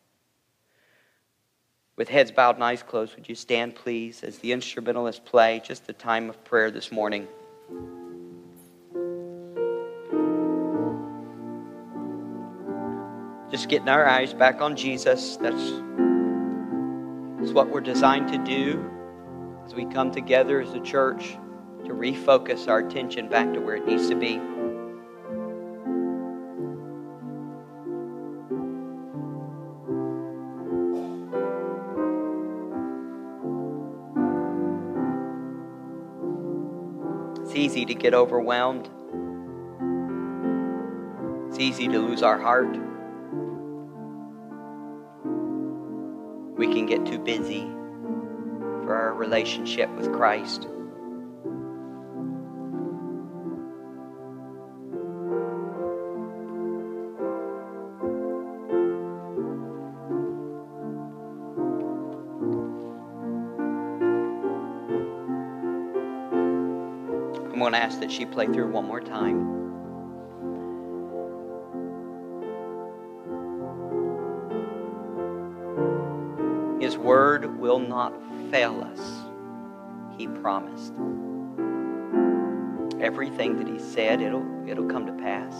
With 1.94 2.09
heads 2.09 2.32
bowed 2.32 2.57
and 2.57 2.64
eyes 2.64 2.82
closed, 2.82 3.14
would 3.14 3.28
you 3.28 3.36
stand, 3.36 3.76
please, 3.76 4.24
as 4.24 4.38
the 4.38 4.50
instrumentalists 4.50 5.22
play 5.24 5.62
just 5.64 5.86
the 5.86 5.92
time 5.92 6.28
of 6.28 6.42
prayer 6.42 6.70
this 6.70 6.90
morning? 6.90 7.28
Just 13.53 13.68
getting 13.68 13.90
our 13.90 14.09
eyes 14.09 14.32
back 14.32 14.62
on 14.62 14.74
Jesus. 14.74 15.36
That's 15.36 15.61
It's 17.42 17.53
what 17.53 17.68
we're 17.68 17.82
designed 17.82 18.28
to 18.32 18.38
do 18.38 18.90
as 19.66 19.74
we 19.74 19.84
come 19.84 20.11
together 20.11 20.62
as 20.62 20.72
a 20.72 20.80
church 20.80 21.36
to 21.84 21.90
refocus 21.90 22.66
our 22.66 22.78
attention 22.78 23.28
back 23.28 23.53
to 23.53 23.61
where 23.61 23.76
it 23.76 23.86
needs 23.86 24.09
to 24.09 24.14
be. 24.14 24.40
It's 37.42 37.55
easy 37.55 37.84
to 37.84 37.94
get 37.94 38.14
overwhelmed. 38.14 38.88
It's 41.48 41.59
easy 41.59 41.86
to 41.88 41.98
lose 41.98 42.22
our 42.22 42.38
heart. 42.38 42.78
We 46.62 46.72
can 46.72 46.86
get 46.86 47.04
too 47.04 47.18
busy 47.18 47.62
for 48.84 48.94
our 48.94 49.14
relationship 49.14 49.90
with 49.96 50.12
Christ. 50.12 50.68
I'm 67.42 67.58
going 67.58 67.72
to 67.72 67.78
ask 67.78 67.98
that 67.98 68.12
she 68.12 68.24
play 68.24 68.46
through 68.46 68.70
one 68.70 68.86
more 68.86 69.00
time. 69.00 69.61
Will 77.73 77.79
not 77.79 78.12
fail 78.51 78.83
us, 78.83 79.01
he 80.18 80.27
promised. 80.27 80.93
Everything 83.01 83.57
that 83.57 83.66
he 83.66 83.79
said, 83.79 84.20
it'll, 84.20 84.47
it'll 84.68 84.85
come 84.85 85.07
to 85.07 85.12
pass. 85.14 85.55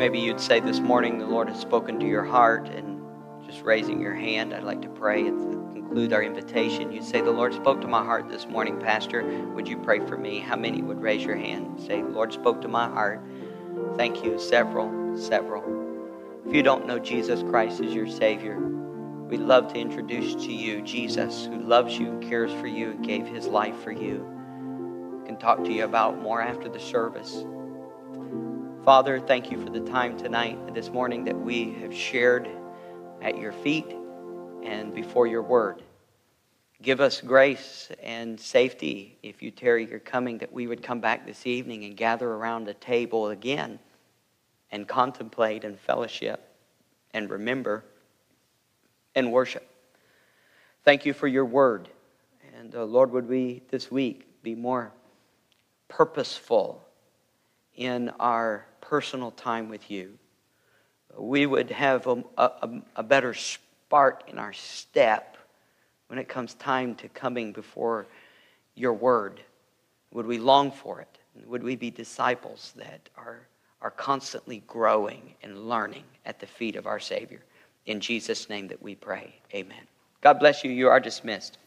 Maybe 0.00 0.18
you'd 0.18 0.40
say 0.40 0.60
this 0.60 0.80
morning 0.80 1.18
the 1.18 1.26
Lord 1.26 1.50
has 1.50 1.60
spoken 1.60 2.00
to 2.00 2.06
your 2.06 2.24
heart 2.24 2.70
and 2.70 3.02
just 3.44 3.60
raising 3.60 4.00
your 4.00 4.14
hand, 4.14 4.54
I'd 4.54 4.64
like 4.64 4.80
to 4.80 4.88
pray 4.88 5.26
and 5.26 5.74
conclude 5.74 6.14
our 6.14 6.22
invitation. 6.22 6.90
You'd 6.90 7.04
say, 7.04 7.20
The 7.20 7.30
Lord 7.30 7.52
spoke 7.52 7.82
to 7.82 7.86
my 7.86 8.02
heart 8.02 8.30
this 8.30 8.46
morning, 8.46 8.80
Pastor. 8.80 9.22
Would 9.48 9.68
you 9.68 9.76
pray 9.76 10.00
for 10.06 10.16
me? 10.16 10.38
How 10.38 10.56
many 10.56 10.80
would 10.80 11.02
raise 11.02 11.22
your 11.22 11.36
hand? 11.36 11.78
Say, 11.78 12.02
Lord 12.02 12.32
spoke 12.32 12.62
to 12.62 12.66
my 12.66 12.88
heart. 12.88 13.20
Thank 13.98 14.24
you. 14.24 14.38
Several, 14.38 15.18
several. 15.18 15.62
If 16.46 16.54
you 16.54 16.62
don't 16.62 16.86
know 16.86 16.98
Jesus 16.98 17.42
Christ 17.42 17.82
as 17.82 17.92
your 17.92 18.08
Savior, 18.08 18.58
we'd 18.58 19.40
love 19.40 19.70
to 19.74 19.78
introduce 19.78 20.34
to 20.46 20.50
you 20.50 20.80
Jesus 20.80 21.44
who 21.44 21.60
loves 21.60 21.98
you 21.98 22.12
and 22.12 22.22
cares 22.22 22.52
for 22.52 22.68
you 22.68 22.92
and 22.92 23.04
gave 23.04 23.26
his 23.26 23.48
life 23.48 23.78
for 23.82 23.92
you. 23.92 24.24
I 25.22 25.26
can 25.26 25.36
talk 25.36 25.62
to 25.62 25.70
you 25.70 25.84
about 25.84 26.22
more 26.22 26.40
after 26.40 26.70
the 26.70 26.80
service. 26.80 27.44
Father, 28.84 29.20
thank 29.20 29.50
you 29.50 29.62
for 29.62 29.68
the 29.68 29.80
time 29.80 30.16
tonight 30.16 30.58
and 30.66 30.74
this 30.74 30.88
morning 30.88 31.22
that 31.26 31.38
we 31.38 31.72
have 31.74 31.94
shared 31.94 32.48
at 33.20 33.36
your 33.36 33.52
feet 33.52 33.94
and 34.62 34.94
before 34.94 35.26
your 35.26 35.42
word. 35.42 35.82
Give 36.80 36.98
us 36.98 37.20
grace 37.20 37.90
and 38.02 38.40
safety 38.40 39.18
if 39.22 39.42
you 39.42 39.50
tarry 39.50 39.86
your 39.86 39.98
coming, 39.98 40.38
that 40.38 40.50
we 40.50 40.66
would 40.66 40.82
come 40.82 40.98
back 40.98 41.26
this 41.26 41.46
evening 41.46 41.84
and 41.84 41.94
gather 41.94 42.26
around 42.32 42.64
the 42.64 42.72
table 42.72 43.28
again 43.28 43.78
and 44.72 44.88
contemplate 44.88 45.62
and 45.62 45.78
fellowship 45.78 46.42
and 47.12 47.28
remember 47.28 47.84
and 49.14 49.30
worship. 49.30 49.68
Thank 50.86 51.04
you 51.04 51.12
for 51.12 51.28
your 51.28 51.44
word. 51.44 51.90
And 52.58 52.74
uh, 52.74 52.84
Lord, 52.84 53.12
would 53.12 53.28
we 53.28 53.60
this 53.68 53.90
week 53.90 54.26
be 54.42 54.54
more 54.54 54.90
purposeful 55.88 56.82
in 57.76 58.08
our 58.18 58.64
personal 58.90 59.30
time 59.30 59.68
with 59.68 59.88
you. 59.88 60.18
We 61.16 61.46
would 61.46 61.70
have 61.70 62.08
a, 62.08 62.24
a, 62.36 62.70
a, 62.96 63.02
better 63.04 63.34
spark 63.34 64.24
in 64.26 64.36
our 64.36 64.52
step 64.52 65.36
when 66.08 66.18
it 66.18 66.28
comes 66.28 66.54
time 66.54 66.96
to 66.96 67.08
coming 67.10 67.52
before 67.52 68.08
your 68.74 68.92
word. 68.92 69.42
Would 70.12 70.26
we 70.26 70.38
long 70.38 70.72
for 70.72 71.00
it? 71.00 71.18
Would 71.46 71.62
we 71.62 71.76
be 71.76 71.92
disciples 71.92 72.74
that 72.76 73.08
are, 73.16 73.46
are 73.80 73.92
constantly 73.92 74.64
growing 74.66 75.34
and 75.44 75.68
learning 75.68 76.04
at 76.26 76.40
the 76.40 76.46
feet 76.48 76.74
of 76.74 76.88
our 76.88 76.98
Savior? 76.98 77.42
In 77.86 78.00
Jesus' 78.00 78.48
name 78.48 78.66
that 78.66 78.82
we 78.82 78.96
pray. 78.96 79.36
Amen. 79.54 79.86
God 80.20 80.40
bless 80.40 80.64
you. 80.64 80.72
You 80.72 80.88
are 80.88 80.98
dismissed. 80.98 81.58